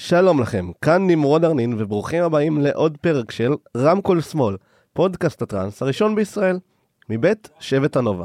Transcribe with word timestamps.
שלום 0.00 0.40
לכם, 0.40 0.70
כאן 0.82 1.06
נמרוד 1.06 1.44
ארנין 1.44 1.74
וברוכים 1.78 2.22
הבאים 2.22 2.60
לעוד 2.60 2.98
פרק 3.00 3.30
של 3.30 3.52
רמקול 3.76 4.20
שמאל, 4.20 4.56
פודקאסט 4.92 5.42
הטראנס 5.42 5.82
הראשון 5.82 6.14
בישראל, 6.14 6.58
מבית 7.08 7.50
שבט 7.60 7.96
הנובה. 7.96 8.24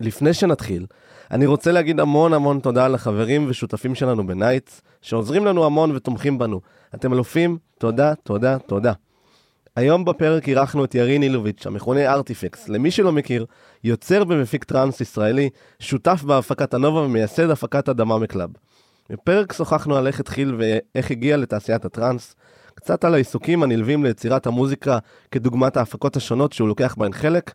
לפני 0.00 0.34
שנתחיל, 0.34 0.86
אני 1.30 1.46
רוצה 1.46 1.72
להגיד 1.72 2.00
המון 2.00 2.32
המון 2.32 2.60
תודה 2.60 2.88
לחברים 2.88 3.46
ושותפים 3.48 3.94
שלנו 3.94 4.26
בנייטס, 4.26 4.82
שעוזרים 5.02 5.44
לנו 5.44 5.64
המון 5.64 5.96
ותומכים 5.96 6.38
בנו. 6.38 6.60
אתם 6.94 7.12
אלופים, 7.12 7.58
תודה, 7.78 8.14
תודה, 8.14 8.58
תודה. 8.58 8.92
היום 9.76 10.04
בפרק 10.04 10.48
אירחנו 10.48 10.84
את 10.84 10.94
ירין 10.94 11.22
אילוביץ', 11.22 11.66
המכונה 11.66 12.12
Artifex. 12.12 12.68
למי 12.68 12.90
שלא 12.90 13.12
מכיר, 13.12 13.46
יוצר 13.84 14.22
ומפיק 14.28 14.64
טראנס 14.64 15.00
ישראלי, 15.00 15.50
שותף 15.78 16.22
בהפקת 16.22 16.74
הנובה 16.74 17.00
ומייסד 17.00 17.50
הפקת 17.50 17.88
אדמה 17.88 18.18
מקלאב. 18.18 18.50
בפרק 19.10 19.52
שוחחנו 19.52 19.96
על 19.96 20.06
איך 20.06 20.20
התחיל 20.20 20.56
ואיך 20.58 21.10
הגיע 21.10 21.36
לתעשיית 21.36 21.84
הטראנס, 21.84 22.34
קצת 22.74 23.04
על 23.04 23.14
העיסוקים 23.14 23.62
הנלווים 23.62 24.04
ליצירת 24.04 24.46
המוזיקה 24.46 24.98
כדוגמת 25.30 25.76
ההפקות 25.76 26.16
השונות 26.16 26.52
שהוא 26.52 26.68
לוקח 26.68 26.94
בהן 26.98 27.12
חלק, 27.12 27.52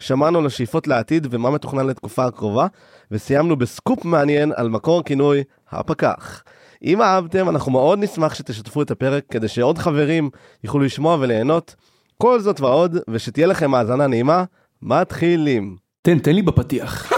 שמענו 0.00 0.38
על 0.38 0.46
השאיפות 0.46 0.86
לעתיד 0.86 1.26
ומה 1.30 1.50
מתוכנן 1.50 1.86
לתקופה 1.86 2.24
הקרובה, 2.24 2.66
וסיימנו 3.10 3.56
בסקופ 3.56 4.04
מעניין 4.04 4.52
על 4.56 4.68
מקור 4.68 5.00
הכינוי 5.00 5.42
הפקח. 5.70 6.42
אם 6.82 7.02
אהבתם, 7.02 7.48
אנחנו 7.48 7.72
מאוד 7.72 7.98
נשמח 7.98 8.34
שתשתפו 8.34 8.82
את 8.82 8.90
הפרק 8.90 9.24
כדי 9.30 9.48
שעוד 9.48 9.78
חברים 9.78 10.30
יוכלו 10.64 10.80
לשמוע 10.80 11.16
וליהנות. 11.20 11.74
כל 12.18 12.40
זאת 12.40 12.60
ועוד, 12.60 12.96
ושתהיה 13.10 13.46
לכם 13.46 13.74
האזנה 13.74 14.06
נעימה, 14.06 14.44
מתחילים. 14.82 15.76
תן, 16.02 16.18
תן 16.18 16.32
לי 16.32 16.42
בפתיח. 16.42 17.12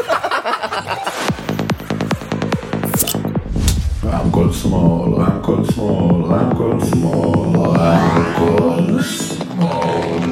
רמקול 4.13 4.53
שמאל, 4.53 5.15
רמקול 5.15 5.65
שמאל, 5.65 6.25
רמקול 6.25 6.81
שמאל, 6.85 7.59
רמקול 7.79 9.03
שמאל. 9.03 10.31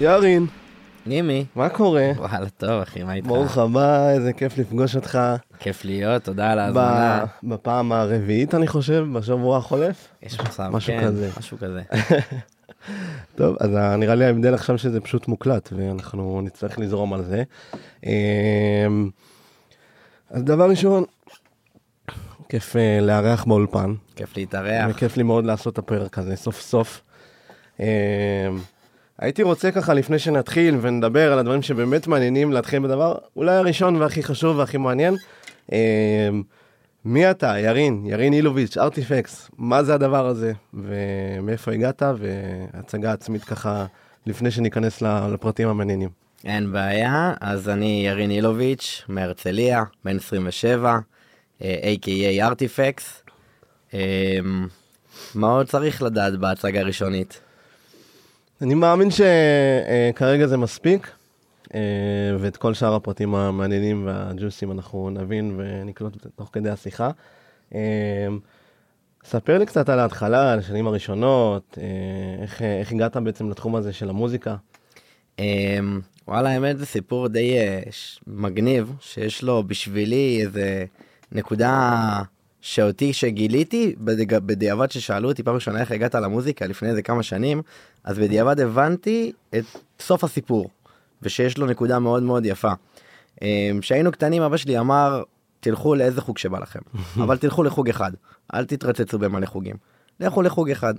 ירין, 0.00 0.46
נימי, 1.06 1.44
מה 1.54 1.68
קורה? 1.68 2.10
וואלה 2.16 2.48
טוב 2.56 2.82
אחי, 2.82 3.02
מה 3.02 3.14
איתך? 3.14 3.26
ברוך 3.26 3.58
הבא, 3.58 4.10
איזה 4.10 4.32
כיף 4.32 4.58
לפגוש 4.58 4.96
אותך 4.96 5.18
כיף 5.58 5.84
להיות, 5.84 6.24
תודה 6.24 6.52
על 6.52 6.58
ההזמנה. 6.58 7.24
בפעם 7.42 7.92
הרביעית, 7.92 8.54
אני 8.54 8.66
חושב, 8.66 9.06
בשבוע 9.12 9.56
החולף. 9.58 10.08
יש 10.22 10.40
מצב, 10.40 10.78
כן. 10.78 11.08
משהו 11.38 11.58
כזה. 11.58 11.82
טוב, 13.36 13.56
אז 13.60 13.70
נראה 13.98 14.14
לי 14.14 14.24
ההבדל 14.24 14.54
עכשיו 14.54 14.78
שזה 14.78 15.00
פשוט 15.00 15.28
מוקלט, 15.28 15.68
ואנחנו 15.76 16.40
נצטרך 16.44 16.78
לזרום 16.78 17.12
על 17.12 17.24
זה. 17.24 17.42
אמ, 18.06 19.10
אז 20.30 20.44
דבר 20.44 20.70
ראשון, 20.70 21.04
כיף 22.48 22.76
אה, 22.76 22.98
לארח 23.00 23.44
באולפן, 23.44 23.94
כיף 24.16 24.36
להתארח. 24.36 24.86
וכיף 24.90 25.16
לי 25.16 25.22
מאוד 25.22 25.44
לעשות 25.44 25.72
את 25.72 25.78
הפרק 25.78 26.18
הזה 26.18 26.36
סוף 26.36 26.60
סוף. 26.60 27.02
אמ, 27.80 27.86
הייתי 29.18 29.42
רוצה 29.42 29.70
ככה, 29.70 29.94
לפני 29.94 30.18
שנתחיל 30.18 30.78
ונדבר 30.80 31.32
על 31.32 31.38
הדברים 31.38 31.62
שבאמת 31.62 32.06
מעניינים, 32.06 32.52
להתחיל 32.52 32.78
בדבר 32.78 33.14
אולי 33.36 33.56
הראשון 33.56 33.96
והכי 33.96 34.22
חשוב 34.22 34.56
והכי 34.56 34.76
מעניין. 34.76 35.16
מי 37.06 37.30
אתה? 37.30 37.58
ירין, 37.58 38.06
ירין 38.06 38.32
אילוביץ', 38.32 38.76
ארטיפקס, 38.76 39.50
מה 39.58 39.82
זה 39.82 39.94
הדבר 39.94 40.26
הזה, 40.26 40.52
ומאיפה 40.74 41.72
הגעת, 41.72 42.02
והצגה 42.18 43.12
עצמית 43.12 43.44
ככה, 43.44 43.86
לפני 44.26 44.50
שניכנס 44.50 45.02
לפרטים 45.02 45.68
המעניינים. 45.68 46.08
אין 46.44 46.72
בעיה, 46.72 47.34
אז 47.40 47.68
אני 47.68 48.02
ירין 48.06 48.30
אילוביץ' 48.30 49.02
מהרצליה, 49.08 49.84
בן 50.04 50.16
27, 50.16 50.98
אה, 51.62 51.94
a.k.a 51.94 52.44
ארטיפקס. 52.44 53.22
אמ, 53.94 53.98
מה 55.34 55.46
עוד 55.46 55.66
צריך 55.66 56.02
לדעת 56.02 56.36
בהצגה 56.36 56.80
הראשונית? 56.80 57.40
אני 58.62 58.74
מאמין 58.74 59.08
שכרגע 59.10 60.46
זה 60.46 60.56
מספיק, 60.56 61.06
אה, 61.06 61.25
ואת 62.38 62.56
כל 62.56 62.74
שאר 62.74 62.94
הפרטים 62.94 63.34
המעניינים 63.34 64.06
והג'וסים 64.06 64.72
אנחנו 64.72 65.10
נבין 65.10 65.54
ונקלוט 65.58 66.26
תוך 66.36 66.50
כדי 66.52 66.70
השיחה. 66.70 67.10
אה, 67.74 68.28
ספר 69.24 69.58
לי 69.58 69.66
קצת 69.66 69.88
על 69.88 69.98
ההתחלה, 69.98 70.52
על 70.52 70.58
השנים 70.58 70.86
הראשונות, 70.86 71.78
אה, 71.80 72.42
איך, 72.42 72.62
איך 72.62 72.92
הגעת 72.92 73.16
בעצם 73.16 73.50
לתחום 73.50 73.76
הזה 73.76 73.92
של 73.92 74.10
המוזיקה. 74.10 74.56
וואלה 76.28 76.50
האמת 76.50 76.78
זה 76.78 76.86
סיפור 76.86 77.28
די 77.28 77.58
אה, 77.58 77.80
מגניב 78.26 78.92
שיש 79.00 79.42
לו 79.42 79.62
בשבילי 79.66 80.42
איזה 80.42 80.84
נקודה 81.32 82.22
שאותי 82.60 83.12
שגיליתי 83.12 83.94
בדיעבד 84.46 84.90
ששאלו 84.90 85.28
אותי 85.28 85.42
פעם 85.42 85.54
ראשונה 85.54 85.80
איך 85.80 85.92
הגעת 85.92 86.14
למוזיקה 86.14 86.66
לפני 86.66 86.88
איזה 86.88 87.02
כמה 87.02 87.22
שנים 87.22 87.62
אז 88.04 88.18
בדיעבד 88.18 88.60
הבנתי 88.60 89.32
את 89.56 89.64
סוף 90.00 90.24
הסיפור 90.24 90.70
ושיש 91.22 91.58
לו 91.58 91.66
נקודה 91.66 91.98
מאוד 91.98 92.22
מאוד 92.22 92.46
יפה. 92.46 92.72
אמ, 93.42 93.78
כשהיינו 93.80 94.12
קטנים 94.12 94.42
אבא 94.42 94.56
שלי 94.56 94.78
אמר 94.78 95.22
תלכו 95.60 95.94
לאיזה 95.94 96.20
חוג 96.20 96.38
שבא 96.38 96.58
לכם 96.58 96.80
אבל 97.24 97.36
תלכו 97.36 97.62
לחוג 97.62 97.88
אחד 97.88 98.12
אל 98.54 98.64
תתרצצו 98.64 99.18
במלא 99.18 99.46
חוגים 99.46 99.76
לכו 100.20 100.42
לחוג 100.42 100.70
אחד. 100.70 100.94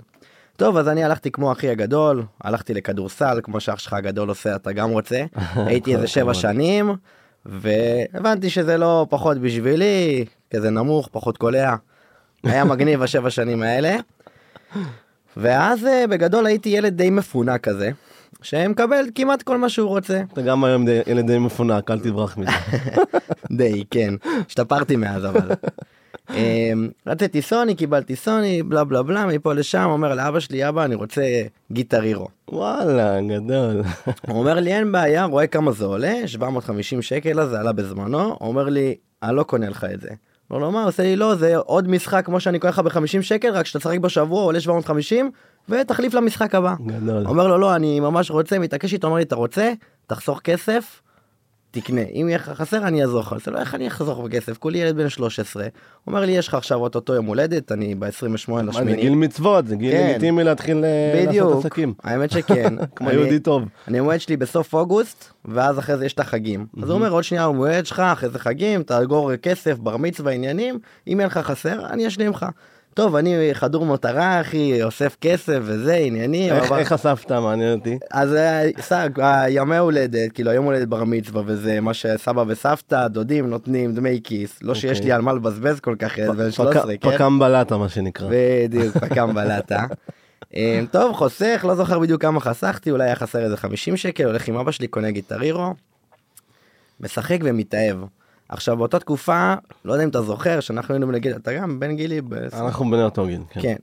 טוב 0.56 0.76
אז 0.76 0.88
אני 0.88 1.04
הלכתי 1.04 1.30
כמו 1.30 1.52
אחי 1.52 1.68
הגדול 1.68 2.22
הלכתי 2.40 2.74
לכדורסל 2.74 3.40
כמו 3.42 3.60
שאח 3.60 3.78
שלך 3.78 3.92
הגדול 3.92 4.28
עושה 4.28 4.56
אתה 4.56 4.72
גם 4.72 4.90
רוצה 4.90 5.24
הייתי 5.66 5.94
איזה 5.94 6.06
שבע 6.06 6.34
שנים 6.34 6.96
והבנתי 7.46 8.50
שזה 8.50 8.76
לא 8.76 9.06
פחות 9.10 9.38
בשבילי 9.38 10.24
כזה 10.50 10.70
נמוך 10.70 11.08
פחות 11.12 11.38
קולע. 11.38 11.74
היה 12.44 12.64
מגניב 12.64 13.02
השבע 13.02 13.30
שנים 13.30 13.62
האלה. 13.62 13.96
ואז 15.36 15.86
אה, 15.86 16.06
בגדול 16.06 16.46
הייתי 16.46 16.68
ילד 16.68 16.96
די 16.96 17.10
מפונק 17.10 17.60
כזה 17.60 17.90
שמקבל 18.42 19.04
כמעט 19.14 19.42
כל 19.42 19.58
מה 19.58 19.68
שהוא 19.68 19.88
רוצה 19.88 20.22
אתה 20.32 20.42
גם 20.42 20.64
היום 20.64 20.84
ילד 21.06 21.26
די 21.26 21.38
מפונק, 21.38 21.90
אל 21.90 22.00
תברח 22.00 22.38
מזה. 22.38 22.50
די 23.58 23.84
כן 23.90 24.14
השתפרתי 24.46 24.96
מאז 24.96 25.24
אבל. 25.24 25.48
אמ, 26.34 26.88
רציתי 27.06 27.42
סוני 27.42 27.74
קיבלתי 27.74 28.16
סוני 28.16 28.62
בלה 28.62 28.84
בלה 28.84 29.02
בלה 29.02 29.26
מפה 29.26 29.52
לשם 29.52 29.86
אומר 29.90 30.14
לאבא 30.14 30.40
שלי 30.40 30.68
אבא 30.68 30.84
אני 30.84 30.94
רוצה 30.94 31.22
גיטר 31.72 32.02
הירו. 32.02 32.28
וואלה, 32.48 33.20
גדול. 33.20 33.82
הוא 34.26 34.38
אומר 34.38 34.60
לי 34.60 34.72
אין 34.72 34.92
בעיה 34.92 35.24
רואה 35.24 35.46
כמה 35.46 35.72
זה 35.72 35.84
עולה 35.84 36.14
750 36.26 37.02
שקל 37.02 37.40
אז 37.40 37.48
זה 37.48 37.60
עלה 37.60 37.72
בזמנו 37.72 38.18
הוא 38.18 38.48
אומר 38.48 38.68
לי 38.68 38.94
אני 39.22 39.36
לא 39.36 39.42
קונה 39.42 39.68
לך 39.68 39.86
את 39.94 40.00
זה. 40.00 40.08
אומר 40.50 40.62
לו 40.62 40.72
מה 40.72 40.84
עושה 40.84 41.02
לי 41.02 41.16
לא 41.16 41.34
זה 41.34 41.56
עוד 41.56 41.88
משחק 41.88 42.26
כמו 42.26 42.40
שאני 42.40 42.58
קונה 42.58 42.70
לך 42.70 42.78
ב-50 42.78 43.22
שקל 43.22 43.50
רק 43.50 43.66
שאתה 43.66 43.78
תשחק 43.78 43.98
בשבוע 43.98 44.42
עולה 44.42 44.60
750 44.60 45.30
ותחליף 45.68 46.14
למשחק 46.14 46.54
הבא. 46.54 46.74
גדול. 46.86 47.26
אומר 47.26 47.46
לו 47.46 47.58
לא 47.58 47.76
אני 47.76 48.00
ממש 48.00 48.30
רוצה 48.30 48.58
מתעקש 48.58 48.92
איתו 48.92 49.06
אומר 49.06 49.16
לי 49.16 49.22
אתה 49.22 49.36
רוצה 49.36 49.72
תחסוך 50.06 50.40
כסף 50.40 51.02
תקנה 51.70 52.00
אם 52.00 52.26
יהיה 52.28 52.38
לך 52.38 52.50
חסר 52.54 52.86
אני 52.86 53.02
אעזור 53.02 53.20
לך. 53.20 53.34
זה 53.44 53.50
לא 53.50 53.58
איך 53.58 53.74
אני 53.74 53.88
אחסוך 53.88 54.20
בכסף 54.20 54.58
כולי 54.58 54.78
ילד 54.78 54.96
בן 54.96 55.08
13 55.08 55.62
הוא 55.62 55.70
אומר 56.06 56.20
לי 56.20 56.32
יש 56.32 56.48
לך 56.48 56.54
עכשיו 56.54 56.78
אוטוטו 56.78 57.14
יום 57.14 57.26
הולדת 57.26 57.72
אני 57.72 57.94
ב-28 57.94 58.04
מה, 58.48 58.60
זה 58.60 58.62
לשמיני. 58.62 59.00
גיל 59.00 59.14
מצוות, 59.14 59.66
זה 59.66 59.76
גיל 59.76 59.92
כן. 59.92 60.10
לגיטימי 60.10 60.44
להתחיל 60.44 60.84
אה, 60.84 61.12
לעשות 61.14 61.28
בדיוק 61.28 61.58
עסקים. 61.58 61.94
האמת 62.04 62.30
שכן 62.30 62.74
כמו 62.96 63.10
יהודי 63.10 63.38
טוב. 63.38 63.64
אני 63.88 63.98
המועד 63.98 64.20
שלי 64.20 64.36
בסוף 64.36 64.74
אוגוסט 64.74 65.32
ואז 65.44 65.78
אחרי 65.78 65.96
זה 65.96 66.06
יש 66.06 66.12
את 66.12 66.20
החגים 66.20 66.66
אז 66.82 66.90
הוא 66.90 66.96
אומר 66.98 67.10
עוד 67.10 67.24
שנייה 67.24 67.44
המועד 67.44 67.86
שלך 67.86 68.00
אחרי 68.00 68.28
זה 68.28 68.38
חגים 68.38 68.82
תאגור 68.82 69.36
כסף 69.36 69.78
בר 69.78 69.96
מצווה 69.96 70.32
עניינים 70.32 70.78
אם 71.08 71.20
יהיה 71.20 71.26
לך 71.26 71.38
חסר 71.38 71.86
אני 71.86 72.06
אשלים 72.06 72.30
לך. 72.30 72.46
טוב 72.98 73.16
אני 73.16 73.34
חדור 73.52 73.86
מטרה 73.86 74.40
אחי 74.40 74.82
אוסף 74.82 75.16
כסף 75.20 75.58
וזה 75.62 75.94
עניינים 75.94 76.52
איך 76.54 76.64
אבל- 76.72 76.78
איך 76.78 76.92
אספת? 76.92 77.32
מעניין 77.32 77.78
אותי. 77.78 77.98
אז 78.10 78.34
אה, 78.34 78.62
סע, 78.80 79.06
אה, 79.20 79.44
ימי 79.50 79.76
הולדת 79.76 80.32
כאילו 80.32 80.52
יום 80.52 80.64
הולדת 80.64 80.88
בר 80.88 81.04
מצווה 81.04 81.42
וזה 81.46 81.80
מה 81.80 81.94
שסבא 81.94 82.44
וסבתא 82.48 83.08
דודים 83.08 83.50
נותנים 83.50 83.94
דמי 83.94 84.20
כיס 84.24 84.58
לא 84.62 84.74
שיש 84.74 84.84
אוקיי. 84.98 85.04
לי 85.06 85.12
על 85.12 85.20
מה 85.22 85.32
לבזבז 85.32 85.80
כל 85.80 85.94
כך 85.98 86.18
ילד 86.18 86.36
בן 86.36 86.50
13 86.50 86.82
פק- 86.94 87.02
כן. 87.02 87.10
פקם 87.14 87.38
בלטה, 87.38 87.76
מה 87.76 87.88
שנקרא. 87.88 88.28
בדיוק, 88.30 88.96
פקם 88.98 89.34
בלטה. 89.34 89.84
אה, 90.56 90.80
טוב, 90.90 91.12
חוסך, 91.16 91.64
לא 91.68 91.74
זוכר 91.74 91.98
בדיוק 91.98 92.22
כמה 92.22 92.40
חסכתי, 92.40 92.90
אולי 92.90 93.04
היה 93.04 93.16
חסר 93.16 93.38
איזה 93.44 93.56
50 93.56 93.96
שקל, 93.96 94.24
הולך 94.24 94.48
עם 94.48 94.56
אבא 94.56 94.70
שלי, 94.70 94.86
קונה 94.86 95.10
גיטרירו, 95.10 95.74
משחק 97.00 97.38
ומתאהב. 97.44 97.96
עכשיו 98.48 98.76
באותה 98.76 98.98
תקופה, 98.98 99.54
לא 99.84 99.92
יודע 99.92 100.04
אם 100.04 100.08
אתה 100.08 100.22
זוכר, 100.22 100.60
שאנחנו 100.60 100.94
היינו 100.94 101.06
בנגיד, 101.06 101.32
אתה 101.32 101.52
גם 101.52 101.80
בן 101.80 101.96
גילי, 101.96 102.20
אנחנו 102.52 102.90
בני 102.90 103.02
אותו 103.02 103.26
גיל, 103.26 103.40
כן. 103.50 103.60
כן. 103.62 103.76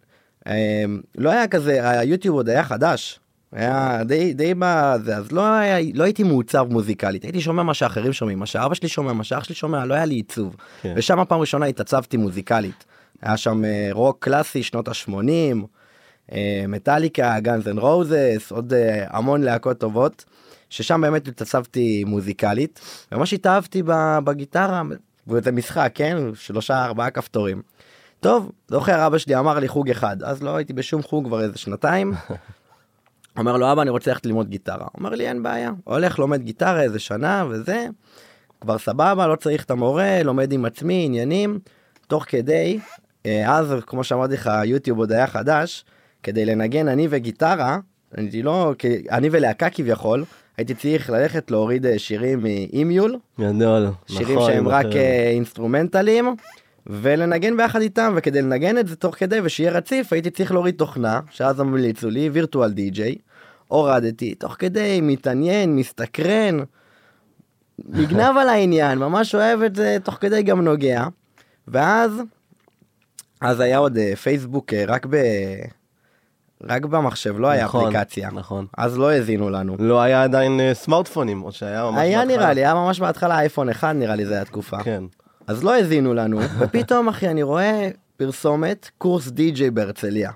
אה, 0.47 0.85
לא 1.17 1.29
היה 1.29 1.47
כזה, 1.47 1.89
היוטיוב 1.89 2.35
עוד 2.35 2.49
היה 2.49 2.63
חדש. 2.63 3.19
היה 3.51 4.03
די 4.03 4.33
די 4.33 4.53
בזה 4.59 5.17
אז 5.17 5.31
לא 5.31 5.53
היה 5.53 5.77
לא 5.93 6.03
הייתי 6.03 6.23
מעוצב 6.23 6.67
מוזיקלית 6.69 7.23
הייתי 7.23 7.41
שומע 7.41 7.63
מה 7.63 7.73
שאחרים 7.73 8.13
שומעים 8.13 8.39
מה 8.39 8.45
שאבא 8.45 8.73
שלי 8.73 8.87
שומע 8.87 9.13
מה 9.13 9.23
שאח 9.23 9.43
שלי 9.43 9.55
שומע 9.55 9.85
לא 9.85 9.93
היה 9.93 10.05
לי 10.05 10.15
עיצוב 10.15 10.55
כן. 10.81 10.93
ושם 10.95 11.19
הפעם 11.19 11.39
ראשונה 11.39 11.65
התעצבתי 11.65 12.17
מוזיקלית 12.17 12.85
היה 13.21 13.37
שם 13.37 13.65
אה, 13.65 13.89
רוק 13.91 14.17
קלאסי 14.19 14.63
שנות 14.63 14.87
ה-80 14.87 16.35
מטאליקה 16.67 17.39
Guns 17.39 17.67
N' 17.67 17.79
Roses 17.79 18.51
עוד 18.51 18.73
אה, 18.73 19.05
המון 19.09 19.41
להקות 19.41 19.77
טובות 19.77 20.25
ששם 20.69 21.01
באמת 21.01 21.27
התעצבתי 21.27 22.03
מוזיקלית, 22.03 22.79
ממש 23.11 23.33
התאהבתי 23.33 23.83
בגיטרה, 24.23 24.81
וזה 25.27 25.51
משחק, 25.51 25.91
כן? 25.95 26.17
שלושה 26.35 26.85
ארבעה 26.85 27.09
כפתורים. 27.09 27.61
טוב, 28.19 28.51
זוכר 28.67 29.07
אבא 29.07 29.17
שלי 29.17 29.35
אמר 29.35 29.59
לי 29.59 29.67
חוג 29.67 29.89
אחד, 29.89 30.23
אז 30.23 30.43
לא 30.43 30.55
הייתי 30.55 30.73
בשום 30.73 31.03
חוג 31.03 31.27
כבר 31.27 31.41
איזה 31.41 31.57
שנתיים. 31.57 32.13
אומר 33.37 33.57
לו 33.57 33.71
אבא 33.71 33.81
אני 33.81 33.89
רוצה 33.89 34.11
ללכת 34.11 34.25
ללמוד 34.25 34.49
גיטרה. 34.49 34.87
אומר 34.97 35.09
לי 35.09 35.27
אין 35.27 35.43
בעיה, 35.43 35.71
הולך 35.83 36.19
לומד 36.19 36.41
גיטרה 36.41 36.81
איזה 36.81 36.99
שנה 36.99 37.45
וזה, 37.49 37.87
כבר 38.61 38.77
סבבה, 38.77 39.27
לא 39.27 39.35
צריך 39.35 39.63
את 39.63 39.71
המורה, 39.71 40.23
לומד 40.23 40.51
עם 40.51 40.65
עצמי 40.65 41.05
עניינים, 41.05 41.59
תוך 42.07 42.25
כדי, 42.27 42.79
אה, 43.25 43.57
אז 43.57 43.75
כמו 43.87 44.03
שאמרתי 44.03 44.33
לך 44.33 44.49
יוטיוב 44.65 44.99
עוד 44.99 45.11
היה 45.11 45.27
חדש, 45.27 45.85
כדי 46.23 46.45
לנגן 46.45 46.87
אני 46.87 47.07
וגיטרה, 47.09 47.79
אני 48.17 48.41
לא, 48.41 48.73
אני 49.11 49.29
ולהקה 49.31 49.69
כביכול, 49.69 50.25
הייתי 50.57 50.73
צריך 50.73 51.09
ללכת 51.09 51.51
להוריד 51.51 51.85
אה, 51.85 51.99
שירים 51.99 52.43
מ 52.43 52.54
eMule, 52.54 53.17
גדול. 53.39 53.87
שירים 54.07 54.37
נכון, 54.37 54.51
שהם 54.51 54.69
אני 54.69 54.75
רק. 54.75 54.95
אה, 54.95 55.29
אינסטרומנטליים 55.29 56.35
ולנגן 56.87 57.57
ביחד 57.57 57.81
איתם 57.81 58.13
וכדי 58.17 58.41
לנגן 58.41 58.77
את 58.77 58.87
זה 58.87 58.95
תוך 58.95 59.15
כדי 59.15 59.39
ושיהיה 59.43 59.71
רציף 59.71 60.13
הייתי 60.13 60.29
צריך 60.29 60.51
להוריד 60.51 60.75
תוכנה 60.75 61.19
שאז 61.29 61.59
המליצו 61.59 62.09
לי 62.09 62.29
Virtual 62.29 62.71
DJ 62.71 63.15
הורדתי 63.67 64.35
תוך 64.35 64.55
כדי 64.59 64.99
מתעניין 65.01 65.75
מסתקרן 65.75 66.57
נגנב 67.79 68.37
על 68.41 68.49
העניין 68.49 68.97
ממש 68.97 69.35
אוהב 69.35 69.61
את 69.61 69.75
זה 69.75 69.97
תוך 70.03 70.15
כדי 70.21 70.43
גם 70.43 70.61
נוגע 70.61 71.05
ואז 71.67 72.21
אז 73.41 73.59
היה 73.59 73.77
עוד 73.77 73.97
אה, 73.97 74.15
פייסבוק 74.15 74.73
רק 74.73 75.05
ב... 75.09 75.15
רק 76.63 76.85
במחשב 76.85 77.39
לא 77.39 77.47
היה 77.47 77.65
נכון, 77.65 77.87
אפליקציה 77.87 78.29
נכון. 78.31 78.65
אז 78.77 78.97
לא 78.97 79.09
האזינו 79.09 79.49
לנו 79.49 79.75
לא 79.79 80.01
היה 80.01 80.23
עדיין 80.23 80.59
אה, 80.59 80.73
סמארטפונים, 80.73 81.43
או 81.43 81.51
שהיה 81.51 81.83
ממש 81.83 81.99
היה 81.99 82.19
בהתחלה. 82.19 82.37
נראה 82.37 82.53
לי 82.53 82.61
היה 82.61 82.73
ממש 82.73 82.99
בהתחלה 82.99 83.39
אייפון 83.39 83.69
1 83.69 83.95
נראה 83.95 84.15
לי 84.15 84.25
זה 84.25 84.33
היה 84.33 84.45
תקופה 84.45 84.83
כן. 84.83 85.03
אז 85.47 85.63
לא 85.63 85.73
האזינו 85.73 86.13
לנו, 86.13 86.39
ופתאום 86.59 87.07
אחי 87.07 87.27
אני 87.27 87.43
רואה 87.43 87.89
פרסומת, 88.17 88.89
קורס 88.97 89.27
די-ג'יי 89.27 89.71
בהרצליה. 89.71 90.31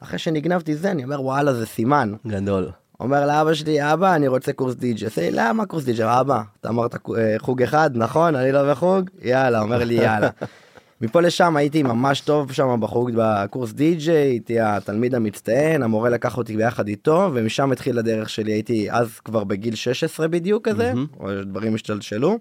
אחרי 0.00 0.18
שנגנבתי 0.18 0.76
זה, 0.76 0.90
אני 0.90 1.04
אומר 1.04 1.22
וואלה 1.22 1.54
זה 1.54 1.66
סימן. 1.66 2.14
גדול. 2.26 2.70
אומר 3.00 3.26
לאבא 3.26 3.54
שלי, 3.54 3.92
אבא 3.92 4.14
אני 4.14 4.28
רוצה 4.28 4.52
קורס 4.52 4.74
די-ג'יי. 4.74 5.08
עושה 5.08 5.20
לי, 5.20 5.30
למה 5.32 5.66
קורס 5.66 5.84
די-ג'יי? 5.84 6.20
אבא, 6.20 6.42
אתה 6.60 6.68
אמרת 6.68 6.94
אה, 6.94 7.34
חוג 7.38 7.62
אחד, 7.62 7.90
נכון? 7.94 8.34
אני 8.34 8.52
לא 8.52 8.72
בחוג? 8.72 9.10
יאללה, 9.22 9.60
אומר 9.60 9.84
לי 9.84 9.94
יאללה. 9.94 10.28
מפה 11.00 11.20
לשם 11.20 11.56
הייתי 11.56 11.82
ממש 11.82 12.20
טוב 12.20 12.52
שם 12.52 12.76
בחוג 12.80 13.10
בקורס 13.14 13.72
די-ג'יי, 13.72 14.16
הייתי 14.16 14.60
התלמיד 14.60 15.14
המצטיין, 15.14 15.82
המורה 15.82 16.10
לקח 16.10 16.38
אותי 16.38 16.56
ביחד 16.56 16.88
איתו, 16.88 17.30
ומשם 17.34 17.72
התחיל 17.72 17.98
הדרך 17.98 18.28
שלי, 18.30 18.52
הייתי 18.52 18.90
אז 18.90 19.20
כבר 19.20 19.44
בגיל 19.44 19.74
16 19.74 20.28
בדיוק 20.28 20.68
כזה, 20.68 20.92
או 21.20 21.28
דברים 21.44 21.74
השתלשלו, 21.74 22.38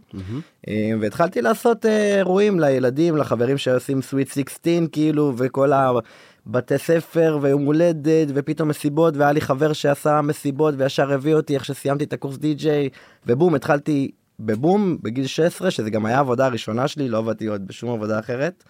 אה, 0.68 0.92
והתחלתי 1.02 1.42
לעשות 1.42 1.86
אה, 1.86 2.16
אירועים 2.18 2.60
לילדים, 2.60 3.18
לחברים 3.18 3.58
שעושים 3.58 4.02
סוויט 4.02 4.28
16 4.28 4.74
כאילו, 4.92 5.34
וכל 5.38 5.72
הבתי 5.74 6.78
ספר 6.78 7.40
ויום 7.42 7.66
הולדת, 7.66 8.28
ופתאום 8.36 8.70
מסיבות, 8.70 9.18
והיה 9.18 9.32
לי 9.32 9.42
חבר 9.42 9.74
שעשה 9.74 10.22
מסיבות 10.22 10.74
וישר 10.78 11.12
הביא 11.14 11.36
אותי 11.36 11.56
איך 11.56 11.66
שסיימתי 11.66 12.04
את 12.04 12.14
הקורס 12.14 12.38
די-ג'יי, 12.38 12.90
ובום, 13.26 13.56
התחלתי 13.56 14.12
בבום 14.40 14.98
בגיל 15.02 15.28
16, 15.28 15.72
שזה 15.72 15.90
גם 15.90 16.06
היה 16.06 16.18
העבודה 16.18 16.46
הראשונה 16.46 16.88
שלי, 16.88 17.10
לא 17.10 17.18
עבדתי 17.18 17.46
עוד 17.46 17.68
בשום 17.68 17.94
עבודה 17.94 18.20
אחרת, 18.20 18.64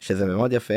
שזה 0.00 0.26
מאוד 0.26 0.52
יפה. 0.52 0.74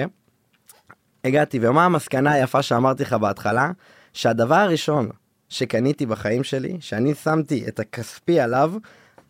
הגעתי, 1.24 1.60
ומה 1.62 1.86
המסקנה 1.86 2.32
היפה 2.32 2.62
שאמרתי 2.62 3.04
לך 3.04 3.14
בהתחלה? 3.14 3.72
שהדבר 4.14 4.56
הראשון 4.56 5.10
שקניתי 5.50 6.06
בחיים 6.06 6.44
שלי, 6.44 6.78
שאני 6.80 7.16
שמתי 7.16 7.68
את 7.68 7.80
הכספי 7.80 8.40
עליו, 8.40 8.74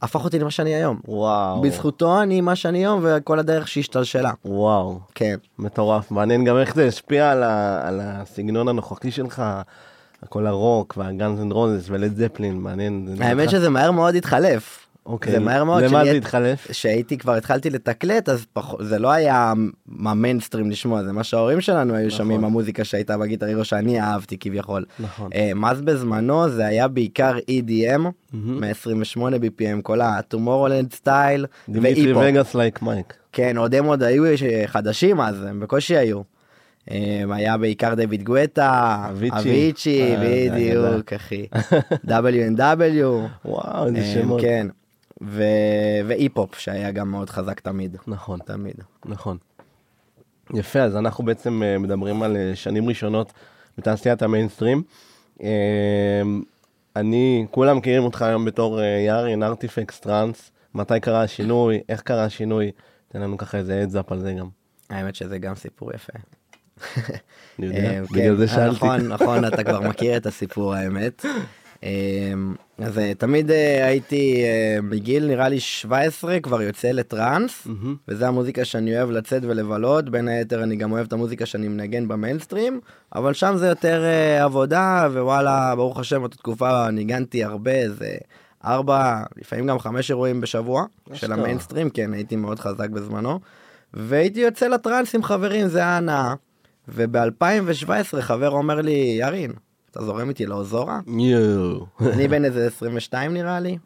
הפך 0.02 0.24
אותי 0.24 0.40
למה 0.40 0.52
שאני 0.52 0.76
היום. 0.76 1.00
וואו. 1.08 1.62
בזכותו 1.62 2.22
אני 2.22 2.42
מה 2.42 2.56
שאני 2.56 2.78
היום 2.78 3.02
וכל 3.04 3.40
הדרך 3.40 3.68
שהשתלשלה. 3.68 4.32
וואו. 4.46 5.00
כן. 5.16 5.36
מטורף. 5.60 6.12
מעניין 6.12 6.44
גם 6.44 6.58
איך 6.58 6.76
זה 6.76 6.88
השפיע 6.88 7.32
על, 7.32 7.44
ה, 7.44 7.88
על 7.88 8.00
הסגנון 8.04 8.68
הנוכחי 8.68 9.12
שלך, 9.12 9.44
כל 10.30 10.48
הרוק 10.48 10.94
וה 10.98 11.12
Guns 11.12 11.40
N' 11.42 11.52
Roses 11.52 11.86
ו 11.90 11.96
Led 11.96 12.16
Zeppelin, 12.18 12.58
מעניין. 12.58 13.16
האמת 13.20 13.50
שזה 13.50 13.70
מהר 13.70 13.92
מאוד 13.92 14.16
התחלף. 14.16 14.88
אוקיי. 15.06 15.34
זה 15.34 15.40
מהר 15.40 15.64
מאוד. 15.64 15.84
למה 15.84 16.06
זה 16.06 16.12
התחלף? 16.12 16.68
שהייתי 16.72 17.18
כבר 17.18 17.34
התחלתי 17.34 17.70
לתקלט 17.70 18.30
אז 18.30 18.46
פח... 18.54 18.82
זה 18.82 19.00
לא 19.00 19.12
היה 19.12 19.54
המיינסטרים 20.00 20.72
לשמוע 20.72 21.04
זה 21.04 21.12
מה 21.12 21.24
שההורים 21.24 21.62
שלנו 21.62 21.94
היו 21.96 22.08
נכון. 22.08 22.18
שומעים 22.18 22.44
המוזיקה 22.46 22.84
שהייתה 22.84 23.18
ב 23.18 23.22
Guitar 23.22 23.46
Hero 23.46 23.66
שאני 23.66 24.02
אהבתי 24.02 24.38
כביכול. 24.38 24.86
נכון. 25.00 25.30
אה, 25.36 25.52
אז 25.70 25.82
בזמנו 25.82 26.50
זה 26.50 26.66
היה 26.66 26.88
בעיקר 26.88 27.38
EDM, 27.38 28.02
128 28.34 29.38
BPM, 29.38 29.82
כל 29.84 30.02
ה-Tomorrowland 30.02 30.96
style 30.96 31.46
Dimitri 31.70 32.14
Vegas & 32.30 32.56
Like 32.56 32.82
Mike. 32.82 33.14
כן, 33.32 33.58
עוד 33.58 33.76
הם 33.76 33.86
עוד 33.86 34.04
היו 34.04 34.38
ש- 34.38 34.44
חדשים 34.66 35.22
אז, 35.22 35.44
הם 35.44 35.60
בקושי 35.60 35.98
היו. 35.98 36.22
אה, 36.92 37.24
היה 37.30 37.58
בעיקר 37.58 37.96
דויד 37.96 38.24
גואטה, 38.24 39.06
אביצ'י. 39.10 40.02
אה, 40.02 40.52
בדיוק, 40.52 41.14
אחי. 41.14 41.48
W&W. 42.08 43.06
וואו, 43.46 43.88
איזה 43.88 43.98
אה, 43.98 44.14
שמות. 44.14 44.42
כן. 44.42 44.68
ואי-פופ 45.22 46.56
שהיה 46.56 46.92
גם 46.92 47.12
מאוד 47.12 47.30
חזק 47.30 47.60
תמיד. 47.60 47.98
נכון. 48.08 48.40
תמיד. 48.46 48.76
נכון. 49.06 49.38
יפה, 50.54 50.80
אז 50.80 50.96
אנחנו 50.96 51.26
בעצם 51.26 51.62
מדברים 51.80 52.24
על 52.24 52.38
שנים 52.56 52.90
ראשונות 52.90 53.34
בתעשיית 53.78 54.22
המיינסטרים. 54.22 54.84
אני, 56.96 57.46
כולם 57.52 57.78
מכירים 57.78 58.04
אותך 58.04 58.22
היום 58.22 58.46
בתור 58.46 58.82
יארין, 58.82 59.44
ארטיפקס 59.44 60.00
טראנס. 60.00 60.52
מתי 60.76 61.00
קרה 61.00 61.24
השינוי, 61.24 61.80
איך 61.90 62.02
קרה 62.02 62.24
השינוי, 62.24 62.72
תן 63.08 63.22
לנו 63.22 63.38
ככה 63.38 63.58
איזה 63.58 63.84
אדזאפ 63.84 64.12
על 64.12 64.20
זה 64.20 64.34
גם. 64.34 64.50
האמת 64.90 65.16
שזה 65.16 65.38
גם 65.38 65.56
סיפור 65.56 65.92
יפה. 65.94 66.14
אני 67.60 67.68
יודע, 67.68 67.78
אה, 67.78 68.02
בגלל 68.12 68.24
כן, 68.24 68.36
זה 68.36 68.48
שאלתי. 68.48 68.76
נכון, 68.76 69.08
נכון, 69.08 69.46
אתה 69.46 69.64
כבר 69.64 69.82
מכיר 69.82 70.18
את 70.18 70.26
הסיפור 70.26 70.74
האמת. 70.74 71.26
אה, 71.84 72.34
אז 72.80 72.98
אה, 72.98 73.14
תמיד 73.18 73.52
אה, 73.52 73.86
הייתי 73.86 74.44
אה, 74.44 74.78
בגיל 74.90 75.28
נראה 75.28 75.50
לי 75.50 75.60
17 75.60 76.40
כבר 76.40 76.62
יוצא 76.62 76.92
לטראנס, 76.92 77.66
מהמם. 77.66 77.96
וזה 78.08 78.28
המוזיקה 78.28 78.66
שאני 78.66 78.98
אוהב 78.98 79.12
לצאת 79.12 79.44
ולבלות, 79.46 80.10
בין 80.10 80.28
היתר 80.28 80.64
אני 80.64 80.76
גם 80.76 80.92
אוהב 80.92 81.06
את 81.06 81.14
המוזיקה 81.14 81.46
שאני 81.46 81.68
מנגן 81.68 82.08
במיינסטרים, 82.08 82.80
אבל 83.16 83.34
שם 83.34 83.54
זה 83.58 83.68
יותר 83.68 84.04
אה, 84.04 84.44
עבודה, 84.44 85.08
ווואלה, 85.12 85.76
ברוך 85.76 86.00
השם, 86.00 86.24
אותה 86.24 86.38
תקופה 86.38 86.92
ניגנתי 86.92 87.44
הרבה, 87.44 87.90
זה 87.90 88.16
ארבע, 88.66 89.24
לפעמים 89.38 89.68
גם 89.68 89.80
חמש 89.80 90.10
אירועים 90.10 90.42
בשבוע 90.42 90.86
של. 91.14 91.32
המיינסטרים, 91.32 91.90
כן, 91.90 92.14
הייתי 92.14 92.36
מאוד 92.36 92.60
חזק 92.60 92.90
בזמנו, 92.90 93.40
והייתי 93.94 94.40
יוצא 94.40 94.68
לטראנס 94.68 95.16
עם 95.16 95.24
חברים, 95.24 95.68
זה 95.68 95.80
היה 95.80 95.98
הנאה. 95.98 96.34
וב-2017 96.88 98.22
חבר 98.22 98.50
אומר 98.50 98.82
לי, 98.82 99.18
ירין, 99.20 99.52
אתה 99.92 100.06
זורם 100.06 100.30
איתי 100.30 100.46
לאוזורה? 100.46 101.00
אני 102.02 102.28
בן 102.28 102.46
איזה 102.46 102.68
22 102.68 103.34
נראה 103.34 103.60
לי, 103.60 103.78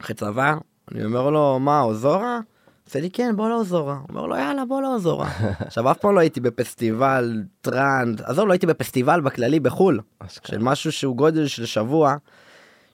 אחרי 0.00 0.14
צבא, 0.14 0.54
אני 0.92 1.04
אומר 1.04 1.30
לו, 1.30 1.58
מה, 1.58 1.80
אוזורה? 1.80 2.40
עושה 2.86 3.00
לי, 3.00 3.10
כן, 3.10 3.36
בוא 3.36 3.48
לאוזורה. 3.48 3.98
אומר 4.08 4.26
לו, 4.26 4.36
יאללה, 4.36 4.64
בוא 4.64 4.82
לאוזורה. 4.82 5.28
עכשיו, 5.66 5.90
אף 5.90 5.98
פעם 5.98 6.14
לא 6.14 6.20
הייתי 6.20 6.40
בפסטיבל 6.40 7.42
טראנס, 7.60 8.22
עזוב, 8.22 8.46
לא 8.46 8.52
הייתי 8.52 8.66
בפסטיבל 8.66 9.20
בכללי 9.20 9.60
בחו"ל. 9.60 10.00
של 10.28 10.58
משהו 10.58 10.92
שהוא 10.92 11.16
גודל 11.16 11.46
של 11.46 11.66
שבוע, 11.66 12.16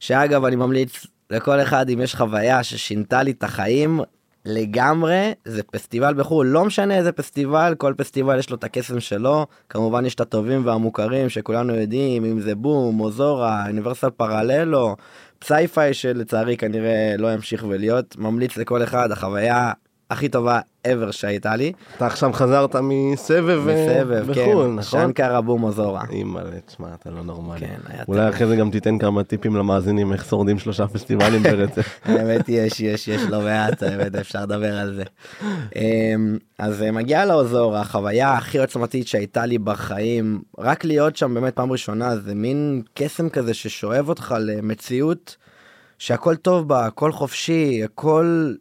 שאגב, 0.00 0.44
אני 0.44 0.56
ממליץ 0.56 1.06
לכל 1.30 1.60
אחד, 1.60 1.90
אם 1.90 2.00
יש 2.00 2.14
חוויה 2.14 2.62
ששינתה 2.62 3.22
לי 3.22 3.30
את 3.30 3.42
החיים, 3.42 4.00
לגמרי, 4.44 5.32
זה 5.44 5.62
פסטיבל 5.62 6.14
בחו"ל, 6.14 6.47
לא 6.47 6.64
משנה 6.64 6.97
איזה 6.97 7.12
פסטיבל, 7.12 7.75
כל 7.78 7.94
פסטיבל 7.97 8.38
יש 8.38 8.50
לו 8.50 8.56
את 8.56 8.64
הקסם 8.64 9.00
שלו, 9.00 9.47
כמובן 9.68 10.06
יש 10.06 10.14
את 10.14 10.20
הטובים 10.20 10.66
והמוכרים 10.66 11.28
שכולנו 11.28 11.75
יודעים, 11.75 12.25
אם 12.25 12.40
זה 12.40 12.54
בום, 12.54 13.00
אוזורה, 13.00 13.66
אוניברסל 13.66 14.11
פרללו, 14.11 14.97
פסייפיי 15.38 15.94
שלצערי 15.94 16.56
כנראה 16.56 17.14
לא 17.18 17.32
ימשיך 17.32 17.64
ולהיות, 17.68 18.16
ממליץ 18.18 18.56
לכל 18.56 18.82
אחד, 18.82 19.12
החוויה 19.12 19.73
הכי 20.11 20.29
טובה 20.29 20.61
ever 20.87 21.12
שהייתה 21.12 21.57
לי, 21.57 21.73
אתה 21.97 22.07
עכשיו 22.07 22.33
חזרת 22.33 22.76
מסבב 22.76 23.69
אה, 23.69 23.75
בסבב, 23.75 24.35
כן, 24.35 24.50
בחו"ל, 24.50 24.67
נכון? 24.67 24.83
שנקרה 24.83 25.40
בום 25.40 25.62
אוזורה. 25.62 26.05
אימא'לה, 26.11 26.61
תשמע, 26.67 26.88
אתה 27.00 27.11
לא 27.11 27.23
נורמלי. 27.23 27.61
כן, 27.61 27.79
היה 27.87 28.02
אולי. 28.09 28.29
אחרי 28.29 28.47
זה 28.47 28.57
גם 28.57 28.71
תיתן 28.71 28.99
כמה 28.99 29.25
טיפים 29.25 29.57
למאזינים 29.57 30.12
איך 30.12 30.25
שורדים 30.25 30.59
שלושה 30.59 30.87
פסטיבלים 30.87 31.43
ברצף. 31.43 32.00
האמת 32.05 32.49
יש 32.49 32.81
יש 32.81 33.09
יש 33.09 33.23
לא 33.23 33.40
מעט 33.40 33.83
האמת 33.83 34.14
אפשר 34.14 34.43
לדבר 34.43 34.79
על 34.79 34.95
זה. 34.95 35.02
אמ, 35.76 36.38
אז 36.59 36.83
אה, 36.83 36.90
מגיע 36.90 37.26
לאוזור 37.26 37.76
החוויה 37.76 38.33
הכי 38.33 38.59
עוצמתית 38.59 39.09
שהייתה 39.09 39.47
לי 39.47 39.59
בחיים 39.59 40.43
רק 40.59 40.85
להיות 40.85 41.17
שם 41.17 41.35
באמת 41.35 41.57
פעם 41.57 41.73
ראשונה 41.73 42.17
זה 42.17 42.35
מין 42.35 42.83
קסם 42.95 43.29
כזה 43.29 43.55
ששואב 43.55 44.09
אותך 44.09 44.35
למציאות 44.40 45.37
שהכל 45.99 46.37
טוב 46.37 46.69
בה 46.69 46.87
הכל 46.87 47.12
חופשי 47.12 47.85
הכל 47.85 48.55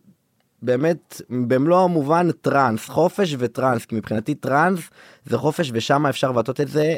באמת 0.61 1.21
במלוא 1.29 1.83
המובן 1.83 2.31
טראנס 2.31 2.85
חופש 2.89 3.35
וטראנס 3.39 3.85
כי 3.85 3.95
מבחינתי 3.95 4.35
טראנס 4.35 4.79
זה 5.25 5.37
חופש 5.37 5.71
ושם 5.73 6.05
אפשר 6.05 6.31
לבטא 6.31 6.61
את 6.61 6.67
זה 6.67 6.95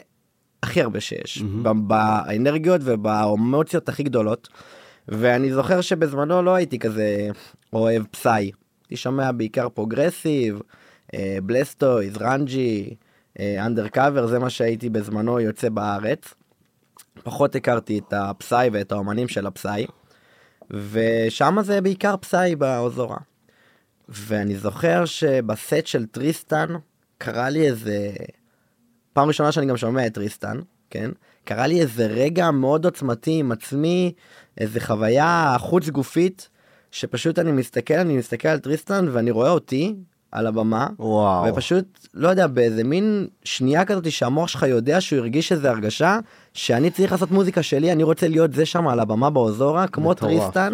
הכי 0.63 0.81
הרבה 0.81 0.99
שיש. 0.99 1.41
ב- 1.63 1.87
באנרגיות 1.87 2.81
ובאמוציות 2.83 3.89
הכי 3.89 4.03
גדולות. 4.03 4.49
ואני 5.07 5.53
זוכר 5.53 5.81
שבזמנו 5.81 6.41
לא 6.41 6.55
הייתי 6.55 6.79
כזה 6.79 7.29
אוהב 7.73 8.03
psy. 8.11 8.51
הייתי 8.83 8.95
שומע 8.95 9.31
בעיקר 9.31 9.69
progressive, 9.69 10.59
אה, 11.13 11.37
Blastoyz, 11.43 12.17
Ranji, 12.17 12.95
Undercover, 13.39 14.27
זה 14.27 14.39
מה 14.39 14.49
שהייתי 14.49 14.89
בזמנו 14.89 15.39
יוצא 15.39 15.69
בארץ. 15.69 16.33
פחות 17.23 17.55
הכרתי 17.55 17.99
את 17.99 18.13
ה 18.13 18.27
psy 18.27 18.69
ואת 18.73 18.91
האומנים 18.91 19.27
של 19.27 19.47
ה 19.47 19.55
psy. 19.55 19.85
ושם 20.71 21.57
זה 21.61 21.81
בעיקר 21.81 22.17
psy 22.17 22.55
באוזורה. 22.55 23.17
ואני 24.11 24.55
זוכר 24.55 25.05
שבסט 25.05 25.87
של 25.87 26.05
טריסטן 26.05 26.67
קרה 27.17 27.49
לי 27.49 27.67
איזה... 27.67 28.09
פעם 29.13 29.27
ראשונה 29.27 29.51
שאני 29.51 29.65
גם 29.65 29.77
שומע 29.77 30.07
את 30.07 30.13
טריסטן, 30.13 30.59
כן? 30.89 31.11
קרה 31.43 31.67
לי 31.67 31.81
איזה 31.81 32.07
רגע 32.07 32.51
מאוד 32.51 32.85
עוצמתי 32.85 33.39
עם 33.39 33.51
עצמי, 33.51 34.13
איזה 34.57 34.79
חוויה 34.79 35.55
חוץ 35.59 35.89
גופית, 35.89 36.49
שפשוט 36.91 37.39
אני 37.39 37.51
מסתכל, 37.51 37.93
אני 37.93 38.17
מסתכל 38.17 38.47
על 38.47 38.59
טריסטן 38.59 39.07
ואני 39.11 39.31
רואה 39.31 39.49
אותי 39.49 39.95
על 40.31 40.47
הבמה, 40.47 40.87
וואו. 40.99 41.53
ופשוט, 41.53 42.07
לא 42.13 42.29
יודע, 42.29 42.47
באיזה 42.47 42.83
מין 42.83 43.27
שנייה 43.43 43.85
כזאת 43.85 44.11
שהמוח 44.11 44.47
שלך 44.47 44.63
יודע 44.63 45.01
שהוא 45.01 45.19
הרגיש 45.19 45.51
איזה 45.51 45.69
הרגשה 45.69 46.19
שאני 46.53 46.91
צריך 46.91 47.11
לעשות 47.11 47.31
מוזיקה 47.31 47.63
שלי, 47.63 47.91
אני 47.91 48.03
רוצה 48.03 48.27
להיות 48.27 48.53
זה 48.53 48.65
שם 48.65 48.87
על 48.87 48.99
הבמה 48.99 49.29
באוזורה, 49.29 49.87
כמו 49.87 50.09
מטורף. 50.09 50.31
טריסטן. 50.31 50.73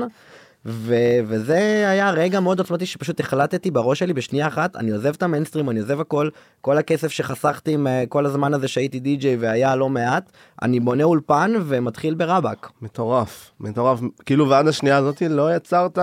ו- 0.70 1.20
וזה 1.28 1.86
היה 1.90 2.12
רגע 2.12 2.40
מאוד 2.40 2.60
עוצמתי 2.60 2.86
שפשוט 2.86 3.20
החלטתי 3.20 3.72
בראש 3.72 4.00
שלי 4.00 4.14
בשנייה 4.14 4.48
אחת, 4.48 4.76
אני 4.76 4.92
עוזב 4.92 5.14
את 5.16 5.24
המיינסטרים, 5.24 5.70
אני 5.70 5.80
עוזב 5.80 6.00
הכל, 6.00 6.30
כל 6.62 6.78
הכסף 6.78 7.12
שחסכתי 7.12 7.74
עם 7.74 7.88
אה, 7.88 8.04
כל 8.10 8.26
הזמן 8.26 8.54
הזה 8.54 8.68
שהייתי 8.68 9.00
די-ג'יי 9.00 9.36
והיה 9.36 9.76
לא 9.76 9.90
מעט, 9.90 10.32
אני 10.62 10.80
בונה 10.80 11.04
אולפן 11.04 11.54
ומתחיל 11.66 12.14
ברבאק. 12.14 12.70
מטורף, 12.82 13.52
מטורף. 13.60 14.00
כאילו 14.26 14.50
ועד 14.50 14.68
השנייה 14.68 14.98
הזאתי 14.98 15.30
לא 15.30 15.56
יצרת 15.56 16.00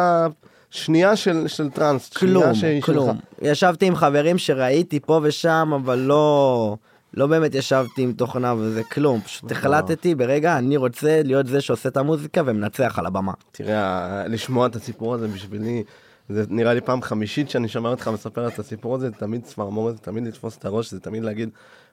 שנייה 0.71 1.17
של, 1.17 1.49
של 1.49 1.71
טראנס. 1.71 2.09
כלום, 2.09 2.43
שנייה 2.43 2.55
שהיא 2.55 2.83
כלום. 2.83 3.07
שלך. 3.07 3.51
ישבתי 3.51 3.87
עם 3.87 3.97
חברים 3.97 4.39
שראיתי 4.39 5.01
פה 5.01 5.21
ושם, 5.23 5.71
אבל 5.77 5.99
לא, 5.99 6.77
לא 7.17 7.27
באמת 7.27 7.55
ישבתי 7.55 8.03
עם 8.03 8.13
תוכנה 8.13 8.55
וזה 8.59 8.85
כלום. 8.85 9.21
פשוט 9.21 9.53
החלטתי 9.53 10.15
ברגע, 10.15 10.59
אני 10.59 10.77
רוצה 10.77 11.23
להיות 11.25 11.47
זה 11.47 11.61
שעושה 11.61 11.89
את 11.89 11.97
המוזיקה 11.97 12.43
ומנצח 12.47 12.99
על 12.99 13.07
הבמה. 13.07 13.33
תראה, 13.53 14.27
לשמוע 14.29 14.67
את 14.67 14.77
הסיפור 14.77 15.15
הזה 15.15 15.29
בשבילי, 15.29 15.85
זה 16.29 16.45
נראה 16.49 16.75
לי 16.75 16.81
פעם 16.81 17.03
חמישית 17.03 17.51
שאני 17.51 17.69
שומע 17.69 17.91
אותך 17.91 18.09
מספר 18.09 18.49
את 18.49 18.59
הסיפור 18.59 18.95
הזה, 18.95 19.09
זה 19.11 19.15
תמיד 19.15 19.43
צמרמורת, 19.43 19.97
זה 19.97 20.03
תמיד 20.03 20.27
לתפוס 20.27 20.59
את 20.59 20.65
הראש, 20.65 20.91
זה 20.91 21.01
תמיד 21.01 21.23
להגיד, 21.25 21.49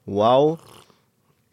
וואו, 0.07 0.57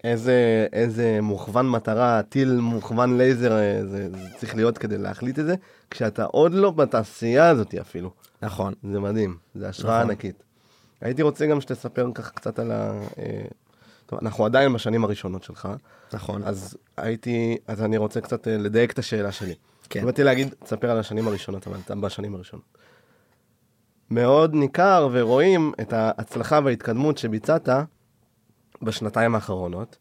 איזה, 0.05 0.67
איזה 0.73 1.19
מוכוון 1.23 1.71
מטרה, 1.71 2.23
טיל 2.29 2.57
מוכוון 2.61 3.19
לייזר, 3.19 3.53
אה, 3.53 3.81
זה, 3.87 4.09
זה 4.11 4.29
צריך 4.37 4.57
להיות 4.57 4.79
כדי 4.79 4.99
להחליט 4.99 5.39
את 5.39 5.47
זה, 5.47 5.55
כשאתה 5.91 6.25
עוד 6.25 6.53
לא 6.53 6.71
בתעשייה 6.71 7.49
הזאת 7.49 7.75
אפילו. 7.75 8.11
נכון. 8.43 8.73
זה 8.93 9.01
מדהים, 9.01 9.37
זה 9.55 9.69
השראה 9.69 9.99
נכון. 9.99 10.11
ענקית. 10.11 10.43
הייתי 11.00 11.23
רוצה 11.23 11.47
גם 11.47 11.61
שתספר 11.61 12.11
ככה 12.14 12.31
קצת 12.31 12.59
על 12.59 12.71
ה... 12.71 13.00
אה, 13.19 13.45
טוב, 14.07 14.19
אנחנו 14.23 14.45
עדיין 14.45 14.73
בשנים 14.73 15.05
הראשונות 15.05 15.43
שלך, 15.43 15.69
נכון. 16.12 16.43
אז 16.45 16.76
הייתי, 16.97 17.57
אז 17.67 17.83
אני 17.83 17.97
רוצה 17.97 18.21
קצת 18.21 18.49
אה, 18.49 18.57
לדייק 18.57 18.93
את 18.93 18.99
השאלה 18.99 19.33
שלי. 19.33 19.55
כן. 19.90 20.05
באתי 20.05 20.25
להגיד, 20.25 20.55
תספר 20.64 20.90
על 20.90 20.99
השנים 20.99 21.28
הראשונות, 21.28 21.67
אבל 21.67 21.76
אתה 21.85 21.95
בשנים 21.95 22.35
הראשונות. 22.35 22.78
מאוד 24.11 24.55
ניכר 24.55 25.09
ורואים 25.12 25.73
את 25.81 25.93
ההצלחה 25.93 26.61
וההתקדמות 26.64 27.19
שביצעת 27.19 27.69
בשנתיים 28.83 29.35
האחרונות, 29.35 29.97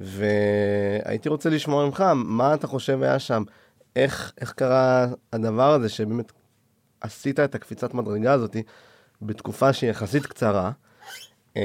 והייתי 0.00 1.28
רוצה 1.28 1.50
לשמוע 1.50 1.86
ממך, 1.86 2.04
מה 2.14 2.54
אתה 2.54 2.66
חושב 2.66 3.02
היה 3.02 3.18
שם? 3.18 3.42
איך, 3.96 4.32
איך 4.40 4.52
קרה 4.52 5.06
הדבר 5.32 5.72
הזה 5.72 5.88
שבאמת 5.88 6.32
עשית 7.00 7.40
את 7.40 7.54
הקפיצת 7.54 7.94
מדרגה 7.94 8.32
הזאת 8.32 8.56
בתקופה 9.22 9.72
שהיא 9.72 9.90
יחסית 9.90 10.26
קצרה? 10.26 10.70
אמ, 11.56 11.62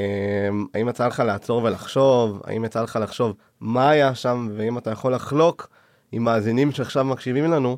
האם 0.73 0.89
יצא 0.89 1.07
לך 1.07 1.19
לעצור 1.19 1.63
ולחשוב? 1.63 2.41
האם 2.43 2.65
יצא 2.65 2.81
לך 2.81 2.99
לחשוב 3.01 3.35
מה 3.59 3.89
היה 3.89 4.15
שם? 4.15 4.49
ואם 4.57 4.77
אתה 4.77 4.91
יכול 4.91 5.13
לחלוק 5.13 5.69
עם 6.11 6.23
מאזינים 6.23 6.71
שעכשיו 6.71 7.03
מקשיבים 7.05 7.51
לנו, 7.51 7.77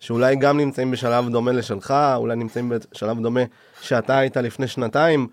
שאולי 0.00 0.36
גם 0.36 0.58
נמצאים 0.58 0.90
בשלב 0.90 1.28
דומה 1.28 1.52
לשלך, 1.52 1.94
אולי 2.16 2.36
נמצאים 2.36 2.72
בשלב 2.92 3.20
דומה 3.20 3.40
שאתה 3.80 4.18
היית 4.18 4.36
לפני 4.36 4.68
שנתיים, 4.68 5.26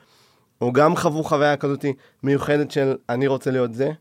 או 0.62 0.74
גם 0.74 0.96
חוו 0.96 1.24
חוויה 1.24 1.58
כזאת 1.58 1.86
מיוחדת 2.24 2.72
של 2.72 2.96
אני 3.10 3.28
רוצה 3.28 3.52
להיות 3.52 3.74
זה, 3.74 3.92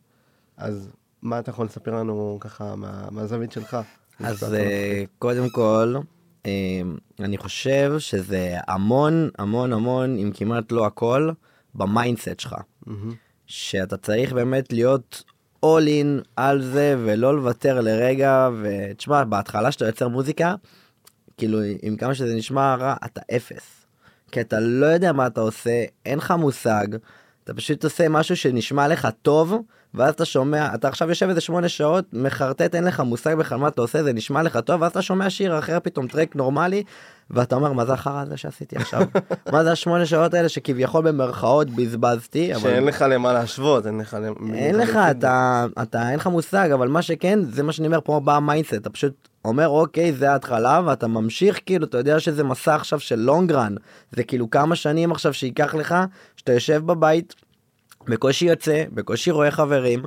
אז 0.57 0.91
מה 1.23 1.39
אתה 1.39 1.51
יכול 1.51 1.67
לספר 1.67 1.91
לנו 1.91 2.39
ככה 2.41 2.77
מה, 2.77 3.09
מהזווית 3.11 3.53
שלך? 3.53 3.77
אז 4.21 4.55
אה, 4.55 5.05
קודם 5.19 5.49
כל, 5.51 5.95
אני 7.21 7.39
חושב 7.39 7.95
שזה 7.99 8.57
המון 8.69 9.31
המון 9.39 9.73
המון, 9.73 10.19
אם 10.19 10.31
כמעט 10.35 10.73
לא 10.73 10.87
הכל, 10.87 11.31
ב 11.75 11.83
mindset 11.83 12.41
שלך. 12.41 12.55
שאתה 13.47 13.97
צריך 13.97 14.33
באמת 14.33 14.73
להיות 14.73 15.23
all 15.67 15.87
in 15.87 16.25
על 16.37 16.63
זה 16.63 16.97
ולא 16.99 17.37
לוותר 17.37 17.81
לרגע 17.81 18.49
ותשמע 18.63 19.25
בהתחלה 19.25 19.73
שאתה 19.73 19.87
יוצר 19.87 20.09
מוזיקה 20.09 20.55
כאילו 21.37 21.59
עם 21.83 21.97
כמה 21.97 22.15
שזה 22.15 22.35
נשמע 22.35 22.75
רע 22.75 22.95
אתה 23.05 23.21
אפס. 23.37 23.87
כי 24.33 24.41
אתה 24.41 24.61
לא 24.61 24.87
יודע 24.87 25.13
מה 25.13 25.27
אתה 25.27 25.41
עושה 25.41 25.85
אין 26.07 26.19
לך 26.19 26.31
מושג 26.31 26.87
אתה 27.45 27.55
פשוט 27.55 27.85
עושה 27.85 28.09
משהו 28.09 28.37
שנשמע 28.37 28.89
לך 28.89 29.09
טוב 29.23 29.55
ואז 29.95 30.15
אתה 30.15 30.25
שומע 30.25 30.75
אתה 30.75 30.89
עכשיו 30.89 31.09
יושב 31.09 31.29
איזה 31.29 31.41
שמונה 31.41 31.69
שעות 31.69 32.05
מחרטט 32.13 32.75
אין 32.75 32.85
לך 32.85 33.01
מושג 33.01 33.35
בכלל 33.35 33.59
מה 33.59 33.69
אתה 33.69 33.81
עושה 33.83 34.03
זה 34.03 34.13
נשמע 34.13 34.43
לך 34.43 34.57
טוב 34.57 34.83
ואז 34.83 34.91
אתה 34.91 35.03
שומע 35.03 35.31
שיר 35.31 35.59
אחר 35.59 35.79
פתאום 35.83 36.07
טרק 36.07 36.37
נורמלי 36.37 36.83
ואתה 37.31 37.55
אומר 37.57 37.73
מה 37.73 37.85
זה 37.85 37.93
החרא 37.93 38.21
הזה 38.23 38.37
שעשיתי 38.37 38.77
עכשיו? 38.77 39.03
מה 39.53 39.65
זה 39.65 39.73
השמונה 39.73 40.07
שעות 40.07 40.35
האלה 40.35 40.49
שכביכול 40.49 41.03
במרכאות 41.11 41.71
בזבזתי? 41.71 42.55
אבל 42.55 42.61
שאין 42.63 42.85
לך 42.85 43.05
למה 43.11 43.33
להשוות, 43.33 43.87
אין 43.87 43.99
לך... 43.99 44.17
למ- 44.21 44.55
אין 44.55 44.77
לך, 44.77 44.99
אתה, 45.11 45.67
אתה, 45.83 46.11
אין 46.11 46.19
לך 46.19 46.27
מושג, 46.27 46.71
אבל 46.75 46.89
מה 46.89 47.03
שכן, 47.03 47.39
זה 47.43 47.63
מה 47.63 47.73
שאני 47.73 47.87
אומר, 47.87 47.99
פה 48.05 48.21
בא 48.21 48.37
ה 48.37 48.41
mindset, 48.41 48.75
אתה 48.75 48.91
פשוט 48.91 49.29
אומר, 49.45 49.69
אוקיי, 49.69 50.13
זה 50.13 50.33
ההתחלה, 50.33 50.81
ואתה 50.87 51.07
ממשיך, 51.07 51.61
כאילו, 51.67 51.87
אתה 51.87 51.99
יודע 51.99 52.21
שזה 52.21 52.45
מסע 52.45 52.75
עכשיו 52.75 53.01
של 53.01 53.19
long 53.19 53.53
run, 53.53 53.75
זה 54.13 54.23
כאילו 54.25 54.51
כמה 54.51 54.77
שנים 54.77 55.13
עכשיו 55.13 55.35
שייקח 55.35 55.75
לך, 55.75 55.95
שאתה 56.37 56.53
יושב 56.53 56.83
בבית, 56.87 57.35
בקושי 58.07 58.45
יוצא, 58.45 58.85
בקושי 58.93 59.31
רואה 59.31 59.51
חברים, 59.51 60.03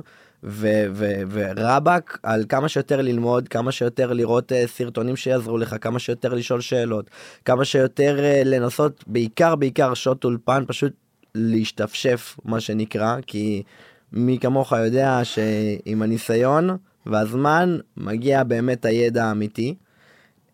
ורבאק 1.30 2.18
על 2.22 2.44
כמה 2.48 2.68
שיותר 2.68 3.00
ללמוד, 3.00 3.48
כמה 3.48 3.72
שיותר 3.72 4.12
לראות 4.12 4.52
אה, 4.52 4.54
סרטונים 4.66 5.16
שיעזרו 5.16 5.58
לך, 5.58 5.76
כמה 5.80 5.98
שיותר 5.98 6.34
לשאול 6.34 6.60
שאלות, 6.60 7.10
כמה 7.44 7.64
שיותר 7.64 8.18
אה, 8.18 8.48
לנסות, 8.48 9.04
בעיקר 9.06 9.56
בעיקר 9.56 9.94
שעות 9.94 10.24
אולפן, 10.24 10.64
פשוט 10.66 10.92
להשתפשף 11.34 12.36
מה 12.44 12.60
שנקרא, 12.60 13.16
כי 13.26 13.62
מי 14.12 14.38
כמוך 14.38 14.72
יודע 14.72 15.20
שעם 15.24 16.02
הניסיון 16.02 16.76
והזמן 17.06 17.78
מגיע 17.96 18.44
באמת 18.44 18.84
הידע 18.84 19.24
האמיתי. 19.24 19.74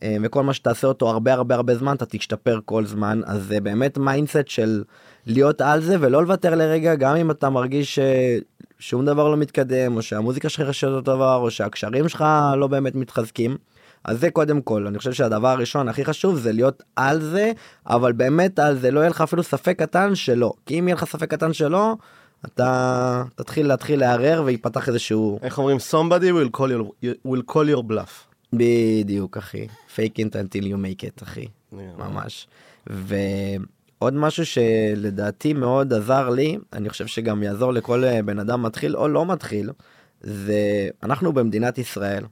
אה, 0.03 0.17
וכל 0.23 0.43
מה 0.43 0.55
שתעשה 0.55 0.87
אותו 0.87 1.11
הרבה 1.11 1.33
הרבה 1.33 1.55
הרבה 1.55 1.75
זמן 1.75 1.97
אתה 1.97 2.07
תשתפר 2.07 2.61
כל 2.65 2.87
זמן 2.87 3.21
אז 3.27 3.43
זה 3.43 3.61
באמת 3.61 3.99
mindset 3.99 4.49
של 4.49 4.83
להיות 5.26 5.61
על 5.61 5.81
זה 5.81 5.97
ולא 6.00 6.23
לוותר 6.23 6.55
לרגע 6.55 6.95
גם 6.95 7.17
אם 7.17 7.31
אתה 7.31 7.50
מרגיש 7.50 7.99
ששום 8.81 9.05
דבר 9.05 9.29
לא 9.29 9.37
מתקדם 9.37 9.97
או 9.97 10.02
שהמוזיקה 10.02 10.49
שלך 10.49 10.69
יש 10.69 10.85
אותו 10.85 11.00
דבר 11.00 11.37
או 11.37 11.50
שהקשרים 11.50 12.09
שלך 12.09 12.25
לא 12.57 12.67
באמת 12.67 12.95
מתחזקים. 12.95 13.57
אז 14.05 14.21
זה 14.21 14.31
קודם 14.31 14.62
כל 14.62 14.87
אני 14.87 14.99
חושב 14.99 15.12
שהדבר 15.12 15.49
הראשון 15.49 15.88
הכי 15.88 16.05
חשוב 16.05 16.38
זה 16.38 16.52
להיות 16.52 16.83
על 16.97 17.21
זה 17.21 17.52
אבל 17.87 18.12
באמת 18.12 18.59
על 18.59 18.79
זה 18.79 18.91
לא 18.91 19.00
יהיה 19.00 19.11
לך 19.11 19.21
אפילו 19.21 19.43
ספק 19.43 19.79
קטן 19.79 20.14
שלא 20.14 20.52
כי 20.67 20.79
אם 20.79 20.88
יהיה 20.88 20.95
לך 20.95 21.05
ספק 21.05 21.31
קטן 21.31 21.52
שלא 21.52 21.97
אתה 22.45 23.23
תתחיל 23.35 23.67
להתחיל 23.67 24.00
לערער 24.00 24.43
ויפתח 24.47 24.88
איזשהו 24.88 25.38
איך 25.43 25.59
אומרים? 25.59 25.76
somebody 25.76 26.25
will 26.25 26.59
call 26.59 26.69
your, 26.69 27.07
will 27.26 27.52
call 27.52 27.76
your 27.76 27.83
bluff. 27.91 28.35
בדיוק 28.52 29.37
אחי 29.37 29.67
fake 29.97 30.19
it 30.19 30.35
until 30.35 30.62
you 30.62 30.76
make 30.76 31.05
it 31.05 31.23
אחי 31.23 31.47
ממש. 31.73 32.47
ועוד 34.02 34.14
משהו 34.14 34.47
שלדעתי 34.47 35.52
מאוד 35.52 35.92
עזר 35.92 36.28
לי 36.28 36.59
אני 36.73 36.88
חושב 36.88 37.06
שגם 37.06 37.42
יעזור 37.42 37.73
לכל 37.73 38.04
אה, 38.04 38.23
בן 38.23 38.38
אדם 38.38 38.62
מתחיל 38.62 38.97
או 38.97 39.09
לא 39.09 39.26
מתחיל 39.26 39.71
זה 40.21 40.88
אנחנו 41.02 41.32
במדינת 41.32 41.78
ישראל. 41.78 42.25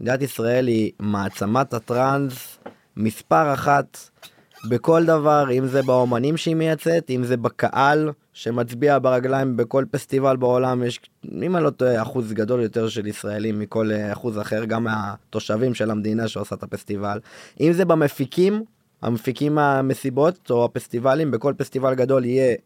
מדינת 0.00 0.22
ישראל 0.22 0.66
היא 0.66 0.92
מעצמת 1.00 1.74
הטראנס 1.74 2.58
מספר 2.96 3.54
אחת 3.54 3.98
בכל 4.68 5.04
דבר 5.04 5.46
אם 5.52 5.66
זה 5.66 5.82
באומנים 5.82 6.36
שהיא 6.36 6.54
מייצאת 6.54 7.10
אם 7.10 7.24
זה 7.24 7.36
בקהל 7.36 8.10
שמצביע 8.32 8.98
ברגליים 8.98 9.56
בכל 9.56 9.84
פסטיבל 9.90 10.36
בעולם 10.36 10.82
יש 10.82 11.00
אם 11.42 11.56
אני 11.56 11.64
לא 11.64 11.70
טועה 11.70 12.02
אחוז 12.02 12.32
גדול 12.32 12.60
יותר 12.60 12.88
של 12.88 13.06
ישראלים 13.06 13.58
מכל 13.58 13.92
אה, 13.92 14.12
אחוז 14.12 14.38
אחר 14.38 14.64
גם 14.64 14.84
מהתושבים 14.84 15.74
של 15.74 15.90
המדינה 15.90 16.28
שעושה 16.28 16.54
את 16.54 16.62
הפסטיבל 16.62 17.20
אם 17.60 17.72
זה 17.72 17.84
במפיקים 17.84 18.64
המפיקים 19.04 19.58
המסיבות 19.58 20.50
או 20.50 20.64
הפסטיבלים 20.64 21.30
בכל 21.30 21.54
פסטיבל 21.56 21.94
גדול 21.94 22.24
יהיה 22.24 22.56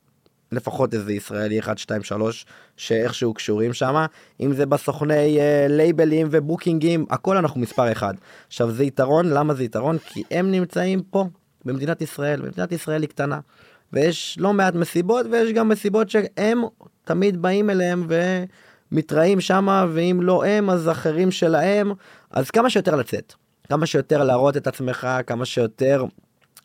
לפחות 0.53 0.95
איזה 0.95 1.13
ישראלי 1.13 1.59
1, 1.59 1.79
2, 1.79 2.03
3 2.03 2.47
שאיכשהו 2.77 3.35
קשורים 3.35 3.73
שם, 3.73 4.07
אם 4.41 4.53
זה 4.53 4.67
בסוכני 4.67 5.41
אה, 5.41 5.67
לייבלים 5.69 6.29
ובוקינגים, 6.31 7.07
הכל 7.11 7.37
אנחנו 7.37 7.61
מספר 7.61 7.93
אחד. 7.93 8.15
עכשיו 8.47 8.71
זה 8.71 8.85
יתרון, 8.85 9.29
למה 9.29 9.55
זה 9.55 9.65
יתרון? 9.65 9.99
כי 9.99 10.23
הם 10.31 10.51
נמצאים 10.51 11.03
פה, 11.03 11.25
במדינת 11.65 12.03
ישראל, 12.03 12.41
ומדינת 12.43 12.73
ישראל 12.73 13.03
היא 13.03 13.09
קטנה. 13.09 13.41
ויש 13.93 14.37
לא 14.41 14.53
מעט 14.53 14.75
מסיבות, 14.75 15.27
ויש 15.31 15.53
גם 15.53 15.69
מסיבות 15.69 16.11
שהם 16.11 16.63
תמיד 17.05 17.43
באים 17.43 17.71
אליהם 17.71 18.07
ומתראים 18.93 19.41
שמה, 19.41 19.87
ואם 19.93 20.21
לא 20.23 20.45
הם, 20.45 20.71
אז 20.71 20.89
אחרים 20.89 21.31
שלהם, 21.31 21.93
אז 22.31 22.51
כמה 22.51 22.71
שיותר 22.71 22.97
לצאת. 22.97 23.35
כמה 23.69 23.87
שיותר 23.87 24.25
להראות 24.25 24.57
את 24.57 24.67
עצמך, 24.67 25.09
כמה 25.27 25.45
שיותר 25.45 26.05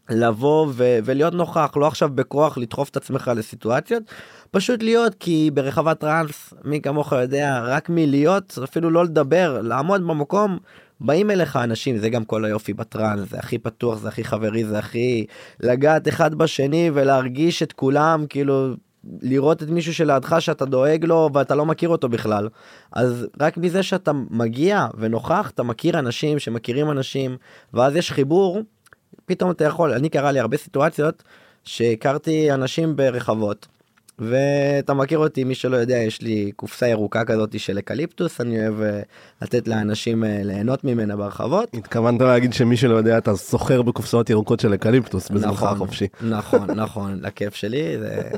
לבוא 0.10 0.68
ו- 0.70 1.00
ולהיות 1.06 1.34
נוכח, 1.34 1.72
לא 1.76 1.88
עכשיו 1.88 2.10
בכוח 2.16 2.58
לדחוף 2.58 2.90
את 2.90 2.98
עצמך 2.98 3.32
לסיטואציות, 3.36 4.04
פשוט 4.52 4.84
להיות, 4.84 5.16
כי 5.20 5.52
ברחבת 5.54 6.00
טראנס, 6.00 6.54
מי 6.66 6.82
כמוך 6.82 7.12
יודע, 7.12 7.62
רק 7.66 7.90
מלהיות, 7.90 8.58
אפילו 8.64 8.90
לא 8.90 9.04
לדבר, 9.04 9.62
לעמוד 9.62 10.08
במקום, 10.08 10.58
באים 11.02 11.32
אליך 11.32 11.56
אנשים, 11.56 11.98
זה 11.98 12.10
גם 12.10 12.26
כל 12.26 12.46
היופי 12.46 12.74
בטראנס, 12.74 13.30
זה 13.30 13.38
הכי 13.38 13.58
פתוח, 13.58 14.00
זה 14.00 14.08
הכי 14.08 14.24
חברי, 14.24 14.66
זה 14.66 14.80
הכי 14.80 15.26
לגעת 15.60 16.08
אחד 16.08 16.36
בשני 16.36 16.92
ולהרגיש 16.94 17.64
את 17.64 17.74
כולם, 17.74 18.26
כאילו, 18.30 18.74
לראות 19.22 19.64
את 19.64 19.70
מישהו 19.70 19.94
שלידך 19.94 20.36
שאתה 20.40 20.66
דואג 20.66 21.06
לו 21.06 21.30
ואתה 21.34 21.56
לא 21.56 21.66
מכיר 21.66 21.90
אותו 21.90 22.10
בכלל. 22.10 22.50
אז 22.92 23.28
רק 23.40 23.58
מזה 23.58 23.84
שאתה 23.84 24.12
מגיע 24.30 24.88
ונוכח, 24.98 25.52
אתה 25.56 25.64
מכיר 25.64 26.00
אנשים 26.00 26.40
שמכירים 26.40 26.92
אנשים, 26.92 27.38
ואז 27.74 27.96
יש 27.96 28.12
חיבור, 28.12 28.62
פתאום 29.26 29.52
אתה 29.52 29.64
יכול, 29.64 29.94
אני 29.94 30.10
קרה 30.10 30.32
לי 30.32 30.40
הרבה 30.40 30.58
סיטואציות 30.58 31.24
שהכרתי 31.64 32.52
אנשים 32.52 32.96
ברחבות. 32.96 33.68
ואתה 34.20 34.94
מכיר 34.94 35.20
אותי 35.20 35.44
מי 35.44 35.56
שלא 35.56 35.78
יודע 35.78 35.98
יש 35.98 36.22
לי 36.22 36.52
קופסה 36.56 36.88
ירוקה 36.88 37.26
כזאת 37.26 37.60
של 37.60 37.80
אקליפטוס 37.80 38.42
אני 38.42 38.68
אוהב 38.68 38.82
אה, 38.82 39.00
לתת 39.42 39.68
לאנשים 39.68 40.24
אה, 40.24 40.42
ליהנות 40.44 40.84
ממנה 40.84 41.16
ברחבות. 41.16 41.70
התכוונת 41.74 42.22
להגיד 42.22 42.54
שמי 42.54 42.78
שלא 42.78 42.96
יודע 42.96 43.18
אתה 43.18 43.36
סוחר 43.36 43.82
בקופסאות 43.82 44.30
ירוקות 44.30 44.60
של 44.60 44.74
אקליפטוס 44.74 45.30
בזמנך 45.30 45.54
נכון, 45.54 45.68
החופשי. 45.68 46.08
נכון 46.22 46.72
נכון 46.72 47.20
לכיף 47.22 47.56
שלי 47.56 47.98
זה 48.00 48.30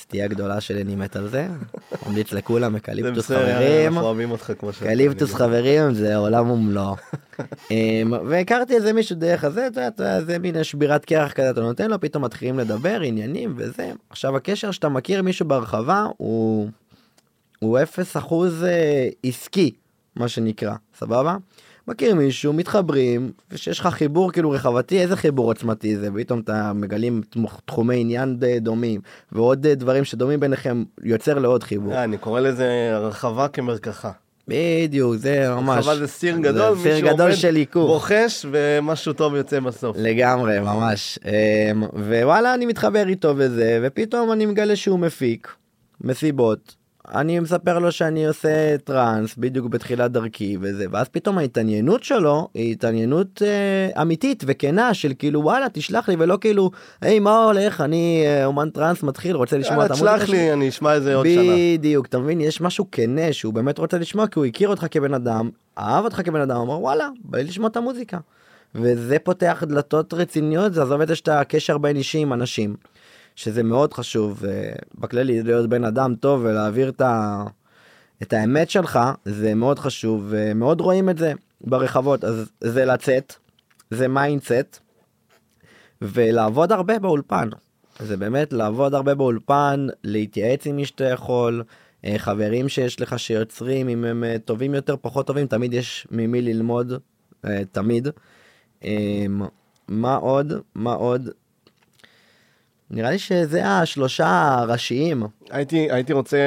סטייה 0.00 0.28
גדולה 0.28 0.60
שלי 0.60 0.82
אני 0.82 0.96
מת 0.96 1.16
על 1.16 1.28
זה. 1.28 1.48
ממליץ 2.06 2.32
לכולם 2.32 2.76
אקליפטוס 2.76 3.26
חברים. 3.26 3.92
אנחנו 3.92 4.06
אוהבים 4.06 4.30
אותך 4.30 4.52
כמו 4.58 4.72
ש... 4.72 4.82
אקליפטוס 4.82 5.34
חברים 5.34 5.94
זה 5.94 6.16
עולם 6.16 6.50
ומלואו. 6.50 6.96
אמ, 7.70 8.12
והכרתי 8.28 8.74
איזה 8.74 8.92
מישהו 8.92 9.16
דרך 9.16 9.44
הזה, 9.44 9.66
אתה 9.66 9.80
יודע, 9.80 10.20
זה 10.24 10.38
מין 10.38 10.64
שבירת 10.64 11.04
קרח 11.04 11.32
כזה 11.32 11.50
אתה 11.50 11.60
נותן 11.60 11.90
לו, 11.90 12.00
פתאום 12.00 12.24
מתחילים 12.24 12.58
לדבר 12.58 13.00
עניינים 13.00 13.54
וזה. 13.56 13.92
עכשיו 14.10 14.36
הקשר 14.36 14.70
שאתה 14.70 14.88
מכיר 14.88 15.22
מישהו 15.22 15.48
ברחבה 15.48 16.06
הוא 16.16 16.68
הוא 17.58 17.78
אפס 17.82 18.16
אחוז 18.16 18.64
אה, 18.64 19.08
עסקי, 19.22 19.70
מה 20.16 20.28
שנקרא, 20.28 20.74
סבבה? 20.98 21.36
מכיר 21.88 22.14
מישהו, 22.14 22.52
מתחברים, 22.52 23.32
ושיש 23.50 23.80
לך 23.80 23.86
חיבור 23.86 24.32
כאילו 24.32 24.50
רחבתי, 24.50 25.00
איזה 25.00 25.16
חיבור 25.16 25.46
עוצמתי 25.46 25.96
זה, 25.96 26.08
ופתאום 26.14 26.40
אתה 26.40 26.72
מגלים 26.72 27.22
תחומי 27.64 28.00
עניין 28.00 28.38
דומים, 28.60 29.00
ועוד 29.32 29.66
אה, 29.66 29.74
דברים 29.74 30.04
שדומים 30.04 30.40
ביניכם, 30.40 30.84
יוצר 31.04 31.38
לעוד 31.38 31.62
חיבור. 31.62 31.94
אה, 31.94 32.04
אני 32.04 32.18
קורא 32.18 32.40
לזה 32.40 32.90
הרחבה 32.94 33.48
כמרקחה. 33.48 34.10
בדיוק, 34.48 35.16
זה 35.16 35.48
ממש. 35.50 35.76
הרחבה 35.76 35.96
זה 35.96 36.06
סיר 36.06 36.36
גדול, 36.36 36.76
זה 36.76 36.82
סיר 36.82 37.12
גדול 37.12 37.34
של 37.34 37.54
עיכוב. 37.54 37.86
בוחש 37.86 38.46
ומשהו 38.50 39.12
טוב 39.12 39.34
יוצא 39.34 39.60
בסוף. 39.60 39.96
לגמרי, 40.00 40.60
ממש. 40.60 41.18
אמ, 41.24 41.82
ווואלה, 41.82 42.54
אני 42.54 42.66
מתחבר 42.66 43.08
איתו 43.08 43.34
וזה, 43.36 43.80
ופתאום 43.82 44.32
אני 44.32 44.46
מגלה 44.46 44.76
שהוא 44.76 44.98
מפיק 44.98 45.48
מסיבות. 46.00 46.81
אני 47.08 47.40
מספר 47.40 47.78
לו 47.78 47.92
שאני 47.92 48.26
עושה 48.26 48.78
טראנס 48.84 49.34
בדיוק 49.38 49.66
בתחילת 49.66 50.12
דרכי 50.12 50.56
וזה, 50.60 50.86
ואז 50.90 51.08
פתאום 51.08 51.38
ההתעניינות 51.38 52.04
שלו 52.04 52.48
היא 52.54 52.72
התעניינות 52.72 53.42
אה, 53.42 54.02
אמיתית 54.02 54.44
וכנה 54.46 54.94
של 54.94 55.12
כאילו 55.18 55.40
וואלה 55.40 55.66
תשלח 55.72 56.08
לי 56.08 56.16
ולא 56.18 56.38
כאילו 56.40 56.70
היי 57.00 57.18
מה 57.18 57.44
הולך 57.44 57.80
אני 57.80 58.24
אה, 58.26 58.44
אומן 58.44 58.70
טראנס 58.70 59.02
מתחיל 59.02 59.36
רוצה 59.36 59.58
לשמוע 59.58 59.86
את 59.86 59.90
המוזיקה 59.90 60.16
תשלח. 60.16 60.28
לי, 60.28 60.52
אני 60.52 60.68
אשמע 60.68 60.96
את 60.96 61.02
זה 61.02 61.14
עוד 61.14 61.26
שנה. 61.34 61.52
בדיוק, 61.78 62.06
אתה 62.06 62.18
מבין? 62.18 62.40
יש 62.40 62.60
משהו 62.60 62.86
כנה 62.92 63.32
שהוא 63.32 63.54
באמת 63.54 63.78
רוצה 63.78 63.98
לשמוע 63.98 64.26
כי 64.26 64.38
הוא 64.38 64.46
הכיר 64.46 64.68
אותך 64.68 64.86
כבן 64.90 65.14
אדם, 65.14 65.50
אהב 65.78 66.04
אותך 66.04 66.20
כבן 66.24 66.40
אדם, 66.40 66.56
אמר 66.56 66.80
וואלה, 66.80 67.08
בא 67.24 67.38
לי 67.38 67.44
לשמוע 67.44 67.68
את 67.68 67.76
המוזיקה. 67.76 68.18
וזה 68.74 69.16
פותח 69.18 69.64
דלתות 69.66 70.14
רציניות, 70.14 70.74
זה 70.74 70.82
עזוב 70.82 71.00
את 71.00 71.08
זה 71.08 71.14
שאתה 71.14 71.44
קשר 71.44 71.78
בין 71.78 71.96
אישי 71.96 72.18
עם 72.18 72.32
אנשים, 72.32 72.76
שזה 73.36 73.62
מאוד 73.62 73.94
חשוב, 73.94 74.44
אה, 74.44 74.72
בכללי 74.94 75.42
להיות 75.42 75.68
בן 75.68 75.84
אדם 75.84 76.14
טוב 76.14 76.40
ולהעביר 76.44 76.88
את, 76.88 77.00
ה... 77.00 77.44
את 78.22 78.32
האמת 78.32 78.70
שלך, 78.70 78.98
זה 79.24 79.54
מאוד 79.54 79.78
חשוב, 79.78 80.26
ומאוד 80.28 80.80
רואים 80.80 81.10
את 81.10 81.18
זה 81.18 81.32
ברחבות, 81.60 82.24
אז 82.24 82.50
זה 82.60 82.84
לצאת, 82.84 83.34
זה 83.90 84.08
mindset, 84.08 84.78
ולעבוד 86.02 86.72
הרבה 86.72 86.98
באולפן. 86.98 87.48
זה 87.98 88.16
באמת 88.16 88.52
לעבוד 88.52 88.94
הרבה 88.94 89.14
באולפן, 89.14 89.86
להתייעץ 90.04 90.66
עם 90.66 90.76
מי 90.76 90.84
שאתה 90.84 91.04
יכול, 91.04 91.62
אה, 92.04 92.14
חברים 92.18 92.68
שיש 92.68 93.00
לך 93.00 93.18
שיוצרים, 93.18 93.88
אם 93.88 94.04
הם 94.04 94.24
אה, 94.24 94.36
טובים 94.44 94.74
יותר, 94.74 94.94
פחות 95.00 95.26
טובים, 95.26 95.46
תמיד 95.46 95.74
יש 95.74 96.06
ממי 96.10 96.42
ללמוד, 96.42 96.92
אה, 97.44 97.62
תמיד. 97.72 98.08
אה, 98.84 99.26
מה 99.88 100.14
עוד? 100.14 100.52
מה 100.74 100.92
עוד? 100.92 101.28
נראה 102.92 103.10
לי 103.10 103.18
שזה 103.18 103.66
השלושה 103.66 104.54
הראשיים. 104.58 105.22
הייתי, 105.50 105.90
הייתי 105.90 106.12
רוצה 106.12 106.38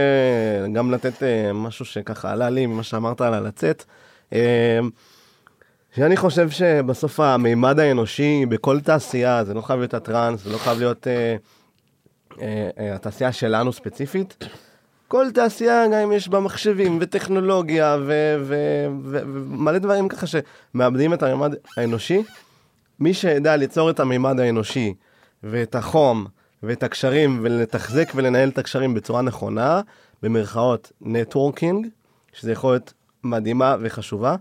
גם 0.73 0.91
לתת 0.91 1.23
אה, 1.23 1.53
משהו 1.53 1.85
שככה 1.85 2.31
עלה 2.31 2.49
לי 2.49 2.65
ממה 2.65 2.83
שאמרת 2.83 3.21
על 3.21 3.33
הלצאת. 3.33 3.83
אה, 4.33 4.79
שאני 5.95 6.17
חושב 6.17 6.49
שבסוף 6.49 7.19
המימד 7.19 7.79
האנושי 7.79 8.45
בכל 8.45 8.79
תעשייה, 8.79 9.43
זה 9.43 9.53
לא 9.53 9.61
חייב 9.61 9.79
להיות 9.79 9.93
הטראנס, 9.93 10.43
זה 10.43 10.49
לא 10.49 10.57
חייב 10.57 10.77
להיות 10.77 11.07
אה, 11.07 11.35
אה, 12.41 12.69
אה, 12.79 12.95
התעשייה 12.95 13.31
שלנו 13.31 13.73
ספציפית. 13.73 14.47
כל 15.07 15.31
תעשייה, 15.33 15.87
גם 15.87 15.93
אם 15.93 16.11
יש 16.11 16.29
בה 16.29 16.39
מחשבים 16.39 16.97
וטכנולוגיה 17.01 17.97
ומלא 18.45 19.77
דברים 19.77 20.07
ככה 20.07 20.25
שמאבדים 20.27 21.13
את 21.13 21.23
המימד 21.23 21.55
האנושי, 21.77 22.23
מי 22.99 23.13
שידע 23.13 23.55
ליצור 23.55 23.89
את 23.89 23.99
המימד 23.99 24.39
האנושי 24.39 24.93
ואת 25.43 25.75
החום 25.75 26.25
ואת 26.65 26.83
הקשרים 26.83 27.39
ולתחזק 27.41 28.11
ולנהל 28.15 28.49
את 28.49 28.57
הקשרים 28.57 28.93
בצורה 28.93 29.21
נכונה, 29.21 29.81
במרכאות 30.23 30.91
נטוורקינג, 31.01 31.87
שזה 32.33 32.51
יכול 32.51 32.73
להיות 32.73 32.93
מדהימה 33.23 33.75
וחשובה, 33.81 34.35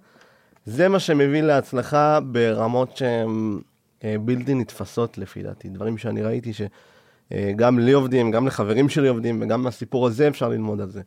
זה 0.66 0.88
מה 0.88 0.98
שמביא 0.98 1.42
להצלחה 1.42 2.18
ברמות 2.20 2.96
שהן 2.96 3.58
אה, 4.04 4.16
בלתי 4.20 4.54
נתפסות 4.54 5.18
לפי 5.18 5.42
דעתי. 5.42 5.68
דברים 5.68 5.98
שאני 5.98 6.22
ראיתי 6.22 6.52
שגם 6.52 7.78
לי 7.78 7.92
עובדים, 7.92 8.30
גם 8.30 8.46
לחברים 8.46 8.88
שלי 8.88 9.08
עובדים, 9.08 9.42
וגם 9.42 9.62
מהסיפור 9.62 10.06
הזה 10.06 10.28
אפשר 10.28 10.48
ללמוד 10.48 10.80
על 10.80 10.90
זה. 10.90 11.02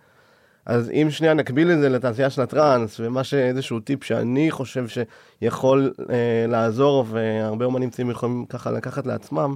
אז 0.65 0.89
אם 0.89 1.07
שנייה 1.11 1.33
נקביל 1.33 1.71
את 1.71 1.79
זה 1.79 1.89
לתעשייה 1.89 2.29
של 2.29 2.41
הטראנס, 2.41 2.99
ומה 2.99 3.23
שאיזשהו 3.23 3.79
טיפ 3.79 4.03
שאני 4.03 4.51
חושב 4.51 4.85
שיכול 4.87 5.93
אה, 6.09 6.45
לעזור, 6.47 7.05
והרבה 7.09 7.65
אומנים 7.65 7.89
צעירים 7.89 8.11
יכולים 8.11 8.45
ככה 8.45 8.71
לקחת 8.71 9.07
לעצמם, 9.07 9.55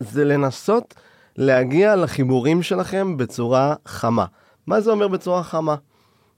זה 0.00 0.24
לנסות 0.24 0.94
להגיע 1.36 1.96
לחיבורים 1.96 2.62
שלכם 2.62 3.16
בצורה 3.16 3.74
חמה. 3.86 4.24
מה 4.66 4.80
זה 4.80 4.90
אומר 4.90 5.08
בצורה 5.08 5.42
חמה? 5.42 5.74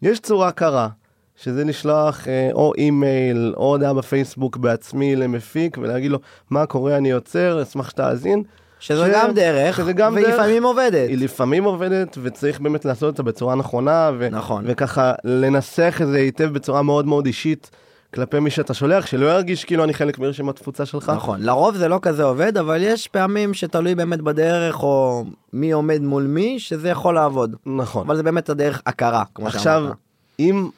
יש 0.02 0.20
צורה 0.20 0.52
קרה, 0.52 0.88
שזה 1.36 1.64
לשלוח 1.64 2.28
אה, 2.28 2.50
או 2.52 2.72
אימייל 2.78 3.54
או 3.56 3.64
הודעה 3.64 3.94
בפייסבוק 3.94 4.56
בעצמי 4.56 5.16
למפיק 5.16 5.78
ולהגיד 5.80 6.10
לו 6.10 6.18
מה 6.50 6.66
קורה 6.66 6.96
אני 6.96 7.10
יוצר 7.10 7.62
אשמח 7.62 7.90
שתאזין. 7.90 8.42
שזו 8.80 9.04
ש- 9.06 9.08
גם 9.14 9.34
דרך, 9.34 9.76
שזה 9.76 9.92
גם 9.92 10.14
ולפעמים 10.16 10.64
עובדת. 10.64 11.08
היא 11.08 11.18
לפעמים 11.18 11.64
עובדת 11.64 12.18
וצריך 12.22 12.60
באמת 12.60 12.84
לעשות 12.84 13.08
אותה 13.12 13.22
בצורה 13.22 13.54
נכונה 13.54 14.10
ו- 14.18 14.28
נכון. 14.30 14.64
וככה 14.66 15.12
לנסח 15.24 15.98
את 16.02 16.08
זה 16.08 16.16
היטב 16.16 16.44
בצורה 16.52 16.82
מאוד 16.82 17.06
מאוד 17.06 17.26
אישית 17.26 17.70
כלפי 18.14 18.40
מי 18.40 18.50
שאתה 18.50 18.74
שולח 18.74 19.06
שלא 19.06 19.26
ירגיש 19.26 19.64
כאילו 19.64 19.84
אני 19.84 19.94
חלק 19.94 20.18
מרשימת 20.18 20.56
תפוצה 20.56 20.86
שלך. 20.86 21.12
נכון, 21.16 21.42
לרוב 21.42 21.76
זה 21.76 21.88
לא 21.88 21.98
כזה 22.02 22.24
עובד, 22.24 22.56
אבל 22.56 22.82
יש 22.82 23.08
פעמים 23.08 23.54
שתלוי 23.54 23.94
באמת 23.94 24.20
בדרך, 24.20 24.82
או 24.82 25.24
מי 25.52 25.70
עומד 25.70 26.00
מול 26.00 26.22
מי, 26.22 26.60
שזה 26.60 26.88
יכול 26.88 27.14
לעבוד. 27.14 27.56
נכון. 27.66 28.06
אבל 28.06 28.16
זה 28.16 28.22
באמת 28.22 28.48
הדרך 28.48 28.82
הכרה, 28.86 29.24
כמו 29.34 29.46
עכשיו 29.46 29.82
שאמרת. 29.82 29.96
אם 30.38 30.68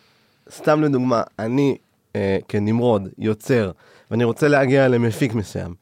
סתם 0.51 0.83
לדוגמה 0.83 1.23
אני 1.39 1.77
אה, 2.17 2.39
כנמרוד 2.49 3.09
יוצר 3.19 3.71
ואני 4.11 4.25
רוצה 4.25 4.49
להגיע 4.49 4.89
למפיק 4.89 5.35
מסוים 5.35 5.75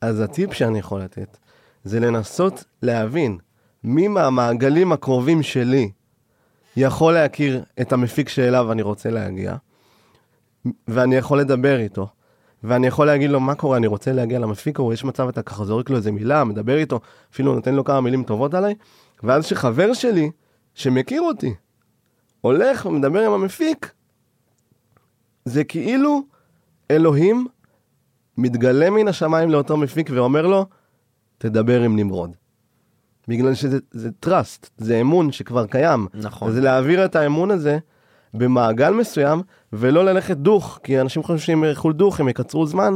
אז 0.00 0.20
הטיפ 0.20 0.52
שאני 0.52 0.78
יכול 0.78 1.00
לתת 1.00 1.36
זה 1.84 2.00
לנסות 2.00 2.64
להבין 2.82 3.38
מי 3.84 4.08
מהמעגלים 4.08 4.92
הקרובים 4.92 5.42
שלי 5.42 5.90
יכול 6.76 7.14
להכיר 7.14 7.64
את 7.80 7.92
המפיק 7.92 8.28
שאליו 8.28 8.72
אני 8.72 8.82
רוצה 8.82 9.10
להגיע, 9.10 9.54
ואני 10.88 11.16
יכול 11.16 11.40
לדבר 11.40 11.78
איתו, 11.78 12.08
ואני 12.64 12.86
יכול 12.86 13.06
להגיד 13.06 13.30
לו, 13.30 13.40
מה 13.40 13.54
קורה, 13.54 13.76
אני 13.76 13.86
רוצה 13.86 14.12
להגיע 14.12 14.38
למפיק, 14.38 14.78
או 14.78 14.92
יש 14.92 15.04
מצב 15.04 15.28
אתה 15.28 15.42
ככה 15.42 15.64
זורק 15.64 15.90
לו 15.90 15.96
איזה 15.96 16.12
מילה, 16.12 16.44
מדבר 16.44 16.76
איתו, 16.76 17.00
אפילו 17.32 17.54
נותן 17.54 17.74
לו 17.74 17.84
כמה 17.84 18.00
מילים 18.00 18.24
טובות 18.24 18.54
עליי, 18.54 18.74
ואז 19.22 19.46
שחבר 19.46 19.92
שלי, 19.92 20.30
שמכיר 20.74 21.22
אותי, 21.22 21.54
הולך 22.40 22.86
ומדבר 22.86 23.20
עם 23.26 23.32
המפיק, 23.32 23.92
זה 25.44 25.64
כאילו 25.64 26.22
אלוהים 26.90 27.46
מתגלה 28.38 28.90
מן 28.90 29.08
השמיים 29.08 29.50
לאותו 29.50 29.76
מפיק 29.76 30.10
ואומר 30.12 30.46
לו, 30.46 30.66
תדבר 31.38 31.82
עם 31.82 31.96
נמרוד. 31.96 32.30
בגלל 33.28 33.54
שזה 33.54 33.78
זה 33.90 34.10
trust, 34.26 34.68
זה 34.78 35.00
אמון 35.00 35.32
שכבר 35.32 35.66
קיים. 35.66 36.06
נכון. 36.14 36.48
אז 36.48 36.58
להעביר 36.58 37.04
את 37.04 37.16
האמון 37.16 37.50
הזה 37.50 37.78
במעגל 38.34 38.90
מסוים, 38.90 39.42
ולא 39.72 40.04
ללכת 40.04 40.36
דוך, 40.36 40.78
כי 40.82 41.00
אנשים 41.00 41.22
חושבים 41.22 41.38
שאם 41.38 41.64
ילכו 41.64 41.92
דוך 41.92 42.20
הם 42.20 42.28
יקצרו 42.28 42.66
זמן, 42.66 42.94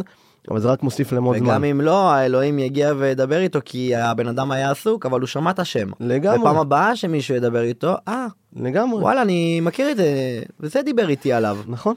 אבל 0.50 0.60
זה 0.60 0.68
רק 0.68 0.82
מוסיף 0.82 1.12
להם 1.12 1.24
עוד 1.24 1.36
זמן. 1.36 1.48
וגם 1.48 1.64
אם 1.64 1.80
לא, 1.80 2.10
האלוהים 2.10 2.58
יגיע 2.58 2.92
וידבר 2.98 3.38
איתו, 3.38 3.58
כי 3.64 3.96
הבן 3.96 4.28
אדם 4.28 4.50
היה 4.50 4.70
עסוק, 4.70 5.06
אבל 5.06 5.20
הוא 5.20 5.26
שמע 5.26 5.50
את 5.50 5.58
השם. 5.58 5.88
לגמרי, 6.00 6.38
בפעם 6.38 6.56
הבאה 6.56 6.96
שמישהו 6.96 7.34
ידבר 7.34 7.62
איתו, 7.62 7.94
אה, 8.08 8.26
לגמרי, 8.56 9.00
וואלה, 9.00 9.22
אני 9.22 9.60
מכיר 9.60 9.90
את 9.90 9.96
זה, 9.96 10.06
וזה 10.60 10.82
דיבר 10.82 11.08
איתי 11.08 11.32
עליו. 11.32 11.58
נכון, 11.66 11.94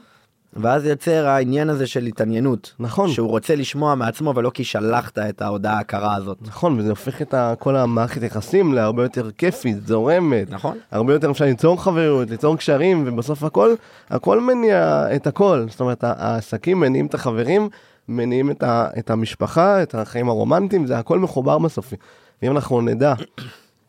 ואז 0.56 0.86
יוצר 0.86 1.26
העניין 1.26 1.68
הזה 1.68 1.86
של 1.86 2.06
התעניינות. 2.06 2.74
נכון. 2.78 3.10
שהוא 3.10 3.28
רוצה 3.28 3.54
לשמוע 3.56 3.94
מעצמו 3.94 4.32
ולא 4.36 4.50
כי 4.50 4.64
שלחת 4.64 5.18
את 5.18 5.42
ההודעה 5.42 5.78
הקרה 5.78 6.14
הזאת. 6.16 6.38
נכון, 6.42 6.78
וזה 6.78 6.90
הופך 6.90 7.22
את 7.22 7.34
ה- 7.34 7.54
כל 7.58 7.76
המערכת 7.76 8.22
יחסים 8.22 8.72
להרבה 8.72 9.02
יותר 9.02 9.30
כיפית, 9.30 9.86
זורמת, 9.86 10.50
נכון? 10.50 10.78
הרבה 10.90 11.12
יותר 11.12 11.30
אפשר 11.30 11.44
ליצור 11.44 11.82
חברות, 11.82 12.30
ליצור 12.30 12.56
קשרים, 12.56 13.04
ובסוף 13.06 13.42
הכל, 13.44 13.74
הכל 14.10 14.40
מניע 14.40 15.06
את 15.16 15.26
הכל. 15.26 15.64
זאת 15.68 15.80
אומרת, 15.80 16.04
העסקים 16.04 16.80
מניעים 16.80 17.06
את 17.06 17.14
החברים, 17.14 17.68
מניעים 18.08 18.50
את, 18.50 18.62
ה, 18.62 18.88
את 18.98 19.10
המשפחה, 19.10 19.82
את 19.82 19.94
החיים 19.94 20.28
הרומנטיים, 20.28 20.86
זה 20.86 20.98
הכל 20.98 21.18
מחובר 21.18 21.58
בסופי. 21.58 21.96
ואם 22.42 22.50
אנחנו 22.50 22.80
נדע, 22.80 23.14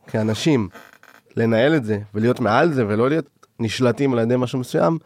כאנשים, 0.07 0.69
לנהל 1.37 1.75
את 1.75 1.85
זה, 1.85 1.99
ולהיות 2.15 2.39
מעל 2.39 2.73
זה, 2.73 2.87
ולא 2.87 3.09
להיות 3.09 3.25
נשלטים 3.59 4.13
על 4.13 4.19
ידי 4.19 4.35
משהו 4.37 4.59
מסוים, 4.59 4.97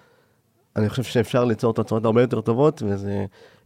אני 0.76 0.90
חושב 0.90 1.04
שאפשר 1.04 1.46
ליצור 1.46 1.74
תוצאות 1.74 2.06
הרבה 2.06 2.22
יותר 2.22 2.42
טובות, 2.42 2.84
וזה 2.86 3.26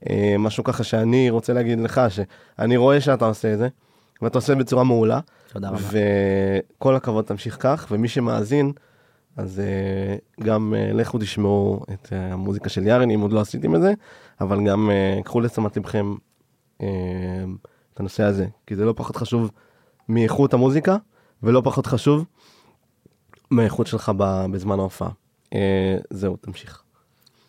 אה, 0.09 0.35
משהו 0.39 0.63
ככה 0.63 0.83
שאני 0.83 1.29
רוצה 1.29 1.53
להגיד 1.53 1.79
לך, 1.79 2.01
שאני 2.09 2.77
רואה 2.77 3.01
שאתה 3.01 3.25
עושה 3.25 3.53
את 3.53 3.57
זה, 3.57 3.67
ואתה 4.21 4.37
עושה 4.37 4.55
בצורה 4.55 4.83
מעולה. 4.83 5.19
תודה 5.53 5.69
רבה. 5.69 5.79
וכל 6.77 6.95
הכבוד, 6.95 7.25
תמשיך 7.25 7.57
כך, 7.59 7.87
ומי 7.91 8.07
שמאזין, 8.07 8.71
אז 9.37 9.61
uh, 9.61 10.43
גם 10.43 10.73
uh, 10.73 10.93
לכו 10.93 11.17
תשמעו 11.17 11.83
את 11.93 12.05
uh, 12.05 12.15
המוזיקה 12.15 12.69
של 12.69 12.87
יארן, 12.87 13.11
אם 13.11 13.21
עוד 13.21 13.33
לא 13.33 13.39
עשיתם 13.39 13.75
את 13.75 13.81
זה, 13.81 13.93
אבל 14.41 14.65
גם 14.65 14.89
uh, 14.89 15.23
קחו 15.23 15.41
לתשומת 15.41 15.77
לבכם 15.77 16.15
uh, 16.77 16.83
את 17.93 17.99
הנושא 17.99 18.23
הזה, 18.23 18.47
כי 18.67 18.75
זה 18.75 18.85
לא 18.85 18.93
פחות 18.97 19.15
חשוב 19.15 19.51
מאיכות 20.09 20.53
המוזיקה, 20.53 20.97
ולא 21.43 21.61
פחות 21.65 21.85
חשוב 21.85 22.25
מהאיכות 23.51 23.87
שלך 23.87 24.11
בזמן 24.51 24.79
ההופעה. 24.79 25.09
Uh, 25.45 25.57
זהו, 26.09 26.37
תמשיך. 26.37 26.83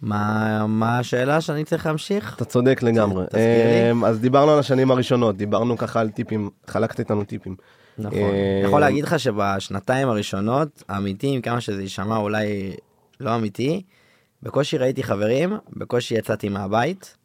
מה, 0.03 0.67
מה 0.67 0.99
השאלה 0.99 1.41
שאני 1.41 1.65
צריך 1.65 1.87
להמשיך? 1.87 2.35
אתה 2.37 2.45
צודק 2.45 2.83
לגמרי. 2.83 3.25
תזכיר 3.27 3.67
לי. 3.67 3.93
Um, 3.93 4.07
אז 4.07 4.21
דיברנו 4.21 4.53
על 4.53 4.59
השנים 4.59 4.91
הראשונות, 4.91 5.37
דיברנו 5.37 5.77
ככה 5.77 6.01
על 6.01 6.11
טיפים, 6.11 6.51
חלקת 6.67 6.99
איתנו 6.99 7.25
טיפים. 7.25 7.57
נכון. 7.99 8.19
אני 8.19 8.63
יכול 8.65 8.81
להגיד 8.81 9.05
לך 9.05 9.19
שבשנתיים 9.19 10.09
הראשונות, 10.09 10.83
האמיתיים, 10.89 11.43
כמה 11.43 11.61
שזה 11.61 11.83
יישמע 11.83 12.17
אולי 12.17 12.73
לא 13.21 13.35
אמיתי, 13.35 13.83
בקושי 14.43 14.79
ראיתי 14.79 15.03
חברים, 15.03 15.53
בקושי 15.77 16.15
יצאתי 16.15 16.49
מהבית, 16.49 17.17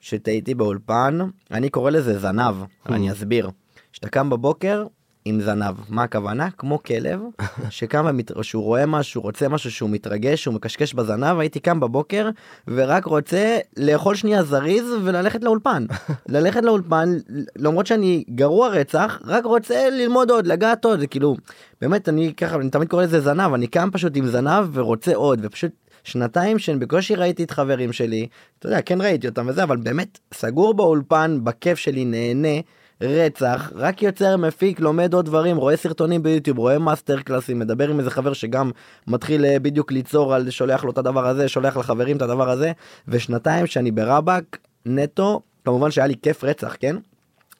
כשהייתי 0.00 0.54
באולפן, 0.54 1.18
אני 1.50 1.68
קורא 1.70 1.90
לזה 1.90 2.18
זנב, 2.18 2.54
אני 2.88 3.12
אסביר. 3.12 3.50
כשאתה 3.92 4.08
קם 4.08 4.30
בבוקר 4.30 4.86
עם 5.26 5.40
זנב, 5.40 5.74
מה 5.88 6.02
הכוונה? 6.02 6.48
כמו 6.58 6.82
כלב, 6.82 7.20
שקם, 7.70 8.06
ומת- 8.10 8.30
שהוא 8.42 8.62
רואה 8.64 8.86
משהו, 8.86 9.22
רוצה 9.22 9.48
משהו 9.48 9.70
שהוא 9.70 9.90
מתרגש, 9.90 10.42
שהוא 10.42 10.54
מקשקש 10.54 10.94
בזנב, 10.94 11.38
הייתי 11.38 11.60
קם 11.60 11.80
בבוקר 11.80 12.30
ורק 12.68 13.04
רוצה 13.04 13.58
לאכול 13.76 14.14
שנייה 14.14 14.42
זריז 14.42 14.84
וללכת 15.04 15.44
לאולפן. 15.44 15.86
ללכת 16.28 16.62
לאולפן, 16.62 17.08
למרות 17.56 17.86
שאני 17.86 18.24
גרוע 18.30 18.68
רצח, 18.68 19.20
רק 19.24 19.44
רוצה 19.44 19.90
ללמוד 19.90 20.30
עוד, 20.30 20.46
לגעת 20.46 20.84
עוד, 20.84 21.00
זה 21.00 21.06
כאילו, 21.06 21.36
באמת, 21.80 22.08
אני 22.08 22.34
ככה, 22.34 22.56
אני 22.56 22.70
תמיד 22.70 22.88
קורא 22.88 23.02
לזה 23.02 23.20
זנב, 23.20 23.54
אני 23.54 23.66
קם 23.66 23.88
פשוט 23.92 24.16
עם 24.16 24.26
זנב 24.26 24.64
ורוצה 24.72 25.14
עוד, 25.14 25.40
ופשוט 25.42 25.72
שנתיים 26.04 26.58
שאני 26.58 26.78
בקושי 26.78 27.14
ראיתי 27.14 27.44
את 27.44 27.50
חברים 27.50 27.92
שלי, 27.92 28.26
אתה 28.58 28.66
יודע, 28.66 28.82
כן 28.82 29.00
ראיתי 29.00 29.28
אותם 29.28 29.46
וזה, 29.48 29.62
אבל 29.62 29.76
באמת, 29.76 30.18
סגור 30.34 30.74
באולפן, 30.74 31.38
בכיף 31.44 31.78
שלי, 31.78 32.04
נהנה. 32.04 32.58
רצח, 33.04 33.72
רק 33.74 34.02
יוצר, 34.02 34.36
מפיק, 34.36 34.80
לומד 34.80 35.14
עוד 35.14 35.24
דברים, 35.24 35.56
רואה 35.56 35.76
סרטונים 35.76 36.22
ביוטיוב, 36.22 36.58
רואה 36.58 36.78
master 36.78 37.20
class 37.20 37.44
ים, 37.44 37.58
מדבר 37.58 37.88
עם 37.88 37.98
איזה 37.98 38.10
חבר 38.10 38.32
שגם 38.32 38.70
מתחיל 39.06 39.44
אה, 39.44 39.58
בדיוק 39.58 39.92
ליצור 39.92 40.34
על 40.34 40.50
שולח 40.50 40.84
לו 40.84 40.90
את 40.90 40.98
הדבר 40.98 41.26
הזה, 41.26 41.48
שולח 41.48 41.76
לחברים 41.76 42.16
את 42.16 42.22
הדבר 42.22 42.50
הזה, 42.50 42.72
ושנתיים 43.08 43.66
שאני 43.66 43.90
ברבאק 43.90 44.58
נטו, 44.86 45.40
כמובן 45.64 45.90
שהיה 45.90 46.06
לי 46.06 46.14
כיף 46.22 46.44
רצח, 46.44 46.76
כן? 46.80 46.96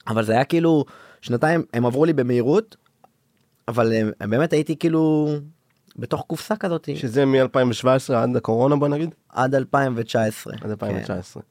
אבל 0.07 0.23
זה 0.23 0.33
היה 0.33 0.43
כאילו, 0.43 0.85
שנתיים 1.21 1.63
הם 1.73 1.85
עברו 1.85 2.05
לי 2.05 2.13
במהירות, 2.13 2.75
אבל 3.67 3.93
הם, 3.93 4.11
הם 4.19 4.29
באמת 4.29 4.53
הייתי 4.53 4.75
כאילו 4.75 5.29
בתוך 5.95 6.23
קופסה 6.27 6.55
כזאת 6.55 6.89
שזה 6.95 7.25
מ-2017 7.25 8.13
עד 8.13 8.35
הקורונה 8.35 8.75
בוא 8.75 8.87
נגיד? 8.87 9.15
עד 9.29 9.55
2019. 9.55 10.53
עד 10.61 10.69
2019. 10.69 11.43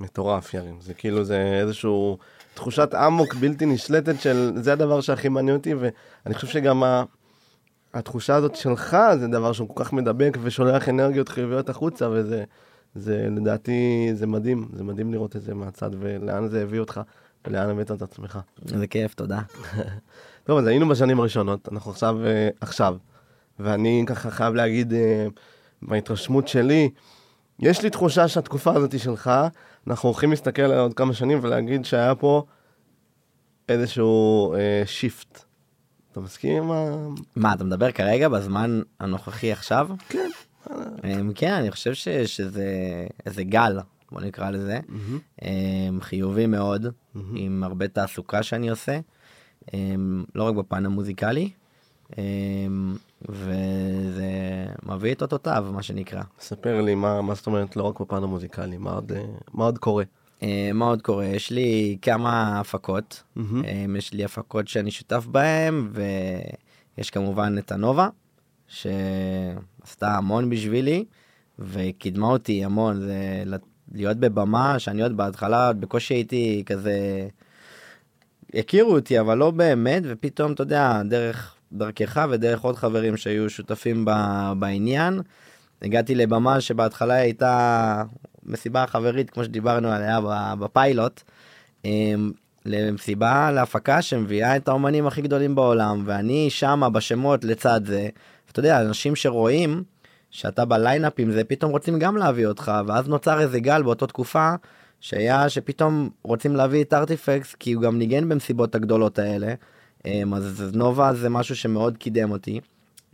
מטורף 0.00 0.54
ירים, 0.54 0.80
זה 0.80 0.94
כאילו 0.94 1.24
זה 1.24 1.58
איזשהו 1.60 2.18
תחושת 2.54 2.94
אמוק 2.94 3.34
בלתי 3.34 3.66
נשלטת 3.66 4.20
של 4.20 4.52
זה 4.56 4.72
הדבר 4.72 5.00
שהכי 5.00 5.28
מעניין 5.28 5.56
אותי 5.56 5.74
ואני 5.74 6.34
חושב 6.34 6.46
שגם 6.46 6.82
ה... 6.82 7.04
התחושה 7.94 8.34
הזאת 8.34 8.56
שלך 8.56 8.96
זה 9.18 9.28
דבר 9.28 9.52
שהוא 9.52 9.68
כל 9.68 9.84
כך 9.84 9.92
מדבק 9.92 10.38
ושולח 10.42 10.88
אנרגיות 10.88 11.28
חיוביות 11.28 11.68
החוצה 11.68 12.08
וזה 12.10 12.44
זה 12.94 13.26
לדעתי 13.30 14.10
זה 14.14 14.26
מדהים 14.26 14.68
זה 14.72 14.84
מדהים 14.84 15.12
לראות 15.12 15.36
את 15.36 15.42
זה 15.42 15.54
מהצד 15.54 15.90
ולאן 15.98 16.48
זה 16.48 16.62
הביא 16.62 16.80
אותך 16.80 17.00
ולאן 17.46 17.70
הבאת 17.70 17.90
את 17.90 18.02
עצמך. 18.02 18.38
זה 18.64 18.86
כיף, 18.86 19.14
תודה. 19.14 19.40
טוב 20.44 20.58
אז 20.58 20.66
היינו 20.66 20.88
בשנים 20.88 21.20
הראשונות 21.20 21.68
אנחנו 21.72 21.90
עכשיו 21.90 22.26
אה, 22.26 22.48
עכשיו 22.60 22.96
ואני 23.58 24.04
ככה 24.06 24.30
חייב 24.30 24.54
להגיד 24.54 24.92
אה, 24.92 25.26
בהתרשמות 25.82 26.48
שלי 26.48 26.90
יש 27.58 27.82
לי 27.82 27.90
תחושה 27.90 28.28
שהתקופה 28.28 28.72
הזאת 28.74 28.92
היא 28.92 29.00
שלך 29.00 29.30
אנחנו 29.86 30.08
הולכים 30.08 30.30
להסתכל 30.30 30.62
עליה 30.62 30.80
עוד 30.80 30.94
כמה 30.94 31.14
שנים 31.14 31.38
ולהגיד 31.42 31.84
שהיה 31.84 32.14
פה 32.14 32.44
איזשהו 33.68 34.54
אה, 34.54 34.82
שיפט. 34.86 35.44
אתה 36.12 36.20
מסכים 36.20 36.62
עם 36.62 36.70
ה... 36.70 37.08
מה, 37.36 37.52
אתה 37.52 37.64
מדבר 37.64 37.92
כרגע 37.92 38.28
בזמן 38.28 38.80
הנוכחי 39.00 39.52
עכשיו? 39.52 39.88
כן. 40.08 40.30
אמ, 41.04 41.32
כן, 41.34 41.52
אני 41.52 41.70
חושב 41.70 41.94
ש, 41.94 42.08
שזה 42.08 42.66
איזה 43.26 43.44
גל, 43.44 43.78
בוא 44.12 44.20
נקרא 44.20 44.50
לזה, 44.50 44.80
אמ, 45.42 46.00
חיובי 46.00 46.46
מאוד, 46.46 46.86
עם 47.34 47.64
הרבה 47.64 47.88
תעסוקה 47.88 48.42
שאני 48.42 48.68
עושה, 48.68 48.98
אמ, 49.74 50.24
לא 50.34 50.42
רק 50.42 50.54
בפן 50.54 50.86
המוזיקלי, 50.86 51.50
אמ, 52.18 52.96
וזה 53.28 54.30
מביא 54.82 55.12
את 55.14 55.22
אותותיו, 55.22 55.66
מה 55.72 55.82
שנקרא. 55.82 56.22
ספר 56.40 56.80
לי 56.80 56.94
מה, 56.94 57.22
מה 57.22 57.34
זאת 57.34 57.46
אומרת 57.46 57.76
לא 57.76 57.82
רק 57.82 58.00
בפן 58.00 58.22
המוזיקלי, 58.22 58.76
מה 58.76 58.92
עוד, 58.92 59.12
מה 59.54 59.64
עוד 59.64 59.78
קורה. 59.78 60.04
אה, 60.42 60.70
מה 60.74 60.84
עוד 60.84 61.02
קורה? 61.02 61.26
יש 61.26 61.50
לי 61.50 61.96
כמה 62.02 62.60
הפקות, 62.60 63.22
אה, 63.38 63.84
יש 63.98 64.12
לי 64.12 64.24
הפקות 64.24 64.68
שאני 64.68 64.90
שותף 64.90 65.26
בהן, 65.26 65.88
ויש 65.92 67.10
כמובן 67.10 67.54
את 67.58 67.72
הנובה, 67.72 68.08
שעשתה 68.68 70.16
המון 70.16 70.50
בשבילי, 70.50 71.04
וקידמה 71.58 72.26
אותי 72.26 72.64
המון, 72.64 73.00
זה 73.00 73.44
להיות 73.92 74.16
בבמה, 74.16 74.78
שאני 74.78 75.02
עוד 75.02 75.16
בהתחלה 75.16 75.66
עוד 75.66 75.80
בקושי 75.80 76.14
הייתי 76.14 76.62
כזה, 76.66 77.28
הכירו 78.54 78.94
אותי, 78.94 79.20
אבל 79.20 79.38
לא 79.38 79.50
באמת, 79.50 80.02
ופתאום, 80.06 80.52
אתה 80.52 80.62
יודע, 80.62 81.02
דרך 81.02 81.53
דרכך 81.74 82.26
ודרך 82.30 82.60
עוד 82.60 82.76
חברים 82.76 83.16
שהיו 83.16 83.50
שותפים 83.50 84.04
ב- 84.04 84.52
בעניין, 84.58 85.20
הגעתי 85.82 86.14
לבמה 86.14 86.60
שבהתחלה 86.60 87.14
הייתה 87.14 88.02
מסיבה 88.42 88.86
חברית, 88.86 89.30
כמו 89.30 89.44
שדיברנו 89.44 89.88
עליה 89.88 90.20
בפיילוט, 90.58 91.22
אמ, 91.84 92.32
למסיבה 92.66 93.50
להפקה 93.50 94.02
שמביאה 94.02 94.56
את 94.56 94.68
האומנים 94.68 95.06
הכי 95.06 95.22
גדולים 95.22 95.54
בעולם, 95.54 96.02
ואני 96.04 96.50
שמה 96.50 96.90
בשמות 96.90 97.44
לצד 97.44 97.80
זה. 97.84 98.08
אתה 98.52 98.60
יודע, 98.60 98.80
אנשים 98.80 99.16
שרואים 99.16 99.82
שאתה 100.30 100.64
בליינאפ 100.64 101.12
עם 101.18 101.30
זה, 101.30 101.44
פתאום 101.44 101.70
רוצים 101.70 101.98
גם 101.98 102.16
להביא 102.16 102.46
אותך, 102.46 102.72
ואז 102.86 103.08
נוצר 103.08 103.40
איזה 103.40 103.60
גל 103.60 103.82
באותה 103.82 104.06
תקופה, 104.06 104.54
שהיה 105.00 105.48
שפתאום 105.48 106.10
רוצים 106.22 106.56
להביא 106.56 106.84
את 106.84 106.92
ארטיפקס, 106.92 107.54
כי 107.54 107.72
הוא 107.72 107.82
גם 107.82 107.98
ניגן 107.98 108.28
במסיבות 108.28 108.74
הגדולות 108.74 109.18
האלה. 109.18 109.54
אמ, 110.06 110.34
אז 110.34 110.70
נובה 110.74 111.14
זה 111.14 111.28
משהו 111.28 111.56
שמאוד 111.56 111.96
קידם 111.98 112.30
אותי. 112.30 112.60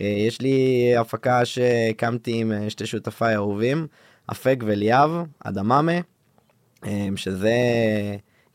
אה, 0.01 0.07
יש 0.07 0.41
לי 0.41 0.93
הפקה 0.97 1.45
שהקמתי 1.45 2.41
עם 2.41 2.53
אה, 2.53 2.71
שתי 2.71 2.87
שותפיי 2.87 3.35
אהובים, 3.35 3.87
אפק 4.33 4.63
וליאב, 4.67 5.11
אדממה. 5.45 5.93
אמ, 6.87 7.17
שזה 7.17 7.57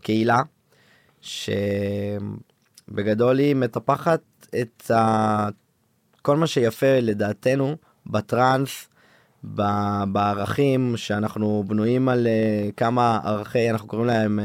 קהילה 0.01 0.41
שבגדול 1.21 2.19
היא 3.39 3.55
מטפחת 3.55 4.21
את 4.61 4.91
ה... 4.91 5.49
כל 6.21 6.37
מה 6.37 6.47
שיפה 6.47 6.99
לדעתנו 7.01 7.75
בטראנס, 8.07 8.89
בערכים 10.07 10.97
שאנחנו 10.97 11.63
בנויים 11.67 12.09
על 12.09 12.27
אה, 12.27 12.69
כמה 12.77 13.19
ערכי, 13.23 13.69
אנחנו 13.69 13.87
קוראים 13.87 14.07
להם 14.07 14.39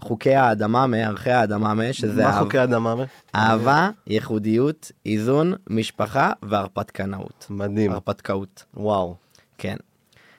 חוקי 0.00 0.34
האדמה, 0.34 0.86
ערכי 0.96 1.30
האדמה, 1.30 1.92
שזה 1.92 2.22
מה 2.24 2.38
חוקי 2.40 2.62
אדמה? 2.62 2.94
אהבה, 3.34 3.90
ייחודיות, 4.06 4.92
איזון, 5.06 5.52
משפחה 5.70 6.32
והרפתקנאות. 6.42 7.46
מדהים, 7.50 7.92
הרפתקאות, 7.92 8.64
וואו. 8.74 9.16
כן. 9.58 9.76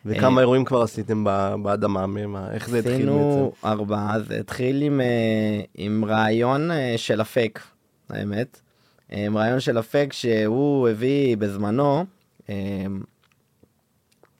וכמה 0.05 0.41
אירועים 0.41 0.65
כבר 0.65 0.81
עשיתם 0.81 1.23
באדמה? 1.63 2.07
מה- 2.07 2.51
איך 2.51 2.69
זה 2.69 2.79
התחיל 2.79 2.93
בעצם? 2.95 3.03
עשינו 3.07 3.51
ארבעה, 3.65 4.19
זה 4.19 4.39
התחיל 4.39 4.81
עם, 4.81 5.01
אה, 5.01 5.05
עם 5.75 6.05
רעיון 6.05 6.71
אה, 6.71 6.93
של 6.97 7.21
הפק, 7.21 7.59
האמת. 8.09 8.59
אה, 9.11 9.25
עם 9.25 9.37
רעיון 9.37 9.59
של 9.59 9.77
הפק 9.77 10.09
שהוא 10.13 10.89
הביא 10.89 11.37
בזמנו, 11.37 12.05
אה, 12.49 12.55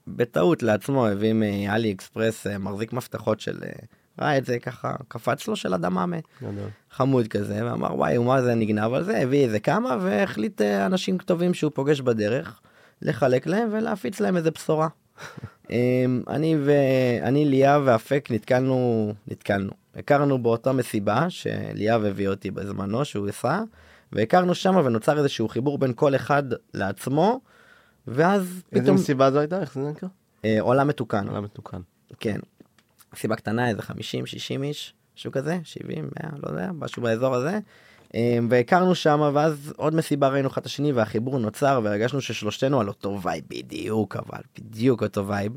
בטעות 0.07 0.63
לעצמו, 0.63 1.07
הביא 1.07 1.33
מאלי 1.33 1.91
אקספרס 1.91 2.47
אה, 2.47 2.57
מחזיק 2.57 2.93
מפתחות 2.93 3.39
של... 3.39 3.57
אה, 4.21 4.25
ראה 4.25 4.37
את 4.37 4.45
זה 4.45 4.59
ככה, 4.59 4.95
קפץ 5.07 5.47
לו 5.47 5.55
של 5.55 5.73
גדול. 6.41 6.69
חמוד 6.91 7.27
כזה, 7.27 7.65
ואמר 7.65 7.95
וואי, 7.95 8.17
מה 8.17 8.41
זה 8.41 8.55
נגנב 8.55 8.93
על 8.93 9.03
זה, 9.03 9.17
הביא 9.17 9.43
איזה 9.43 9.59
כמה, 9.59 9.97
והחליט 10.01 10.61
אה, 10.61 10.85
אנשים 10.85 11.17
טובים 11.17 11.53
שהוא 11.53 11.71
פוגש 11.75 12.01
בדרך, 12.01 12.59
לחלק 13.01 13.47
להם 13.47 13.69
ולהפיץ 13.71 14.19
להם 14.19 14.37
איזה 14.37 14.51
בשורה. 14.51 14.87
אמ, 15.69 16.23
אני 16.27 16.57
ואני 16.65 17.45
ליאב 17.45 17.81
ואפק 17.85 18.27
נתקלנו, 18.31 19.13
נתקלנו, 19.27 19.71
הכרנו 19.95 20.43
באותה 20.43 20.71
מסיבה 20.71 21.29
שליאב 21.29 22.05
הביא 22.05 22.27
אותי 22.27 22.51
בזמנו 22.51 23.05
שהוא 23.05 23.27
עשה, 23.27 23.61
והכרנו 24.11 24.55
שם 24.55 24.75
ונוצר 24.85 25.17
איזשהו 25.17 25.47
חיבור 25.47 25.77
בין 25.77 25.93
כל 25.95 26.15
אחד 26.15 26.43
לעצמו, 26.73 27.39
ואז 28.07 28.41
איזה 28.71 28.83
פתאום 28.83 28.95
מסיבה 28.95 29.31
זו 29.31 29.39
הייתה? 29.39 29.61
איך 29.61 29.73
זה 29.73 29.89
נקרא? 29.89 30.09
אה, 30.45 30.57
עולם 30.59 30.87
מתוקן, 30.87 31.27
עולם 31.27 31.43
מתוקן. 31.43 31.81
כן. 32.19 32.39
מסיבה 33.13 33.35
קטנה, 33.35 33.69
איזה 33.69 33.81
50, 33.81 34.25
60 34.25 34.63
איש, 34.63 34.93
משהו 35.17 35.31
כזה, 35.31 35.59
70, 35.63 36.09
100, 36.23 36.29
לא 36.43 36.49
יודע, 36.49 36.71
משהו 36.73 37.01
באזור 37.01 37.35
הזה. 37.35 37.59
אמ, 38.13 38.47
והכרנו 38.51 38.95
שם, 38.95 39.31
ואז 39.33 39.73
עוד 39.77 39.95
מסיבה 39.95 40.27
ראינו 40.27 40.47
אחד 40.47 40.61
את 40.61 40.65
השני, 40.65 40.91
והחיבור 40.91 41.39
נוצר, 41.39 41.81
והרגשנו 41.83 42.21
ששלושתנו 42.21 42.79
על 42.81 42.87
אותו 42.87 43.19
vibe 43.21 43.43
בדיוק, 43.47 44.15
אבל 44.15 44.41
בדיוק 44.59 45.03
אותו 45.03 45.27
vibe. 45.27 45.55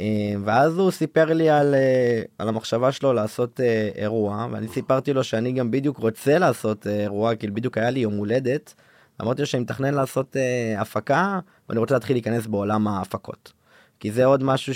אמ, 0.00 0.42
ואז 0.44 0.78
הוא 0.78 0.90
סיפר 0.90 1.24
לי 1.24 1.50
על, 1.50 1.74
אה, 1.74 2.22
על 2.38 2.48
המחשבה 2.48 2.92
שלו 2.92 3.12
לעשות 3.12 3.60
אה, 3.60 3.88
אירוע, 3.94 4.46
ואני 4.50 4.68
סיפרתי 4.68 5.12
לו 5.12 5.24
שאני 5.24 5.52
גם 5.52 5.70
בדיוק 5.70 5.98
רוצה 5.98 6.38
לעשות 6.38 6.86
אה, 6.86 7.00
אירוע, 7.02 7.36
כי 7.36 7.46
בדיוק 7.46 7.78
היה 7.78 7.90
לי 7.90 8.00
יום 8.00 8.14
הולדת. 8.14 8.74
אמרתי 9.22 9.42
לו 9.42 9.46
שאני 9.46 9.62
מתכנן 9.62 9.94
לעשות 9.94 10.36
הפקה, 10.78 11.40
ואני 11.68 11.80
רוצה 11.80 11.94
להתחיל 11.94 12.16
להיכנס 12.16 12.46
בעולם 12.46 12.88
ההפקות. 12.88 13.52
כי 14.00 14.12
זה 14.12 14.24
עוד 14.24 14.42
משהו 14.42 14.74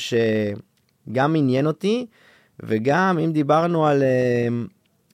שגם 1.08 1.36
עניין 1.36 1.66
אותי, 1.66 2.06
וגם 2.60 3.18
אם 3.24 3.32
דיברנו 3.32 3.86
על, 3.86 4.02
אה, 4.02 4.48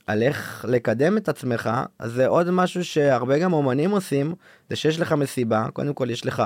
על 0.06 0.22
איך 0.22 0.64
לקדם 0.68 1.16
את 1.16 1.28
עצמך, 1.28 1.70
אז 1.98 2.12
זה 2.12 2.26
עוד 2.26 2.50
משהו 2.50 2.84
שהרבה 2.84 3.38
גם 3.38 3.52
אומנים 3.52 3.90
עושים, 3.90 4.34
זה 4.70 4.76
שיש 4.76 5.00
לך 5.00 5.12
מסיבה, 5.12 5.66
קודם 5.72 5.94
כל 5.94 6.10
יש 6.10 6.26
לך 6.26 6.42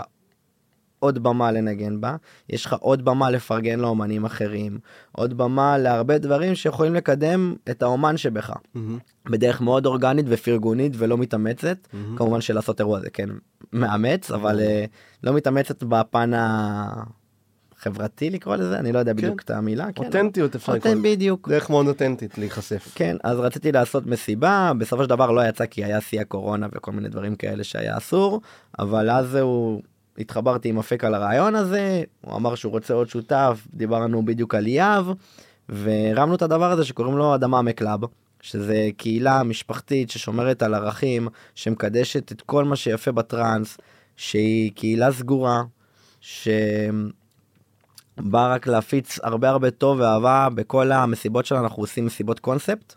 עוד 0.99 1.23
במה 1.23 1.53
לנגן 1.53 2.01
בה, 2.01 2.17
יש 2.49 2.67
לך 2.67 2.77
עוד 2.81 3.05
במה 3.05 3.31
לפרגן 3.31 3.81
לאומנים 3.81 4.25
אחרים, 4.25 4.79
עוד 5.13 5.37
במה 5.37 5.79
להרבה 5.79 6.19
דברים 6.19 6.55
שיכולים 6.55 6.95
לקדם 6.95 7.55
את 7.71 7.83
האומן 7.83 8.17
שבך. 8.17 8.53
מהמם, 8.75 8.99
בדרך 9.27 9.61
מאוד 9.61 9.87
אורגנית 9.87 10.27
ופרגונית 10.29 10.93
ולא 10.97 11.19
מתאמצת. 11.19 11.89
מהמם. 11.93 12.17
כמובן 12.17 12.41
שלעשות 12.41 12.81
אירוע 12.81 13.01
זה 13.01 13.11
כן 13.11 13.29
מאמץ, 13.73 14.31
אבל 14.31 14.61
אה, 14.61 14.85
לא 15.25 15.33
מתאמצת 15.33 15.83
בפן 15.83 16.31
החברתי 17.79 18.31
לקרוא 18.31 18.57
לזה, 18.57 18.79
אני 18.79 18.93
לא 18.93 18.99
יודע 18.99 19.13
בדיוק 19.13 19.43
את 19.43 19.51
המילה. 19.51 19.93
כן, 19.95 20.05
אותנטיות 20.05 20.55
אפשר 20.55 20.75
לקרוא. 20.75 20.93
אותנט 20.93 21.07
בדיוק. 21.07 21.49
דרך 21.49 21.71
מאוד 21.71 21.89
אותנטית 21.89 22.39
להיחשף. 22.39 22.93
כן, 22.95 23.17
אז 23.25 23.39
רציתי 23.39 23.73
לעשות 23.73 24.07
מסיבה, 24.07 24.73
בסופו 24.79 25.03
של 25.03 25.09
דבר 25.09 25.31
לא 25.31 25.49
יצא 25.49 25.67
כי 25.67 25.85
היה 25.85 26.01
שיא 26.01 26.21
הקורונה 26.21 26.67
וכל 26.73 26.93
מיני 26.93 27.09
דברים 27.09 27.35
כאלה 27.35 27.65
שהיה 27.65 27.97
אסור, 27.97 28.41
אבל 28.79 29.11
אז 29.11 29.35
הוא, 29.35 29.83
התחברתי 30.19 30.69
עם 30.69 30.79
אפק 30.79 31.05
על 31.05 31.15
הרעיון 31.15 31.55
הזה, 31.55 32.03
הוא 32.21 32.37
אמר 32.37 32.55
שהוא 32.55 32.73
רוצה 32.73 32.95
עוד 32.95 33.09
שותף, 33.09 33.67
דיברנו 33.75 34.25
בדיוק 34.25 34.55
על 34.55 34.67
יהב, 34.67 35.07
והרמנו 35.69 36.35
את 36.35 36.43
הדבר 36.43 36.71
הזה 36.71 36.85
שקוראים 36.85 37.17
לו 37.17 37.35
אדמה 37.35 37.63
מקלאב, 37.63 38.01
שזה 38.41 38.89
קהילה 38.97 39.43
משפחתית 39.43 40.11
ששומרת 40.11 40.63
על 40.63 40.75
ערכים, 40.75 41.29
שמקדשת 41.55 42.33
את 42.33 42.41
כל 42.41 42.65
מה 42.65 42.77
שיפה 42.77 43.13
בטראנס, 43.13 43.79
שהיא 44.17 44.73
קהילה 44.75 45.13
סגורה, 45.13 45.63
ש... 46.21 46.49
בא 48.19 48.55
רק 48.55 48.67
להפיץ 48.67 49.19
הרבה 49.23 49.49
הרבה 49.49 49.71
טוב 49.71 50.01
ואהבה 50.01 50.49
בכל 50.55 50.93
המסיבות 50.93 51.47
שלנו 51.47 51.65
אנחנו 51.65 51.83
עושים 51.83 52.07
מסיבות 52.07 52.41
קונספט. 52.41 52.95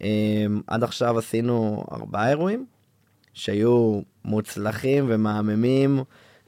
אמ, 0.00 0.60
עד 0.66 0.84
עכשיו 0.84 1.18
עשינו 1.18 1.84
ארבעה 1.92 2.28
אירועים 2.28 2.66
שהיו 3.34 4.00
מוצלחים 4.24 5.04
ומהממים 5.08 6.02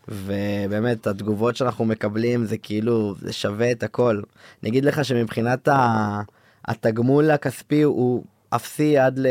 ובאמת 0.08 1.06
התגובות 1.06 1.56
שאנחנו 1.56 1.84
מקבלים 1.84 2.44
זה 2.44 2.58
כאילו 2.58 3.14
זה 3.20 3.32
שווה 3.32 3.72
את 3.72 3.82
הכל. 3.82 4.20
אני 4.62 4.70
אגיד 4.70 4.84
לך 4.84 5.04
שמבחינת 5.04 5.68
ה... 5.68 6.20
התגמול 6.64 7.30
הכספי 7.30 7.82
הוא 7.82 8.24
אפסי 8.50 8.98
עד, 8.98 9.18
ל... 9.18 9.26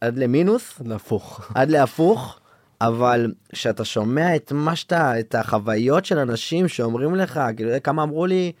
עד 0.00 0.18
למינוס 0.18 0.80
להפוך. 0.84 1.50
עד 1.54 1.70
להפוך, 1.70 2.40
אבל 2.86 3.32
כשאתה 3.52 3.84
שומע 3.84 4.36
את 4.36 4.52
מה 4.52 4.76
שאתה, 4.76 5.20
את 5.20 5.34
החוויות 5.34 6.04
של 6.04 6.18
אנשים 6.18 6.68
שאומרים 6.68 7.14
לך, 7.14 7.40
כאילו, 7.56 7.70
כמה 7.84 8.02
אמרו 8.02 8.26
לי, 8.26 8.52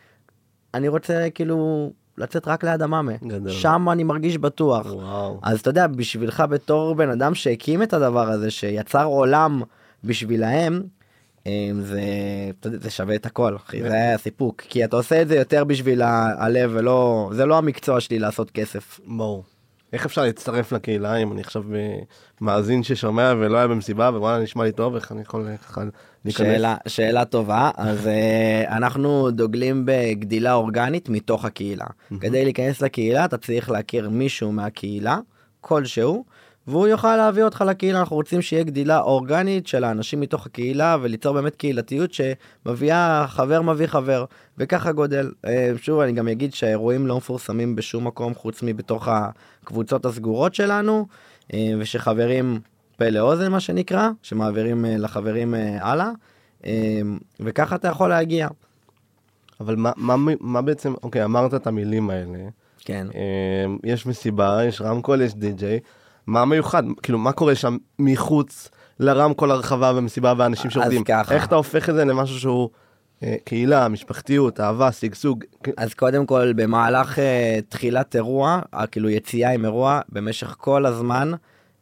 אני 0.74 0.88
רוצה 0.88 1.28
כאילו 1.34 1.90
לצאת 2.18 2.48
רק 2.48 2.64
ליד 2.64 2.82
המאמה, 2.82 3.12
גדול. 3.26 3.52
שם 3.52 3.88
אני 3.92 4.04
מרגיש 4.04 4.38
בטוח. 4.38 4.86
וואו. 4.86 5.40
אז 5.42 5.60
אתה 5.60 5.70
יודע, 5.70 5.86
בשבילך 5.86 6.44
בתור 6.50 6.94
בן 6.94 7.10
אדם 7.10 7.34
שהקים 7.34 7.82
את 7.82 7.92
הדבר 7.92 8.28
הזה, 8.28 8.50
שיצר 8.50 9.04
עולם 9.04 9.62
בשבילהם, 10.04 10.82
אה, 11.46 11.70
זה, 11.80 12.00
זה 12.62 12.90
שווה 12.90 13.14
את 13.14 13.26
הכל, 13.26 13.56
אחי, 13.56 13.82
זה 13.82 13.92
היה 13.92 14.14
הסיפוק, 14.14 14.60
כי 14.60 14.84
אתה 14.84 14.96
עושה 14.96 15.22
את 15.22 15.28
זה 15.28 15.36
יותר 15.36 15.64
בשביל 15.64 16.02
הלב 16.38 16.70
ולא, 16.74 17.30
זה 17.34 17.46
לא 17.46 17.58
המקצוע 17.58 18.00
שלי 18.00 18.18
לעשות 18.18 18.50
כסף. 18.50 19.00
ברור. 19.06 19.44
איך 19.92 20.06
אפשר 20.06 20.22
להצטרף 20.22 20.72
לקהילה 20.72 21.16
אם 21.16 21.32
אני 21.32 21.40
עכשיו 21.40 21.74
אה, 21.74 21.98
מאזין 22.40 22.82
ששומע 22.82 23.32
ולא 23.38 23.58
היה 23.58 23.68
במסיבה 23.68 24.10
ווואלה 24.14 24.42
נשמע 24.42 24.64
לי 24.64 24.72
טוב 24.72 24.94
איך 24.94 25.12
אני 25.12 25.22
יכול 25.22 25.48
אה, 25.48 25.56
ככה 25.56 25.82
להיכנס? 26.24 26.46
שאלה, 26.46 26.76
שאלה 26.88 27.24
טובה, 27.24 27.70
אז 27.76 28.06
uh, 28.06 28.70
אנחנו 28.70 29.30
דוגלים 29.30 29.82
בגדילה 29.86 30.52
אורגנית 30.52 31.08
מתוך 31.08 31.44
הקהילה. 31.44 31.86
כדי 32.20 32.44
להיכנס 32.44 32.82
לקהילה 32.82 33.24
אתה 33.24 33.38
צריך 33.38 33.70
להכיר 33.70 34.10
מישהו 34.10 34.52
מהקהילה, 34.52 35.18
כלשהו, 35.60 36.24
והוא 36.66 36.86
יוכל 36.86 37.16
להביא 37.16 37.42
אותך 37.42 37.64
לקהילה, 37.68 38.00
אנחנו 38.00 38.16
רוצים 38.16 38.42
שיהיה 38.42 38.64
גדילה 38.64 39.00
אורגנית 39.00 39.66
של 39.66 39.84
האנשים 39.84 40.20
מתוך 40.20 40.46
הקהילה 40.46 40.96
וליצור 41.02 41.34
באמת 41.34 41.56
קהילתיות 41.56 42.10
שמביאה 42.12 43.24
חבר 43.28 43.62
מביא 43.62 43.86
חבר, 43.86 44.24
וככה 44.58 44.92
גודל. 44.92 45.32
אה, 45.46 45.72
שוב 45.76 46.00
אני 46.00 46.12
גם 46.12 46.28
אגיד 46.28 46.54
שהאירועים 46.54 47.06
לא 47.06 47.16
מפורסמים 47.16 47.76
בשום 47.76 48.06
מקום 48.06 48.34
חוץ 48.34 48.62
מבתוך 48.62 49.08
הקבוצות 49.08 50.06
הסגורות 50.06 50.54
שלנו, 50.54 51.06
אה, 51.54 51.72
ושחברים 51.78 52.60
פה 53.02 53.10
לאוזן 53.10 53.50
מה 53.50 53.60
שנקרא, 53.60 54.08
שמעבירים 54.22 54.84
אה, 54.84 54.96
לחברים 54.98 55.54
אה, 55.54 55.78
הלאה, 55.80 56.10
אה, 56.66 57.00
וככה 57.40 57.76
אתה 57.76 57.88
יכול 57.88 58.08
להגיע. 58.08 58.48
אבל 59.60 59.76
מה, 59.76 59.92
מה, 59.96 60.32
מה 60.40 60.62
בעצם 60.62 60.94
אוקיי 61.02 61.24
אמרת 61.24 61.54
את 61.54 61.66
המילים 61.66 62.10
האלה 62.10 62.38
כן. 62.78 63.06
יש 63.84 64.06
מסיבה 64.06 64.64
יש 64.64 64.80
רמקול 64.80 65.20
יש 65.20 65.34
די-ג'יי 65.34 65.80
מה 66.26 66.44
מיוחד 66.44 66.82
כאילו 67.02 67.18
מה 67.18 67.32
קורה 67.32 67.54
שם 67.54 67.76
מחוץ 67.98 68.68
לרמקול 69.00 69.50
הרחבה 69.50 69.92
ומסיבה 69.96 70.34
ואנשים 70.36 70.70
שעובדים? 70.70 71.04
ככה. 71.04 71.34
איך 71.34 71.46
אתה 71.46 71.54
הופך 71.54 71.88
את 71.88 71.94
זה 71.94 72.04
למשהו 72.04 72.38
שהוא 72.38 72.70
אה, 73.22 73.34
קהילה 73.44 73.88
משפחתיות 73.88 74.60
אהבה 74.60 74.92
שגשוג? 74.92 75.44
אז 75.76 75.94
קודם 75.94 76.26
כל 76.26 76.52
במהלך 76.52 77.18
uh, 77.18 77.20
תחילת 77.68 78.16
אירוע, 78.16 78.60
כאילו 78.90 79.10
יציאה 79.10 79.52
עם 79.52 79.64
אירוע, 79.64 80.00
במשך 80.08 80.54
כל 80.58 80.86
הזמן 80.86 81.32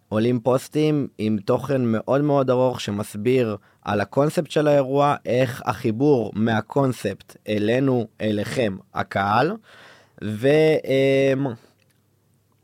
עולים 0.09 0.40
פוסטים 0.40 1.09
עם 1.18 1.38
תוכן 1.44 1.83
מאוד 1.85 2.20
מאוד 2.20 2.50
ארוך 2.50 2.81
שמסביר 2.81 3.57
על 3.83 4.00
הקונספט 4.00 4.50
של 4.50 4.68
האירוע, 4.68 5.14
איך 5.26 5.62
החיבור 5.64 6.33
מהקונספט 6.35 7.37
אלינו, 7.48 8.07
אליכם, 8.20 8.76
הקהל, 8.94 9.53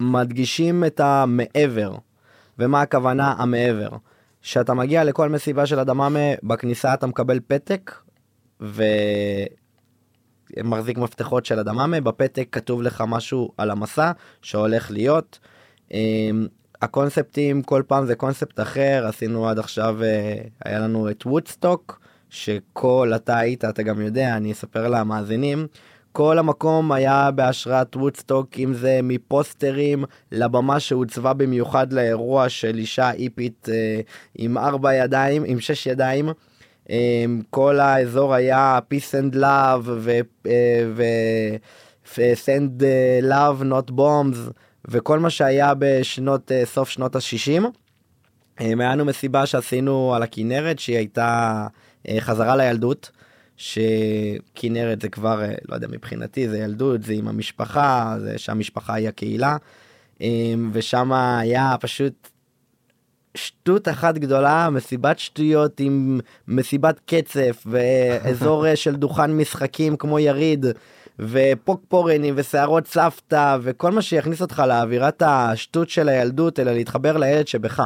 ומדגישים 0.01 0.85
את 0.85 1.01
המעבר. 1.01 1.95
ומה 2.59 2.81
הכוונה 2.81 3.35
המעבר? 3.39 3.89
כשאתה 4.43 4.75
מגיע 4.75 5.05
לכל 5.05 5.29
מסיבה 5.29 5.67
של 5.67 5.79
אדממה, 5.79 6.35
בכניסה 6.43 6.95
אתה 6.95 7.07
מקבל 7.07 7.41
פתק, 7.47 7.93
ו... 8.61 8.83
מחזיק 10.65 10.99
מפתחות 10.99 11.47
של 11.47 11.59
הדממה, 11.59 12.01
בפתק 12.01 12.49
כתוב 12.53 12.83
לך 12.83 13.05
משהו 13.09 13.53
על 13.57 13.71
המסע 13.71 14.13
שהולך 14.43 14.91
להיות. 14.91 15.39
אמ, 15.91 16.47
הקונספטים 16.83 17.63
כל 17.63 17.83
פעם 17.87 18.07
זה 18.07 18.15
קונספט 18.15 18.61
אחר 18.61 19.05
עשינו 19.09 19.49
עד 19.49 19.59
עכשיו 19.59 20.03
אה, 20.03 20.39
היה 20.65 20.79
לנו 20.79 21.11
את 21.11 21.27
וודסטוק 21.27 22.01
שכל 22.31 23.13
אתה 23.17 23.39
היית 23.39 23.65
אתה 23.65 23.83
גם 23.83 24.01
יודע 24.01 24.37
אני 24.37 24.53
אספר 24.53 24.89
למאזינים 24.89 25.67
כל 26.17 26.39
המקום 26.39 26.93
היה 26.93 27.31
בהשראת 27.31 27.97
וודסטוק 27.97 28.49
אם 28.59 28.75
זה 28.75 29.01
מפוסטרים 29.03 30.05
לבמה 30.33 30.81
שהוצבה 30.81 31.33
במיוחד 31.33 31.93
לאירוע 31.93 32.49
של 32.49 32.79
אישה 32.79 33.13
איפית 33.13 33.69
אה, 33.73 34.01
עם 34.35 34.59
ארבע 34.59 34.95
ידיים 34.95 35.45
עם 35.47 35.61
שש 35.61 35.87
ידיים. 35.87 36.29
אה, 36.91 37.25
כל 37.51 37.81
האזור 37.81 38.35
היה 38.35 38.79
peace 38.95 39.13
and 39.13 39.35
love 39.35 39.83
ו... 39.85 40.11
אה, 40.47 40.53
ו... 40.97 41.03
send 42.15 42.85
אה, 42.85 43.19
love 43.23 43.63
not 43.63 43.91
bombs 43.91 44.51
וכל 44.89 45.19
מה 45.19 45.31
שהיה 45.31 45.73
בשנות 45.79 46.53
אה, 46.53 46.63
סוף 46.67 46.89
שנות 46.89 47.17
ה-60. 47.17 47.63
היה 48.59 48.75
לנו 48.75 49.05
מסיבה 49.05 49.47
שעשינו 49.47 50.15
על 50.15 50.23
הכנרת 50.23 50.79
שהיא 50.79 50.97
הייתה 50.97 51.67
אה, 52.09 52.17
חזרה 52.21 52.57
לילדות. 52.57 53.11
שכנרת 53.57 55.01
זה 55.01 55.09
כבר 55.09 55.43
אה, 55.43 55.55
לא 55.69 55.75
יודע 55.75 55.89
מבחינתי 55.91 56.49
זה 56.49 56.59
ילדות 56.59 57.03
זה 57.03 57.13
עם 57.13 57.29
המשפחה 57.29 58.17
זה 58.21 58.39
שהמשפחה 58.39 58.95
היא 58.95 59.09
הקהילה. 59.09 59.57
ושם 60.73 61.13
היה 61.13 61.77
פשוט 61.81 62.29
שטות 63.35 63.89
אחת 63.89 64.19
גדולה 64.19 64.71
מסיבת 64.71 65.19
שטויות 65.19 65.81
עם 65.81 66.21
מסיבת 66.49 67.01
קצף 67.07 67.67
ואזור 67.67 68.75
של 68.75 68.97
דוכן 68.97 69.33
משחקים 69.33 69.97
כמו 69.97 70.19
יריד 70.19 70.67
ופוקפורנים 71.19 72.35
ושערות 72.37 72.87
סבתא 72.87 73.57
וכל 73.63 73.93
מה 73.93 74.03
שיכניס 74.03 74.43
אותך 74.43 74.63
לאווירת 74.69 75.23
השטות 75.27 75.89
של 75.89 76.09
הילדות 76.09 76.61
אלא 76.61 76.73
להתחבר 76.73 77.17
לילד 77.17 77.49
שבך. 77.49 77.83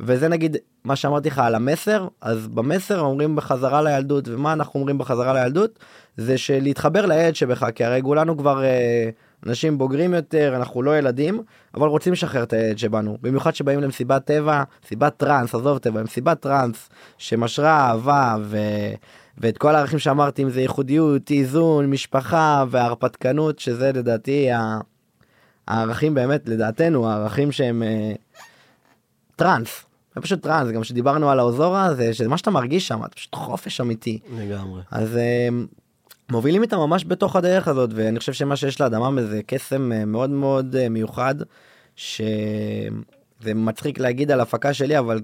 וזה 0.00 0.28
נגיד 0.28 0.56
מה 0.84 0.96
שאמרתי 0.96 1.28
לך 1.28 1.38
על 1.38 1.54
המסר 1.54 2.08
אז 2.20 2.48
במסר 2.48 3.00
אומרים 3.00 3.36
בחזרה 3.36 3.82
לילדות 3.82 4.28
ומה 4.28 4.52
אנחנו 4.52 4.80
אומרים 4.80 4.98
בחזרה 4.98 5.32
לילדות 5.32 5.78
זה 6.16 6.38
שלהתחבר 6.38 7.06
לילד 7.06 7.34
שבך 7.34 7.66
כי 7.74 7.84
הרי 7.84 8.02
כולנו 8.02 8.38
כבר 8.38 8.64
אה, 8.64 9.10
אנשים 9.46 9.78
בוגרים 9.78 10.14
יותר 10.14 10.56
אנחנו 10.56 10.82
לא 10.82 10.98
ילדים 10.98 11.42
אבל 11.74 11.88
רוצים 11.88 12.12
לשחרר 12.12 12.42
את 12.42 12.52
הילד 12.52 12.78
שבנו 12.78 13.18
במיוחד 13.22 13.54
שבאים 13.54 13.80
למסיבת 13.80 14.24
טבע 14.24 14.62
מסיבת 14.84 15.16
טראנס 15.16 15.54
עזוב 15.54 15.78
טבע 15.78 16.02
מסיבת 16.02 16.40
טראנס 16.40 16.88
שמשרה 17.18 17.88
אהבה 17.88 18.36
ו... 18.42 18.58
ואת 19.40 19.58
כל 19.58 19.74
הערכים 19.74 19.98
שאמרתי 19.98 20.42
אם 20.42 20.50
זה 20.50 20.60
ייחודיות 20.60 21.30
איזון 21.30 21.90
משפחה 21.90 22.64
והרפתקנות 22.70 23.58
שזה 23.58 23.92
לדעתי 23.92 24.48
הערכים 25.68 26.14
באמת 26.14 26.48
לדעתנו 26.48 27.10
הערכים 27.10 27.52
שהם 27.52 27.82
אה, 27.82 28.12
טראנס. 29.36 29.84
זה 30.14 30.20
פשוט 30.20 30.42
טראנס 30.42 30.70
גם 30.70 30.84
שדיברנו 30.84 31.30
על 31.30 31.38
האוזורה 31.38 31.94
זה 31.94 32.14
שזה 32.14 32.28
מה 32.28 32.38
שאתה 32.38 32.50
מרגיש 32.50 32.88
שם 32.88 33.04
אתה 33.04 33.14
פשוט 33.14 33.34
חופש 33.34 33.80
אמיתי 33.80 34.18
לגמרי. 34.38 34.82
אז 34.90 35.16
אה, 35.16 35.48
מובילים 36.30 36.62
איתה 36.62 36.76
ממש 36.76 37.04
בתוך 37.04 37.36
הדרך 37.36 37.68
הזאת 37.68 37.90
ואני 37.94 38.18
חושב 38.18 38.32
שמה 38.32 38.56
שיש 38.56 38.80
לאדמה 38.80 39.22
זה 39.22 39.40
קסם 39.46 39.92
אה, 39.92 40.04
מאוד 40.04 40.30
מאוד 40.30 40.88
מיוחד 40.88 41.34
שזה 41.96 42.20
מצחיק 43.54 43.98
להגיד 43.98 44.30
על 44.30 44.40
הפקה 44.40 44.74
שלי 44.74 44.98
אבל 44.98 45.20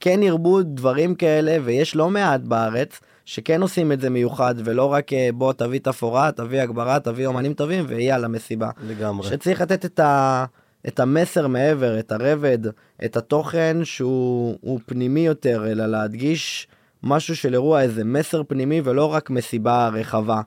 כן 0.00 0.22
ירבו 0.22 0.62
דברים 0.62 1.14
כאלה 1.14 1.58
ויש 1.64 1.96
לא 1.96 2.10
מעט 2.10 2.40
בארץ 2.40 3.00
שכן 3.26 3.62
עושים 3.62 3.92
את 3.92 4.00
זה 4.00 4.10
מיוחד 4.10 4.54
ולא 4.64 4.92
רק 4.92 5.12
אה, 5.12 5.28
בוא 5.34 5.52
תביא 5.52 5.80
תפאורה 5.80 6.32
תביא 6.32 6.60
הגברה 6.60 7.00
תביא 7.00 7.26
אומנים 7.26 7.54
טובים 7.54 7.84
ויאללה 7.88 8.28
מסיבה. 8.28 8.70
לגמרי. 8.88 9.28
שצריך 9.28 9.60
לתת 9.60 9.84
את, 9.84 10.00
ה, 10.00 10.44
את 10.88 11.00
המסר 11.00 11.46
מעבר 11.46 11.98
את 11.98 12.12
הרבד 12.12 12.58
את 13.04 13.16
התוכן 13.16 13.76
שהוא 13.84 14.58
הוא 14.60 14.80
פנימי 14.86 15.20
יותר 15.20 15.72
אלא 15.72 15.86
להדגיש 15.86 16.68
משהו 17.02 17.36
של 17.36 17.54
אירוע 17.54 17.82
איזה 17.82 18.04
מסר 18.04 18.42
פנימי 18.48 18.80
ולא 18.84 19.12
רק 19.12 19.30
מסיבה 19.30 19.88
רחבה 19.88 20.40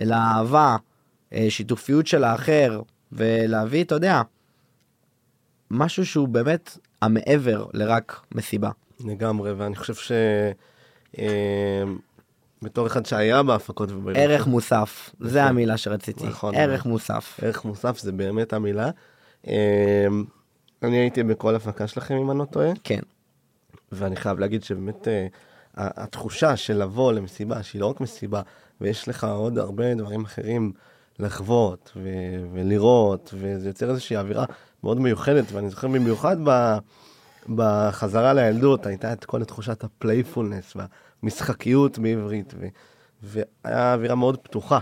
אלא 0.00 0.14
אהבה 0.14 0.76
אה, 1.32 1.46
שיתופיות 1.48 2.06
של 2.06 2.24
האחר 2.24 2.80
ולהביא 3.12 3.84
אתה 3.84 3.94
יודע 3.94 4.22
משהו 5.70 6.06
שהוא 6.06 6.28
באמת 6.28 6.78
המעבר 7.02 7.66
לרק 7.74 8.20
מסיבה. 8.34 8.70
לגמרי, 9.04 9.52
ואני 9.52 9.76
חושב 9.76 9.94
ש... 9.94 10.12
בתור 12.62 12.86
אחד 12.86 13.06
שהיה 13.06 13.42
בהפקות 13.42 13.90
ובאמת... 13.92 14.16
ערך 14.16 14.46
מוסף, 14.46 15.10
זה 15.20 15.44
המילה 15.44 15.76
שרציתי, 15.76 16.26
נכון. 16.26 16.54
ערך 16.54 16.86
מוסף. 16.86 17.40
ערך 17.42 17.64
מוסף 17.64 17.98
זה 17.98 18.12
באמת 18.12 18.52
המילה. 18.52 18.90
אה, 19.48 20.06
אני 20.82 20.96
הייתי 20.96 21.22
בכל 21.22 21.54
הפקה 21.54 21.86
שלכם 21.86 22.14
אם 22.14 22.30
אני 22.30 22.38
לא 22.38 22.44
טועה, 22.44 22.70
כן, 22.84 23.00
ואני 23.92 24.16
חייב 24.16 24.38
להגיד 24.38 24.64
שבאמת 24.64 25.08
אה, 25.08 25.26
התחושה 25.76 26.56
של 26.56 26.82
לבוא 26.82 27.12
למסיבה 27.12 27.62
שהיא 27.62 27.80
לא 27.80 27.86
רק 27.86 28.00
מסיבה, 28.00 28.42
ויש 28.80 29.08
לך 29.08 29.24
עוד 29.24 29.58
הרבה 29.58 29.94
דברים 29.94 30.24
אחרים 30.24 30.72
לחוות 31.18 31.92
ו- 31.96 32.44
ולראות, 32.52 33.34
וזה 33.34 33.68
יוצר 33.68 33.90
איזושהי 33.90 34.16
אווירה 34.16 34.44
מאוד 34.84 35.00
מיוחדת, 35.00 35.52
ואני 35.52 35.70
זוכר 35.70 35.88
במיוחד 35.88 36.36
ב- 36.44 36.78
בחזרה 37.48 38.32
לילדות, 38.32 38.86
הייתה 38.86 39.12
את 39.12 39.24
כל 39.24 39.44
תחושת 39.44 39.84
הפלייפולנס 39.84 40.76
והמשחקיות 41.22 41.98
בעברית, 41.98 42.54
ו- 42.58 42.66
והיה 43.64 43.94
אווירה 43.94 44.14
מאוד 44.14 44.36
פתוחה. 44.38 44.78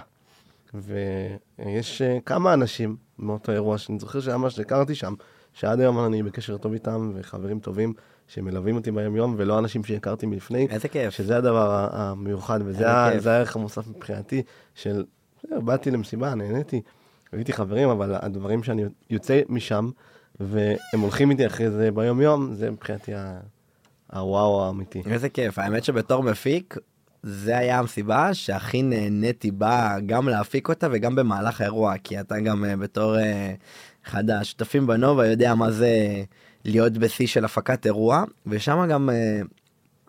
ויש 0.75 2.03
אה, 2.03 2.19
כמה 2.27 2.55
אנשים 2.55 2.97
מאותו 3.19 3.53
אירוע 3.53 3.79
שאני 3.79 3.99
זוכר 3.99 4.21
שממש 4.21 4.59
הכרתי 4.59 4.95
שם, 4.95 5.15
שעד 5.53 5.81
היום 5.81 6.07
אני 6.07 6.23
בקשר 6.23 6.57
טוב 6.57 6.73
איתם, 6.73 7.13
וחברים 7.15 7.61
טובים 7.61 7.93
שמלווים 8.29 8.77
אותי 8.77 8.91
ביום 8.91 9.17
יום, 9.17 9.35
ולא 9.39 9.59
אנשים 9.59 9.85
שהכרתי 9.85 10.27
מלפני, 10.27 10.67
איזה 10.71 10.89
כיף. 10.89 11.11
שזה 11.15 11.37
הדבר 11.37 11.89
המיוחד, 11.93 12.61
וזה 12.65 12.91
הערך 13.33 13.57
המוסף 13.57 13.89
מבחינתי, 13.89 14.43
של 14.75 15.05
"אה, 15.53 15.61
באתי 15.61 15.91
למסיבה, 15.91 16.35
נהניתי, 16.35 16.83
ראיתי 17.35 17.53
חברים, 17.53 17.89
אבל 17.89 18.15
הדברים 18.21 18.63
שאני 18.63 18.83
יוצא 19.11 19.41
משם, 19.49 19.91
והם 20.41 21.01
הולכים 21.01 21.31
איתי 21.31 21.47
אחרי 21.47 21.71
זה 21.71 21.91
ביום 21.91 22.21
יום, 22.21 22.55
זה 22.55 22.71
מבחינתי 22.71 23.15
ה- 23.15 23.41
הוואו 24.13 24.65
האמיתי. 24.65 25.03
איזה 25.07 25.29
כיף, 25.29 25.59
האמת 25.59 25.85
שבתור 25.85 26.23
מפיק, 26.23 26.77
זה 27.23 27.59
היה 27.59 27.79
המסיבה 27.79 28.35
שהכי 28.35 28.83
נהניתי 28.83 29.51
בה 29.51 29.97
גם 30.07 30.29
להפיק 30.29 30.69
אותה 30.69 30.89
וגם 30.93 31.15
במהלך 31.15 31.61
האירוע, 31.61 31.95
כי 32.05 32.21
אתה 32.21 32.41
גם 32.41 32.65
אה, 32.65 32.77
בתור 32.77 33.19
אה, 33.19 33.53
אחד 34.07 34.31
השותפים 34.31 34.87
בנובה 34.87 35.27
יודע 35.27 35.55
מה 35.55 35.71
זה 35.71 36.23
להיות 36.65 36.93
בשיא 36.93 37.27
של 37.27 37.45
הפקת 37.45 37.87
אירוע, 37.87 38.25
ושם 38.47 38.87
גם, 38.91 39.11
אה, 39.11 39.41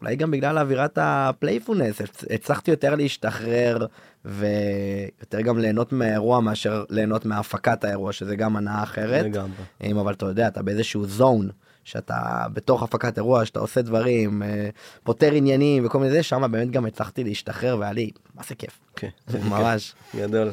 אולי 0.01 0.15
גם 0.15 0.31
בגלל 0.31 0.57
אווירת 0.57 0.97
הפלייפולנס, 1.01 2.01
הצ- 2.01 2.25
הצלחתי 2.33 2.71
יותר 2.71 2.95
להשתחרר 2.95 3.85
ויותר 4.25 5.41
גם 5.41 5.59
ליהנות 5.59 5.91
מהאירוע 5.93 6.39
מאשר 6.39 6.83
ליהנות 6.89 7.25
מהפקת 7.25 7.83
האירוע, 7.83 8.13
שזה 8.13 8.35
גם 8.35 8.55
הנאה 8.55 8.83
אחרת. 8.83 9.25
לגמרי. 9.25 9.63
אם 9.83 9.97
אבל 9.97 10.13
אתה 10.13 10.25
יודע 10.25 10.47
אתה 10.47 10.61
באיזשהו 10.61 11.05
זון 11.05 11.49
שאתה 11.83 12.45
בתוך 12.53 12.83
הפקת 12.83 13.17
אירוע 13.17 13.45
שאתה 13.45 13.59
עושה 13.59 13.81
דברים 13.81 14.43
אה, 14.43 14.69
פותר 15.03 15.31
עניינים 15.31 15.85
וכל 15.85 15.99
מיני 15.99 16.11
זה 16.11 16.23
שם 16.23 16.51
באמת 16.51 16.71
גם 16.71 16.85
הצלחתי 16.85 17.23
להשתחרר 17.23 17.77
והיה 17.79 17.93
לי 17.93 18.11
מה 18.35 18.43
זה 18.47 18.55
כיף 18.55 18.79
כן. 18.95 19.09
ממש 19.49 19.93
גדול. 20.19 20.51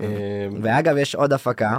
אה, 0.00 0.48
ואגב 0.62 0.96
יש 0.96 1.14
עוד 1.14 1.32
הפקה 1.32 1.78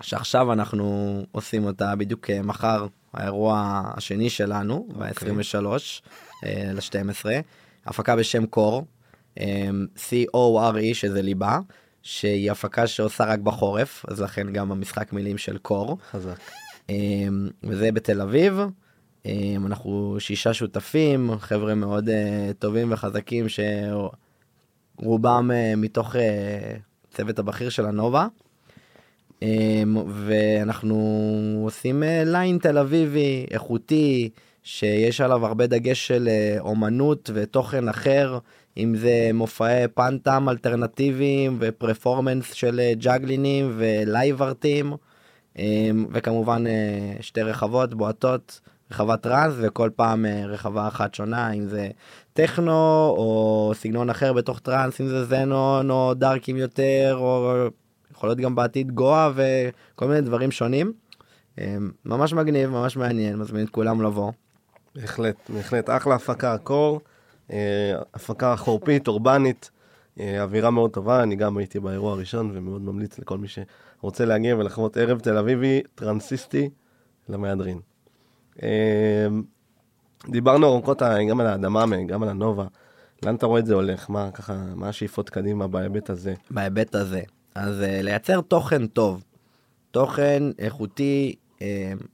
שעכשיו 0.00 0.52
אנחנו 0.52 1.22
עושים 1.32 1.64
אותה 1.64 1.96
בדיוק 1.96 2.30
אה, 2.30 2.42
מחר 2.42 2.86
האירוע 3.14 3.82
השני 3.96 4.30
שלנו 4.30 4.88
ב-23 4.98 5.66
ל-12 6.44 7.26
הפקה 7.86 8.16
בשם 8.16 8.46
קור 8.46 8.86
C-O-R-E 9.96 10.94
שזה 10.94 11.22
ליבה 11.22 11.58
שהיא 12.02 12.50
הפקה 12.50 12.86
שעושה 12.86 13.24
רק 13.24 13.38
בחורף 13.38 14.04
אז 14.08 14.20
לכן 14.20 14.52
גם 14.52 14.72
המשחק 14.72 15.12
מילים 15.12 15.38
של 15.38 15.58
קור. 15.58 15.98
חזק. 16.10 16.38
אמ, 16.88 17.48
וזה 17.62 17.92
בתל 17.92 18.20
אביב. 18.20 18.60
אמ, 19.26 19.66
אנחנו 19.66 20.16
שישה 20.18 20.54
שותפים, 20.54 21.30
חבר'ה 21.38 21.74
מאוד 21.74 22.08
אה, 22.08 22.50
טובים 22.58 22.92
וחזקים 22.92 23.46
שרובם 24.98 25.50
אה, 25.54 25.76
מתוך 25.76 26.16
אה, 26.16 26.74
צוות 27.10 27.38
הבכיר 27.38 27.68
של 27.68 27.86
הנובה. 27.86 28.26
אמ, 29.42 29.96
ואנחנו 30.26 31.60
עושים 31.64 32.02
line 32.26 32.58
תל 32.58 32.78
אביבי 32.78 33.46
איכותי 33.50 34.30
שיש 34.62 35.20
עליו 35.20 35.46
הרבה 35.46 35.66
דגש 35.66 36.06
של 36.06 36.28
אומנות 36.60 37.30
ותוכן 37.34 37.88
אחר 37.88 38.38
אם 38.76 38.96
זה 38.96 39.30
מופעי 39.34 39.88
פנטאם 39.88 40.48
אלטרנטיביים 40.48 41.56
ו 41.60 41.68
performance 41.68 42.52
של 42.52 42.80
אה, 42.80 42.92
juggling 42.94 43.56
ים 43.56 43.72
ו 43.76 43.89
live 43.89 44.42
art 44.42 44.69
ים. 44.69 44.96
אמ, 45.58 46.06
וכמובן 46.12 46.66
אה, 46.66 47.16
שתי 47.20 47.42
רחבות 47.42 47.94
בועטות 47.94 48.60
רחבת 48.90 49.22
טראנס 49.22 49.54
וכל 49.58 49.90
פעם 49.96 50.26
אה, 50.26 50.46
רחבה 50.46 50.88
אחת 50.88 51.14
שונה 51.14 51.52
אם 51.52 51.68
זה 51.68 51.88
טכנו 52.32 52.72
או 53.16 53.72
סגנון 53.74 54.10
אחר 54.10 54.32
בתוך 54.32 54.58
טראנס 54.58 55.00
אם 55.00 55.08
זה 55.08 55.24
זנון 55.24 55.90
או 55.90 56.14
דארקים 56.14 56.56
יותר 56.56 57.16
או 57.20 57.54
יכול 58.12 58.28
להיות 58.28 58.38
גם 58.38 58.54
בעתיד 58.54 58.92
גואה 58.92 59.30
וכל 59.34 60.08
מיני 60.08 60.20
דברים 60.20 60.50
שונים. 60.50 60.92
אה, 61.58 61.76
ממש 62.04 62.32
מגניב 62.32 62.70
ממש 62.70 62.96
מעניין 62.96 63.36
מזמין 63.36 63.64
את 63.64 63.70
כולם 63.70 64.02
לבוא. 64.02 64.32
בהחלט, 64.94 65.36
בהחלט, 65.48 65.90
אחלה 65.90 66.14
הפקה, 66.14 66.58
קור, 66.58 67.00
הפקה 68.14 68.56
חורפית, 68.56 69.08
אורבנית, 69.08 69.70
אה, 70.20 70.42
אווירה 70.42 70.70
מאוד 70.70 70.90
טובה, 70.90 71.22
אני 71.22 71.36
גם 71.36 71.56
הייתי 71.56 71.80
באירוע 71.80 72.12
הראשון 72.12 72.50
ומאוד 72.54 72.82
ממליץ 72.82 73.18
לכל 73.18 73.38
מי 73.38 73.46
שרוצה 73.48 74.24
להגיע 74.24 74.56
ולחוות 74.56 74.96
ערב 74.96 75.20
תל 75.20 75.36
אביבי 75.36 75.82
טרנסיסטי 75.94 76.70
למהדרין. 77.28 77.80
אה, 78.62 79.26
דיברנו 80.28 80.66
ארוכות 80.66 81.02
אה, 81.02 81.24
גם 81.24 81.40
על 81.40 81.46
האדמה, 81.46 81.84
גם 82.06 82.22
על 82.22 82.28
הנובה, 82.28 82.66
לאן 83.22 83.34
אתה 83.34 83.46
רואה 83.46 83.60
את 83.60 83.66
זה 83.66 83.74
הולך? 83.74 84.10
מה 84.10 84.30
ככה, 84.30 84.54
מה 84.74 84.88
השאיפות 84.88 85.30
קדימה 85.30 85.66
בהיבט 85.66 86.10
הזה? 86.10 86.34
בהיבט 86.50 86.94
הזה. 86.94 87.22
אז 87.54 87.80
uh, 87.80 88.02
לייצר 88.02 88.40
תוכן 88.40 88.86
טוב, 88.86 89.24
תוכן 89.90 90.42
איכותי, 90.58 91.34
uh, 91.58 91.62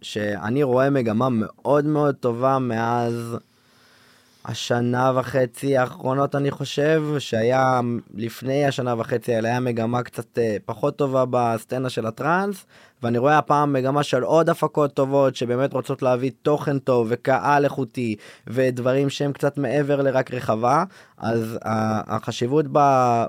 שאני 0.03 0.63
רואה 0.63 0.91
מגמה 0.91 1.29
מאוד 1.31 1.85
מאוד 1.85 2.15
טובה 2.15 2.59
מאז 2.59 3.37
השנה 4.45 5.13
וחצי 5.15 5.77
האחרונות 5.77 6.35
אני 6.35 6.51
חושב, 6.51 7.03
שהיה 7.19 7.81
לפני 8.15 8.67
השנה 8.67 8.95
וחצי 8.99 9.35
האלה 9.35 9.49
היה 9.49 9.61
מגמה 9.61 10.03
קצת 10.03 10.39
uh, 10.39 10.41
פחות 10.65 10.97
טובה 10.97 11.25
בסצנה 11.31 11.91
של 11.91 12.07
הטראנס, 12.07 12.67
ואני 13.03 13.19
רואה 13.19 13.39
הפעם 13.39 13.73
מגמה 13.73 14.03
של 14.03 14.23
עוד 14.23 14.49
הפקות 14.49 14.95
טובות 14.95 15.37
שבאמת 15.37 15.73
רוצות 15.73 16.03
להביא 16.03 16.31
תוכן 16.43 16.79
טוב 16.79 17.07
וקהל 17.11 17.65
איכותי 17.65 18.17
ודברים 18.47 19.11
שהם 19.11 19.33
קצת 19.33 19.59
מעבר 19.59 20.03
לרק 20.03 20.35
רחבה, 20.35 20.85
אז 21.19 21.59
החשיבות 22.07 22.67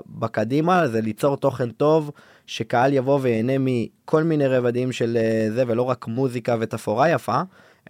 בקדימה 0.06 0.88
זה 0.88 1.00
ליצור 1.00 1.36
תוכן 1.36 1.70
טוב. 1.70 2.10
שקהל 2.46 2.92
יבוא 2.92 3.18
ויהנה 3.22 3.52
מכל 3.58 4.22
מיני 4.22 4.46
רבדים 4.46 4.92
של 4.92 5.16
אה, 5.20 5.46
זה 5.50 5.64
ולא 5.66 5.82
רק 5.82 6.06
מוזיקה 6.06 6.56
ותפאורה 6.60 7.10
יפה 7.10 7.40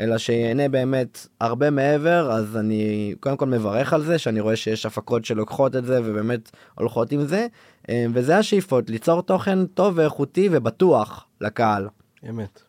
אלא 0.00 0.18
שיהנה 0.18 0.68
באמת 0.68 1.26
הרבה 1.40 1.70
מעבר 1.70 2.32
אז 2.32 2.56
אני 2.56 3.14
קודם 3.20 3.36
כל 3.36 3.46
מברך 3.46 3.92
על 3.92 4.04
זה 4.04 4.18
שאני 4.18 4.40
רואה 4.40 4.56
שיש 4.56 4.86
הפקות 4.86 5.24
שלוקחות 5.24 5.76
את 5.76 5.84
זה 5.84 6.00
ובאמת 6.04 6.50
הולכות 6.74 7.12
עם 7.12 7.26
זה 7.26 7.46
אה, 7.88 8.06
וזה 8.14 8.38
השאיפות 8.38 8.90
ליצור 8.90 9.22
תוכן 9.22 9.66
טוב 9.66 9.94
ואיכותי 9.96 10.48
ובטוח 10.52 11.26
לקהל. 11.40 11.88
אמת. 12.28 12.62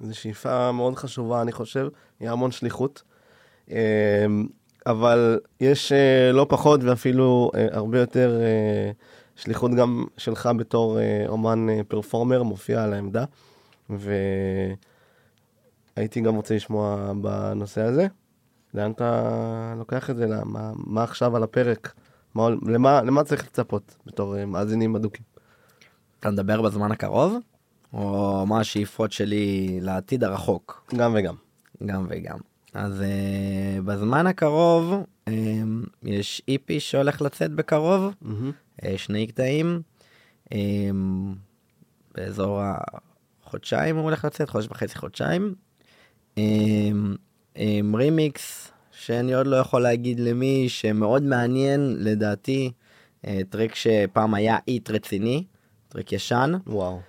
זו 0.00 0.18
שאיפה 0.18 0.72
מאוד 0.72 0.94
חשובה 0.94 1.42
אני 1.42 1.52
חושב, 1.52 1.88
היא 2.20 2.30
המון 2.30 2.50
שליחות. 2.50 3.02
אה, 3.70 4.26
אבל 4.86 5.40
יש 5.60 5.92
לא 6.32 6.46
פחות 6.48 6.84
ואפילו 6.84 7.50
הרבה 7.54 8.00
יותר 8.00 8.40
שליחות 9.40 9.74
גם 9.74 10.04
שלך 10.16 10.48
בתור 10.56 10.98
אה, 11.00 11.24
אומן 11.28 11.68
אה, 11.70 11.80
פרפורמר, 11.88 12.42
מופיע 12.42 12.84
על 12.84 12.92
העמדה, 12.92 13.24
והייתי 15.96 16.20
גם 16.20 16.34
רוצה 16.34 16.56
לשמוע 16.56 17.12
בנושא 17.22 17.82
הזה. 17.82 18.06
לאן 18.74 18.90
אתה 18.90 19.74
לוקח 19.78 20.10
את 20.10 20.16
זה? 20.16 20.26
למה, 20.26 20.72
מה 20.76 21.02
עכשיו 21.02 21.36
על 21.36 21.42
הפרק? 21.42 21.94
מה, 22.34 22.48
למה, 22.66 23.02
למה 23.02 23.24
צריך 23.24 23.44
לצפות 23.44 23.96
בתור 24.06 24.36
אה, 24.36 24.46
מאזינים 24.46 24.96
אדוקים? 24.96 25.24
אתה 26.20 26.30
מדבר 26.30 26.62
בזמן 26.62 26.92
הקרוב? 26.92 27.36
או 27.92 28.44
מה 28.46 28.60
השאיפות 28.60 29.12
שלי 29.12 29.78
לעתיד 29.82 30.24
הרחוק? 30.24 30.92
גם 30.96 31.14
וגם. 31.18 31.34
גם 31.86 32.06
וגם. 32.08 32.38
אז 32.74 33.00
uh, 33.00 33.82
בזמן 33.84 34.26
הקרוב 34.26 35.04
uh, 35.28 35.32
יש 36.02 36.42
איפי 36.48 36.80
שהולך 36.80 37.22
לצאת 37.22 37.52
בקרוב, 37.52 38.14
mm-hmm. 38.22 38.82
uh, 38.82 38.86
שני 38.96 39.26
קטעים, 39.26 39.82
uh, 40.44 40.52
באזור 42.14 42.60
החודשיים 43.44 43.96
הוא 43.96 44.04
הולך 44.04 44.24
לצאת, 44.24 44.50
חודש 44.50 44.66
וחצי 44.70 44.98
חודשיים. 44.98 45.54
רימיקס 47.94 48.72
שאני 48.92 49.34
עוד 49.34 49.46
לא 49.46 49.56
יכול 49.56 49.82
להגיד 49.82 50.20
למי 50.20 50.68
שמאוד 50.68 51.22
מעניין 51.22 51.96
לדעתי, 51.98 52.72
uh, 53.22 53.28
track 53.50 53.74
שפעם 53.74 54.34
היה 54.34 54.56
hit 54.68 54.90
רציני, 54.90 55.44
track 55.88 56.12
ישן. 56.12 56.52
וואו. 56.66 57.00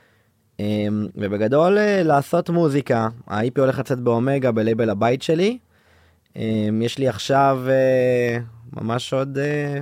ובגדול 1.16 1.78
אה, 1.78 2.04
לעשות 2.04 2.50
מוזיקה, 2.50 3.08
ה-EP 3.28 3.60
הולך 3.60 3.80
לצאת 3.80 4.00
באומגה 4.00 4.52
בלייבל 4.52 4.90
הבית 4.90 5.22
שלי. 5.22 5.58
יש 6.82 6.98
לי 6.98 7.08
עכשיו 7.08 7.60
אה, 7.70 8.38
ממש 8.74 9.14
עוד 9.14 9.38
אה, 9.38 9.82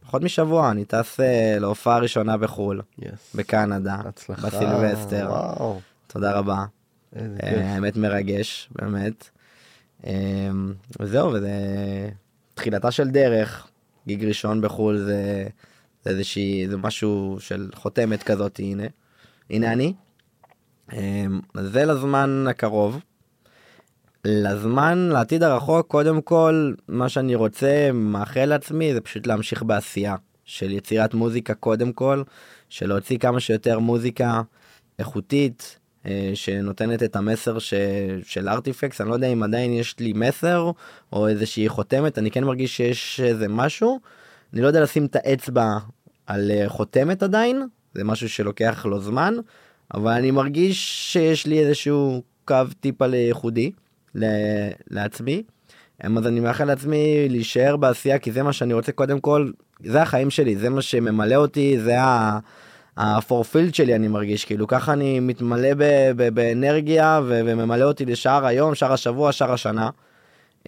פחות 0.00 0.22
משבוע, 0.22 0.70
אני 0.70 0.84
טס 0.84 1.20
להופעה 1.60 1.96
הראשונה 1.96 2.36
בחו"ל, 2.36 2.80
yes. 3.00 3.04
בקנדה, 3.34 3.96
הצלחה, 4.04 4.46
בסילבסטר. 4.46 5.26
וואו. 5.30 5.80
תודה 6.06 6.32
רבה. 6.32 6.64
האמת 7.16 7.96
מרגש, 7.96 8.68
באמת. 8.72 9.30
אמ, 10.06 10.74
וזהו, 11.00 11.32
וזה 11.32 11.50
תחילתה 12.54 12.90
של 12.90 13.08
דרך, 13.08 13.66
גיג 14.06 14.24
ראשון 14.24 14.60
בחו"ל 14.60 14.98
זה, 14.98 15.46
זה 16.04 16.10
איזושהי, 16.10 16.68
זה 16.68 16.76
משהו 16.76 17.36
של 17.40 17.70
חותמת 17.74 18.22
כזאת, 18.22 18.58
הנה. 18.58 18.86
הנה 19.50 19.72
אני. 19.72 19.92
אמ, 20.92 21.40
זה 21.54 21.84
לזמן 21.84 22.46
הקרוב. 22.50 23.00
לזמן, 24.24 24.98
לעתיד 25.12 25.42
הרחוק, 25.42 25.86
קודם 25.86 26.22
כל, 26.22 26.72
מה 26.88 27.08
שאני 27.08 27.34
רוצה, 27.34 27.90
מאחל 27.92 28.44
לעצמי, 28.44 28.94
זה 28.94 29.00
פשוט 29.00 29.26
להמשיך 29.26 29.62
בעשייה 29.62 30.16
של 30.44 30.70
יצירת 30.70 31.14
מוזיקה 31.14 31.54
קודם 31.54 31.92
כל, 31.92 32.22
של 32.68 32.88
להוציא 32.88 33.18
כמה 33.18 33.40
שיותר 33.40 33.78
מוזיקה 33.78 34.42
איכותית, 34.98 35.78
אה, 35.78 35.87
שנותנת 36.34 37.02
את 37.02 37.16
המסר 37.16 37.58
ש... 37.58 37.74
של 38.22 38.48
ארטיפקס, 38.48 39.00
אני 39.00 39.08
לא 39.08 39.14
יודע 39.14 39.26
אם 39.26 39.42
עדיין 39.42 39.72
יש 39.72 39.98
לי 39.98 40.12
מסר 40.12 40.70
או 41.12 41.28
איזושהי 41.28 41.68
חותמת, 41.68 42.18
אני 42.18 42.30
כן 42.30 42.44
מרגיש 42.44 42.76
שיש 42.76 43.20
איזה 43.20 43.48
משהו, 43.48 44.00
אני 44.52 44.60
לא 44.60 44.66
יודע 44.66 44.80
לשים 44.80 45.06
את 45.06 45.16
האצבע 45.16 45.78
על 46.26 46.50
אה, 46.50 46.68
חותמת 46.68 47.22
עדיין, 47.22 47.62
זה 47.94 48.04
משהו 48.04 48.28
שלוקח 48.28 48.86
לו 48.86 49.00
זמן, 49.00 49.34
אבל 49.94 50.12
אני 50.12 50.30
מרגיש 50.30 51.12
שיש 51.12 51.46
לי 51.46 51.60
איזשהו 51.60 52.22
קו 52.44 52.56
טיפה 52.80 53.06
לייחודי 53.06 53.70
לעצמי. 54.90 55.42
אז 56.00 56.26
אני 56.26 56.40
מאחל 56.40 56.64
לעצמי 56.64 57.28
להישאר 57.28 57.76
בעשייה 57.76 58.18
כי 58.18 58.32
זה 58.32 58.42
מה 58.42 58.52
שאני 58.52 58.74
רוצה 58.74 58.92
קודם 58.92 59.20
כל, 59.20 59.50
זה 59.84 60.02
החיים 60.02 60.30
שלי, 60.30 60.56
זה 60.56 60.70
מה 60.70 60.82
שממלא 60.82 61.34
אותי, 61.36 61.80
זה 61.80 61.96
הפורפילד 62.98 63.74
שלי 63.74 63.94
אני 63.94 64.08
מרגיש, 64.08 64.44
כאילו 64.44 64.66
ככה 64.66 64.92
אני 64.92 65.20
מתמלא 65.20 65.74
ב- 65.74 66.10
ב- 66.16 66.28
באנרגיה 66.34 67.20
ו- 67.24 67.40
וממלא 67.46 67.84
אותי 67.84 68.04
לשאר 68.04 68.46
היום, 68.46 68.74
שאר 68.74 68.92
השבוע, 68.92 69.32
שאר 69.32 69.52
השנה. 69.52 69.90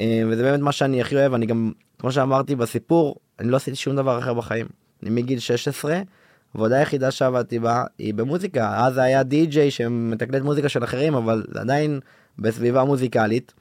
אה, 0.00 0.22
וזה 0.28 0.42
באמת 0.42 0.60
מה 0.60 0.72
שאני 0.72 1.00
הכי 1.00 1.16
אוהב, 1.16 1.34
אני 1.34 1.46
גם, 1.46 1.72
כמו 1.98 2.12
שאמרתי 2.12 2.56
בסיפור, 2.56 3.16
אני 3.38 3.48
לא 3.48 3.56
עשיתי 3.56 3.76
שום 3.76 3.96
דבר 3.96 4.18
אחר 4.18 4.34
בחיים. 4.34 4.66
אני 5.02 5.10
מגיל 5.10 5.38
16 5.38 6.00
העבודה 6.54 6.78
היחידה 6.78 7.10
שעבדתי 7.10 7.58
בה 7.58 7.84
היא 7.98 8.14
במוזיקה 8.14 8.86
אז 8.86 8.98
היה 8.98 9.22
די.ג'יי 9.22 9.70
שמתקלט 9.70 10.42
מוזיקה 10.42 10.68
של 10.68 10.84
אחרים 10.84 11.14
אבל 11.14 11.44
עדיין 11.54 12.00
בסביבה 12.38 12.84
מוזיקלית. 12.84 13.52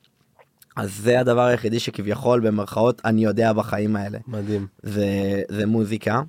אז 0.76 0.96
זה 0.96 1.20
הדבר 1.20 1.42
היחידי 1.42 1.80
שכביכול 1.80 2.40
במרכאות 2.40 3.02
אני 3.06 3.24
יודע 3.24 3.54
בחיים 3.54 3.96
האלה. 3.96 4.18
מדהים. 4.28 4.68
זה, 4.84 5.08
זה 5.50 5.66
מוזיקה. 5.66 6.22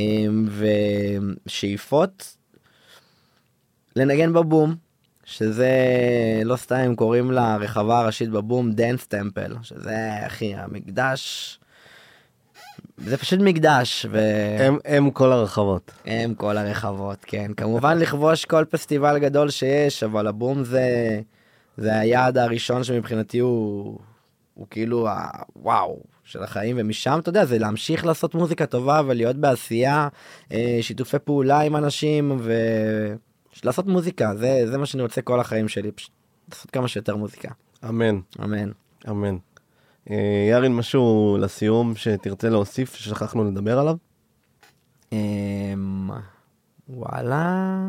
אמ, 0.00 0.48
ושאיפות 1.46 2.36
לנגן 3.96 4.32
בבום 4.32 4.74
שזה 5.24 5.70
לא 6.44 6.56
סתם 6.56 6.94
קוראים 6.96 7.30
לה 7.30 7.56
רחבה 7.56 7.98
הראשית 7.98 8.30
בבום 8.30 8.72
Dance 8.72 9.06
Temple 9.06 9.54
שזה 9.62 10.26
אחי 10.26 10.54
המקדש 10.54 11.60
זה 13.04 13.16
פשוט 13.16 13.40
מקדש. 13.40 14.06
ו... 14.10 14.18
הם, 14.58 14.78
הם 14.84 15.10
כל 15.10 15.32
הרחבות. 15.32 15.90
הם 16.06 16.34
כל 16.34 16.56
הרחבות, 16.56 17.18
כן. 17.22 17.52
כמובן 17.56 17.98
לכבוש 17.98 18.44
כל 18.44 18.64
פסטיבל 18.70 19.18
גדול 19.18 19.50
שיש, 19.50 20.02
אבל 20.02 20.26
הבום 20.26 20.64
זה, 20.64 21.20
זה 21.76 21.98
היעד 21.98 22.38
הראשון 22.38 22.84
שמבחינתי 22.84 23.38
הוא, 23.38 23.98
הוא 24.54 24.66
כאילו 24.70 25.08
הוואו 25.56 26.00
של 26.30 26.42
החיים, 26.42 26.76
ומשם 26.78 27.18
אתה 27.18 27.28
יודע, 27.28 27.44
זה 27.44 27.58
להמשיך 27.58 28.06
לעשות 28.06 28.34
מוזיקה 28.34 28.66
טובה 28.66 29.00
ולהיות 29.06 29.36
בעשייה, 29.36 30.08
אה, 30.52 30.78
שיתופי 30.80 31.18
פעולה 31.18 31.60
עם 31.60 31.76
אנשים, 31.76 32.40
ולעשות 33.62 33.86
מוזיקה, 33.86 34.36
זה, 34.36 34.62
זה 34.66 34.78
מה 34.78 34.86
שאני 34.86 35.02
רוצה 35.02 35.22
כל 35.22 35.40
החיים 35.40 35.68
שלי, 35.68 35.92
פשוט 35.92 36.10
לעשות 36.48 36.70
כמה 36.70 36.88
שיותר 36.88 37.16
מוזיקה. 37.16 37.48
אמן. 37.88 38.20
אמן. 38.44 38.70
אמן. 39.08 39.36
אה, 40.10 40.46
ירין, 40.50 40.76
משהו 40.76 41.36
לסיום 41.40 41.96
שתרצה 41.96 42.48
להוסיף 42.48 42.94
ששכחנו 42.94 43.50
לדבר 43.50 43.78
עליו? 43.78 43.96
אמ, 45.12 46.10
וואלה. 46.88 47.88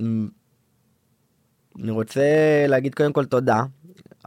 אני 0.00 1.90
רוצה 1.90 2.22
להגיד 2.68 2.94
קודם 2.94 3.12
כל 3.12 3.24
תודה 3.24 3.62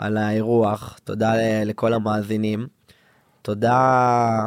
על 0.02 0.18
האירוח, 0.18 1.00
תודה 1.04 1.34
לכל 1.66 1.94
המאזינים, 1.94 2.68
תודה, 3.42 4.46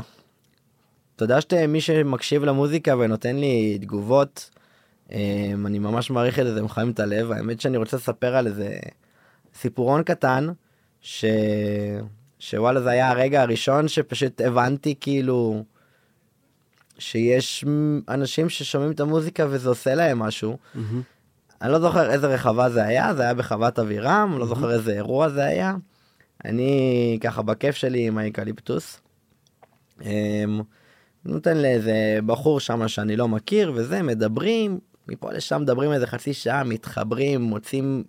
תודה 1.17 1.41
שאתם 1.41 1.73
מי 1.73 1.81
שמקשיב 1.81 2.45
למוזיקה 2.45 2.97
ונותן 2.97 3.37
לי 3.37 3.79
תגובות, 3.81 4.51
אמ, 5.13 5.67
אני 5.67 5.79
ממש 5.79 6.11
מעריך 6.11 6.39
את 6.39 6.45
זה, 6.45 6.55
זה 6.55 6.63
מחמם 6.63 6.91
את 6.91 7.01
הלב, 7.01 7.33
האמת 7.33 7.61
שאני 7.61 7.77
רוצה 7.77 7.97
לספר 7.97 8.37
על 8.37 8.47
איזה 8.47 8.77
סיפורון 9.55 10.03
קטן, 10.03 10.49
ש... 11.01 11.25
שוואלה 12.39 12.81
זה 12.81 12.91
היה 12.91 13.11
הרגע 13.11 13.43
הראשון 13.43 13.89
שפשוט 13.89 14.41
הבנתי 14.41 14.95
כאילו 15.01 15.65
שיש 16.99 17.65
אנשים 18.09 18.49
ששומעים 18.49 18.93
את 18.93 19.01
המוזיקה 19.01 19.47
וזה 19.51 19.69
עושה 19.69 19.95
להם 19.95 20.19
משהו. 20.19 20.59
אני 21.63 21.73
לא 21.73 21.79
זוכר 21.79 22.11
איזה 22.11 22.27
רחבה 22.27 22.71
זה 22.71 22.85
היה, 22.85 23.15
זה 23.15 23.23
היה 23.23 23.35
בחוות 23.35 23.79
אבירם, 23.79 24.37
לא 24.39 24.47
זוכר 24.47 24.73
איזה 24.73 24.93
אירוע 24.93 25.29
זה 25.29 25.45
היה. 25.45 25.75
אני 26.45 27.19
ככה 27.21 27.43
בכיף 27.43 27.77
שלי 27.77 28.07
עם 28.07 28.19
האקליפטוס. 28.19 29.01
אמ, 30.03 30.61
נותן 31.25 31.57
לאיזה 31.57 32.19
בחור 32.27 32.61
שם 32.61 32.89
שאני 32.89 33.17
לא 33.17 33.29
מכיר 33.29 33.73
וזה, 33.75 34.03
מדברים, 34.03 34.79
מפה 35.09 35.33
לשם 35.33 35.63
מדברים 35.63 35.93
איזה 35.93 36.07
חצי 36.07 36.35
שעה, 36.35 36.65
מתחברים, 36.65 37.43
מוצאים 37.43 38.05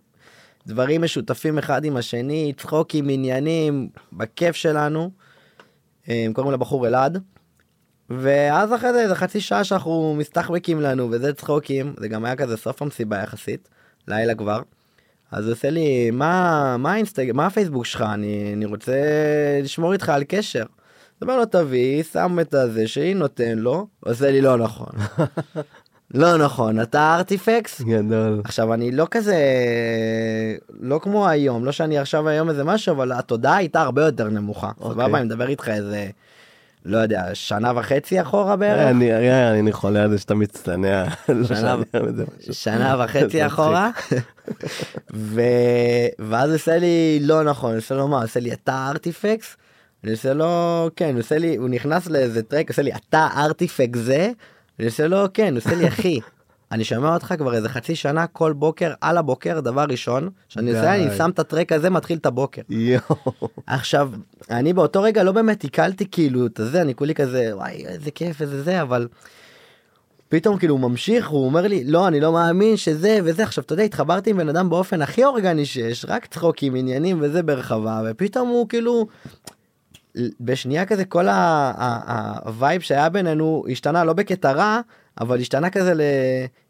דברים 0.68 1.02
משותפים 1.02 1.58
אחד 1.58 1.86
עם 1.86 1.98
השני, 1.98 2.54
צחוקים, 2.58 3.10
עניינים, 3.10 3.90
בכיף 4.14 4.56
שלנו. 4.56 5.12
אמ, 6.10 6.32
קוראים 6.34 6.54
לבחור 6.54 6.88
אלעד. 6.88 7.24
ואז 8.10 8.74
אחרי 8.74 8.94
זה 8.94 9.02
איזה 9.02 9.16
חצי 9.16 9.42
שעה 9.42 9.64
שאנחנו 9.64 10.16
מסתחבקים 10.18 10.82
לנו 10.82 11.12
וזה 11.12 11.34
צחוקים, 11.34 11.94
זה 11.98 12.08
גם 12.08 12.26
היה 12.26 12.36
כזה 12.36 12.58
סוף 12.58 12.82
המסיבה 12.82 13.18
יחסית, 13.18 13.70
לילה 14.08 14.36
כבר. 14.36 14.62
אז 15.32 15.46
הוא 15.46 15.54
עושה 15.54 15.70
לי, 15.70 16.12
מה, 16.12 16.78
מה 16.78 16.94
האינסטג... 16.94 17.32
מה 17.32 17.46
הפייסבוק 17.46 17.86
שלך? 17.86 18.02
אני, 18.02 18.54
אני 18.54 18.66
רוצה 18.66 18.94
לשמור 19.64 19.94
איתך 19.94 20.10
על 20.10 20.24
קשר. 20.28 20.64
אז 20.64 21.22
אומר 21.22 21.38
לו, 21.38 21.46
תביא, 21.46 22.04
שם 22.04 22.38
את 22.42 22.54
הזה 22.54 22.88
שהיא 22.88 23.16
נותן 23.16 23.58
לו, 23.58 23.88
עושה 24.00 24.32
לי, 24.32 24.42
לא 24.42 24.58
נכון. 24.58 24.90
לא 26.14 26.38
נכון, 26.38 26.82
אתה 26.82 27.16
ארטיפקס? 27.16 27.82
גדול. 27.82 28.42
עכשיו 28.44 28.74
אני 28.74 28.92
לא 28.92 29.08
כזה 29.12 29.38
לא 30.80 31.00
כמו 31.04 31.28
היום 31.28 31.66
לא 31.66 31.72
שאני 31.72 31.98
עכשיו 31.98 32.30
היום 32.30 32.50
איזה 32.50 32.64
משהו 32.64 32.96
אבל 32.96 33.12
התודעה 33.12 33.56
הייתה 33.56 33.82
הרבה 33.82 34.06
יותר 34.06 34.30
נמוכה 34.30 34.72
אוקיי. 34.80 34.92
סבבה 34.92 35.18
אני 35.18 35.26
מדבר 35.26 35.48
איתך 35.48 35.70
איזה 35.70 36.08
לא 36.86 36.98
יודע 36.98 37.30
שנה 37.34 37.72
וחצי 37.76 38.22
אחורה 38.22 38.56
בערך 38.56 38.90
אני, 38.90 39.16
אני, 39.16 39.60
אני 39.60 39.72
חולה 39.72 40.04
על 40.04 40.10
זה 40.10 40.18
שאתה 40.18 40.36
מצטנע. 40.36 41.06
לא 41.30 41.48
שנה-. 41.48 41.76
שנה 42.52 42.96
וחצי. 43.00 43.46
אחורה 43.46 43.90
ו... 45.14 45.42
ואז 46.20 46.54
עושה 46.54 46.78
לי 46.78 47.20
לא 47.22 47.44
נכון 47.44 47.76
עושה 47.76 47.96
לו 47.96 48.08
מה 48.08 48.22
עושה 48.22 48.40
לי 48.40 48.54
אתה 48.54 48.88
ארטיפקס. 48.90 49.58
אני 50.04 50.12
עושה 50.12 50.34
לו 50.34 50.90
כן 50.96 51.12
הוא 51.12 51.20
עושה 51.20 51.38
לי 51.38 51.56
הוא 51.56 51.70
נכנס 51.70 52.08
לאיזה 52.08 52.44
טרק 52.44 52.70
עושה 52.70 52.82
לי 52.82 52.92
אתה 52.94 53.28
ארטיפקס 53.38 54.00
זה. 54.00 54.30
אני 54.80 54.88
עושה 54.88 55.08
לו 55.08 55.26
כן 55.34 55.56
עושה 55.56 55.76
לי 55.76 55.88
אחי. 55.88 56.20
אני 56.76 56.84
שומע 56.84 57.14
אותך 57.14 57.34
כבר 57.38 57.54
איזה 57.54 57.70
חצי 57.70 57.96
שנה 57.96 58.28
כל 58.28 58.54
בוקר 58.54 58.94
על 59.02 59.18
הבוקר 59.18 59.60
דבר 59.60 59.86
ראשון 59.90 60.30
שאני 60.50 60.72
עושה. 60.72 60.96
אני 60.96 61.18
שם 61.18 61.30
את 61.30 61.40
הטרק 61.40 61.72
הזה 61.72 61.90
מתחיל 61.90 62.18
את 62.18 62.26
הבוקר. 62.26 62.62
עכשיו 63.68 64.12
אני 64.50 64.74
באותו 64.74 65.02
רגע 65.02 65.24
לא 65.24 65.32
באמת 65.32 65.64
עיכלתי 65.64 66.06
כאילו 66.12 66.46
את 66.46 66.60
זה 66.64 66.82
אני 66.82 66.96
כולי 66.96 67.16
כזה 67.16 67.50
וואי 67.56 67.86
איזה 67.86 68.12
כיף 68.12 68.42
איזה 68.42 68.64
זה 68.64 68.82
אבל. 68.82 69.08
פתאום 70.30 70.58
כאילו 70.58 70.74
הוא 70.74 70.82
ממשיך 70.82 71.28
הוא 71.28 71.46
אומר 71.46 71.68
לי 71.68 71.84
לא 71.84 72.08
אני 72.08 72.20
לא 72.20 72.34
מאמין 72.34 72.78
שזה 72.78 73.20
וזה 73.24 73.44
עכשיו 73.44 73.64
אתה 73.64 73.74
יודע 73.74 73.84
התחברתי 73.84 74.30
עם 74.30 74.38
בן 74.38 74.50
אדם 74.50 74.70
באופן 74.70 75.02
הכי 75.02 75.24
אורגני 75.24 75.66
שיש 75.66 76.06
רק 76.10 76.26
צחוקים 76.26 76.76
עניינים 76.76 77.18
וזה 77.22 77.44
ברחבה 77.44 78.02
ופתאום 78.06 78.50
הוא 78.50 78.70
כאילו. 78.70 79.08
בשנייה 80.40 80.86
כזה 80.86 81.06
כל 81.06 81.28
ה 81.30 81.60
vibe 81.60 82.82
שהיה 82.82 83.10
בינינו 83.10 83.64
השתנה 83.72 84.04
לא 84.04 84.14
בקטע 84.14 84.52
רע 84.52 84.82
אבל 85.22 85.40
השתנה 85.40 85.70
כזה 85.70 85.94
ל... 85.94 86.02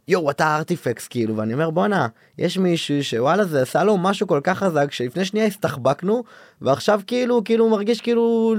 יואו 0.07 0.31
אתה 0.31 0.55
Artifex 0.55 1.07
כאילו 1.07 1.37
ואני 1.37 1.53
אומר 1.53 1.69
בואנה 1.69 2.07
יש 2.37 2.57
מישהו 2.57 3.03
שוואלה 3.03 3.45
זה 3.45 3.61
עשה 3.61 3.83
לו 3.83 3.97
משהו 3.97 4.27
כל 4.27 4.39
כך 4.43 4.57
חזק 4.57 4.91
שלפני 4.91 5.25
שנייה 5.25 5.45
הסתחבקנו 5.45 6.23
ועכשיו 6.61 7.01
כאילו 7.07 7.43
כאילו 7.43 7.69
מרגיש 7.69 8.01
כאילו 8.01 8.55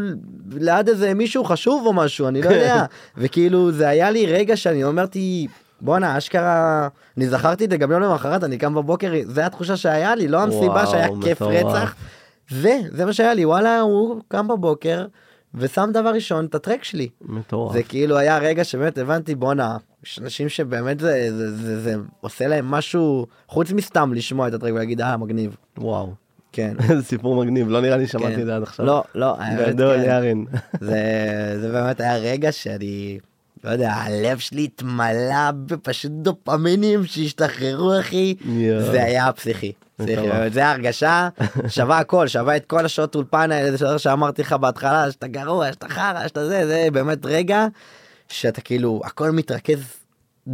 ליד 0.53 0.89
איזה 0.89 1.15
מישהו 1.15 1.45
חשוב 1.45 1.87
או 1.87 1.93
משהו 1.93 2.29
אני 2.29 2.43
לא 2.43 2.49
יודע 2.49 2.85
וכאילו 3.17 3.73
זה 3.73 3.89
היה 3.89 4.11
לי 4.11 4.27
רגע 4.27 4.57
שאני 4.57 4.85
אמרתי 4.85 5.47
בואנה 5.81 6.19
אשכרה 6.19 6.89
אני 7.17 7.29
זכרתי 7.29 7.65
את 7.65 7.71
זה 7.71 7.77
גם 7.77 7.91
יום 7.91 8.03
למחרת 8.03 8.45
אני 8.45 8.59
קם 8.59 8.75
בבוקר 8.75 9.13
זה 9.25 9.47
התחושה 9.47 9.77
שהיה 9.77 10.15
לי 10.15 10.29
לא 10.29 10.43
המסיבה 10.43 10.67
וואו, 10.67 10.87
שהיה 10.87 11.09
כיף. 11.23 11.43
רצח 11.43 11.95
זה 12.51 12.81
זה 12.93 13.05
מה 13.05 13.13
שהיה 13.13 13.35
לי 13.35 13.45
וואלה 13.45 13.81
הוא 13.81 14.21
קם 14.29 14.49
בבוקר 14.49 15.07
ושם 15.55 15.91
דבר 15.93 16.09
ראשון 16.09 16.45
את 16.45 16.55
הטרק 16.55 16.85
שלי 16.85 17.09
מטורף. 17.21 17.73
זה 17.73 17.83
כאילו 17.83 18.17
היה 18.17 18.39
רגע 18.39 18.65
שבאמת 18.65 18.99
הבנתי 18.99 19.35
בואנה 19.35 19.77
יש 20.07 20.19
אנשים 20.19 20.49
שבאמת 20.49 21.01
זה, 21.01 21.29
זה, 21.31 21.57
זה, 21.57 21.81
זה 21.81 21.95
עושה 22.21 22.47
להם 22.47 22.71
משהו 22.71 23.27
חוץ 23.49 23.73
מסתם 23.73 24.13
לשמוע 24.13 24.49
את 24.49 24.55
הטרק 24.55 24.73
ולהגיד 24.73 25.01
אה 25.01 25.17
מגניב 25.17 25.57
וואו. 25.79 26.15
כן. 26.53 26.75
איזה 26.91 27.03
סיפור 27.03 27.45
מגניב 27.45 27.69
לא 27.69 27.81
נראה 27.81 27.97
לי 27.97 28.07
שמעתי 28.07 28.35
כן. 28.35 28.41
את 28.41 28.47
זה 28.47 28.57
עד 28.57 28.63
עכשיו. 28.63 28.87
לא 28.87 29.05
לא 29.15 29.37
גדול 29.69 29.97
כן. 29.97 30.03
יארין. 30.03 30.47
זה 30.81 31.01
זה 31.61 31.73
באמת 31.73 32.01
היה 32.01 32.17
רגע 32.17 32.53
שאני 32.53 33.19
לא 33.65 33.71
יודע 33.71 33.93
הלב 33.93 34.39
שלי 34.39 34.65
התמלא 34.65 35.51
בפשוט 35.67 36.13
דופמינים 36.13 37.05
שהשתחררו 37.05 38.01
אחי 38.01 38.35
יואו. 38.45 38.83
זה 38.83 39.05
היה 39.05 39.33
פסיכי. 39.33 39.73
זה 40.53 40.71
הרגשה 40.71 41.29
שווה 41.69 41.99
הכל 41.99 42.29
שווה 42.29 42.57
את 42.57 42.67
כל 42.67 42.85
השעות 42.85 43.15
אולפן 43.15 43.53
האלה 43.53 43.77
זה 43.77 43.99
שאמרתי 43.99 44.43
לך 44.43 44.53
בהתחלה 44.53 45.11
שאתה 45.11 45.27
גרוע 45.27 45.73
שאתה 45.73 45.89
חרא 45.89 46.29
שאתה 46.29 46.47
זה 46.47 46.67
זה 46.67 46.89
באמת 46.93 47.27
רגע 47.27 47.67
שאתה 48.29 48.61
כאילו 48.61 49.01
הכל 49.05 49.31
מתרכז 49.31 49.97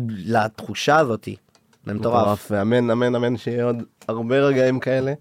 לתחושה 0.09 0.99
הזאתי. 0.99 1.37
מטורף. 1.87 2.49
ואמן 2.51 2.91
אמן 2.91 3.15
אמן 3.15 3.37
שיהיה 3.37 3.65
עוד 3.65 3.83
הרבה 4.09 4.41
רגעים 4.41 4.81
כאלה. 4.81 5.13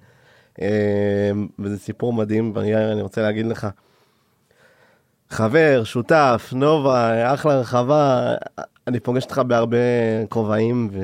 אה, 0.61 1.31
וזה 1.59 1.79
סיפור 1.79 2.13
מדהים 2.13 2.51
ויאיר 2.55 2.91
אני 2.91 3.01
רוצה 3.01 3.21
להגיד 3.21 3.45
לך. 3.45 3.67
חבר 5.29 5.83
שותף 5.83 6.49
נובה 6.55 7.33
אחלה 7.33 7.59
רחבה 7.59 8.33
אני 8.87 8.99
פוגש 8.99 9.23
אותך 9.23 9.41
בהרבה 9.47 9.77
כובעים 10.29 10.89
ו... 10.91 10.99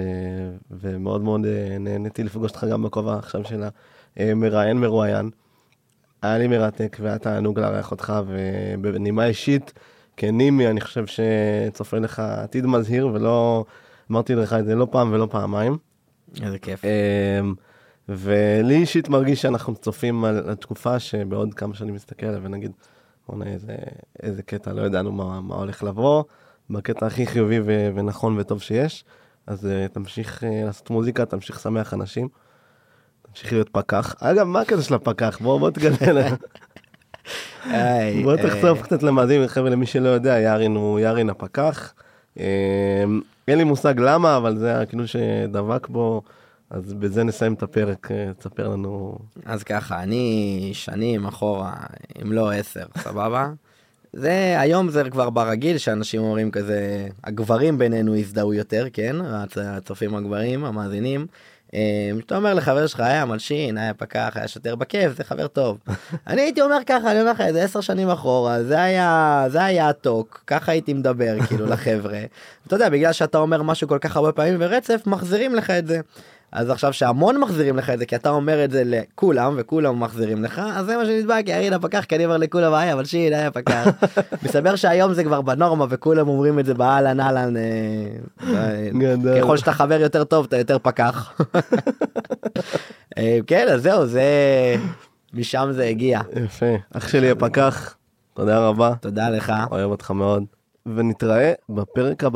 ומאוד 0.71 1.21
מאוד 1.21 1.45
אה, 1.45 1.77
נהניתי 1.79 2.23
לפגוש 2.23 2.51
אותך 2.51 2.65
גם 2.71 2.83
בכובע 2.83 3.17
עכשיו 3.17 3.43
של 3.45 3.63
המראיין 4.17 4.77
מרואיין. 4.77 5.29
היה 6.21 6.37
לי 6.37 6.47
מרתק 6.47 6.97
והיה 7.01 7.17
תענוג 7.17 7.59
לארח 7.59 7.91
אותך 7.91 8.13
ובנימה 8.27 9.25
אישית 9.25 9.73
כנימי 10.17 10.67
אני 10.67 10.81
חושב 10.81 11.05
שצופה 11.07 11.97
לך 11.97 12.19
עתיד 12.19 12.65
מזהיר 12.65 13.07
ולא 13.07 13.65
אמרתי 14.11 14.35
לך 14.35 14.53
את 14.53 14.65
זה 14.65 14.75
לא 14.75 14.87
פעם 14.91 15.13
ולא 15.13 15.27
פעמיים. 15.31 15.77
איזה 16.41 16.59
כיף. 16.59 16.83
אמ, 16.85 17.53
ולי 18.09 18.75
אישית 18.75 19.09
מרגיש 19.09 19.41
שאנחנו 19.41 19.75
צופים 19.75 20.25
על 20.25 20.49
התקופה 20.49 20.99
שבעוד 20.99 21.53
כמה 21.53 21.73
שנים 21.73 21.93
מסתכל 21.93 22.25
עליה 22.25 22.39
ונגיד, 22.43 22.71
בוא'נה 23.27 23.45
איזה, 23.45 23.75
איזה 24.23 24.43
קטע, 24.43 24.73
לא 24.73 24.81
ידענו 24.81 25.11
מה, 25.11 25.41
מה 25.41 25.55
הולך 25.55 25.83
לבוא, 25.83 26.23
בקטע 26.69 27.05
הכי 27.05 27.27
חיובי 27.27 27.59
ו- 27.59 27.89
ונכון 27.95 28.39
וטוב 28.39 28.61
שיש. 28.61 29.05
אז 29.47 29.65
uh, 29.65 29.93
תמשיך 29.93 30.43
uh, 30.43 30.65
לעשות 30.65 30.89
מוזיקה, 30.89 31.25
תמשיך 31.25 31.55
לשמח 31.55 31.93
אנשים, 31.93 32.27
תמשיך 33.21 33.53
להיות 33.53 33.69
פקח. 33.69 34.15
אגב, 34.19 34.47
מה 34.47 34.61
הקטע 34.61 34.81
של 34.81 34.93
הפקח? 34.93 35.37
בוא, 35.41 35.59
בוא 35.59 35.69
תגלה. 35.69 35.95
היי, 36.25 36.31
בוא 38.23 38.35
אה, 38.35 38.43
תחשוף 38.49 38.81
קצת 38.81 39.03
למאזינים, 39.03 39.47
חבר'ה, 39.47 39.69
למי 39.69 39.85
שלא 39.85 40.09
יודע, 40.09 40.39
יארין 40.39 40.75
הוא 40.75 40.99
יארין 40.99 41.29
הפקח. 41.29 41.93
אמ, 42.37 42.43
אין 43.47 43.57
לי 43.57 43.63
מושג 43.63 43.93
למה, 43.99 44.37
אבל 44.37 44.57
זה 44.57 44.79
הכינוי 44.81 45.07
שדבק 45.07 45.87
בו, 45.87 46.21
אז 46.69 46.93
בזה 46.93 47.23
נסיים 47.23 47.53
את 47.53 47.63
הפרק, 47.63 48.11
אה, 48.11 48.31
תספר 48.39 48.67
לנו. 48.67 49.17
אז 49.45 49.63
ככה 49.63 50.03
אני 50.03 50.69
שנים 50.73 51.25
אחורה 51.25 51.73
אם 52.21 52.31
לא 52.31 52.51
עשר 52.51 52.85
סבבה. 52.97 53.49
זה 54.13 54.55
היום 54.59 54.89
זה 54.89 55.09
כבר 55.09 55.29
ברגיל 55.29 55.77
שאנשים 55.77 56.21
אומרים 56.21 56.51
כזה 56.51 56.79
הגברים 57.23 57.77
בינינו 57.77 58.15
הזדהו 58.15 58.53
יותר 58.53 58.87
כן 58.93 59.15
הצ- 59.21 59.59
הצופים 59.61 60.15
הגברים 60.15 60.65
המאזינים. 60.65 61.27
אה, 61.73 62.09
שאתה 62.19 62.37
אומר 62.37 62.53
לחבר 62.53 62.87
שלך 62.87 62.99
היה 62.99 63.25
מלשין 63.25 63.77
היה 63.77 63.93
פקח 63.93 64.31
היה 64.35 64.47
שוטר 64.47 64.75
בכיף 64.75 65.17
זה 65.17 65.23
חבר 65.23 65.47
טוב. 65.47 65.77
אני 66.27 66.41
הייתי 66.41 66.61
אומר 66.61 66.77
ככה 66.85 67.11
אני 67.11 67.21
אומר 67.21 67.31
לך 67.31 67.41
איזה 67.41 67.63
עשר 67.63 67.81
שנים 67.81 68.09
אחורה 68.09 68.63
זה 68.63 68.81
היה 68.81 69.45
זה 69.47 69.63
היה 69.63 69.89
הטוק 69.89 70.43
ככה 70.47 70.71
הייתי 70.71 70.93
מדבר 70.93 71.37
כאילו 71.47 71.65
לחבר'ה. 71.73 72.19
אתה 72.67 72.75
יודע 72.75 72.89
בגלל 72.89 73.13
שאתה 73.13 73.37
אומר 73.37 73.63
משהו 73.63 73.87
כל 73.87 73.97
כך 74.01 74.15
הרבה 74.15 74.31
פעמים 74.31 74.57
ורצף 74.59 75.01
מחזירים 75.05 75.55
לך 75.55 75.69
את 75.69 75.87
זה. 75.87 76.01
אז 76.51 76.69
עכשיו 76.69 76.93
שהמון 76.93 77.39
מחזירים 77.39 77.77
לך 77.77 77.89
את 77.89 77.99
זה 77.99 78.05
כי 78.05 78.15
אתה 78.15 78.29
אומר 78.29 78.63
את 78.63 78.71
זה 78.71 78.83
לכולם 78.85 79.55
וכולם 79.57 80.03
מחזירים 80.03 80.43
לך 80.43 80.61
אז 80.75 80.85
זה 80.85 80.97
מה 80.97 81.05
שנדבק 81.05 81.43
ירין 81.47 81.73
הפקח 81.73 82.05
כי 82.07 82.15
אני 82.15 82.25
אומר 82.25 82.37
לכולם 82.37 82.73
היי 82.73 82.93
אבל 82.93 83.05
שין 83.05 83.33
היה 83.33 83.51
פקח. 83.51 83.87
מסתבר 84.43 84.75
שהיום 84.75 85.13
זה 85.13 85.23
כבר 85.23 85.41
בנורמה 85.41 85.85
וכולם 85.89 86.27
אומרים 86.27 86.59
את 86.59 86.65
זה 86.65 86.73
באהלן 86.73 87.19
אהלן 87.19 87.53
אה. 87.57 88.89
ככל 89.41 89.57
שאתה 89.57 89.71
חבר 89.73 90.01
יותר 90.01 90.23
טוב 90.23 90.45
אתה 90.45 90.57
יותר 90.57 90.77
פקח. 90.79 91.33
אה, 93.17 93.39
כן 93.47 93.67
אז 93.69 93.81
זהו 93.81 94.05
זה 94.05 94.23
משם 95.33 95.69
זה 95.71 95.83
הגיע 95.83 96.21
יפה. 96.43 96.75
אח 96.93 97.07
שלי 97.07 97.31
הפקח, 97.31 97.95
תודה 98.33 98.59
רבה. 98.59 98.93
תודה 99.01 99.29
לך 99.29 99.53
אוהב 99.71 99.91
אותך 99.91 100.11
מאוד. 100.11 100.43
ונתראה 100.95 101.53
בפרק 101.69 102.23
הבא. 102.23 102.35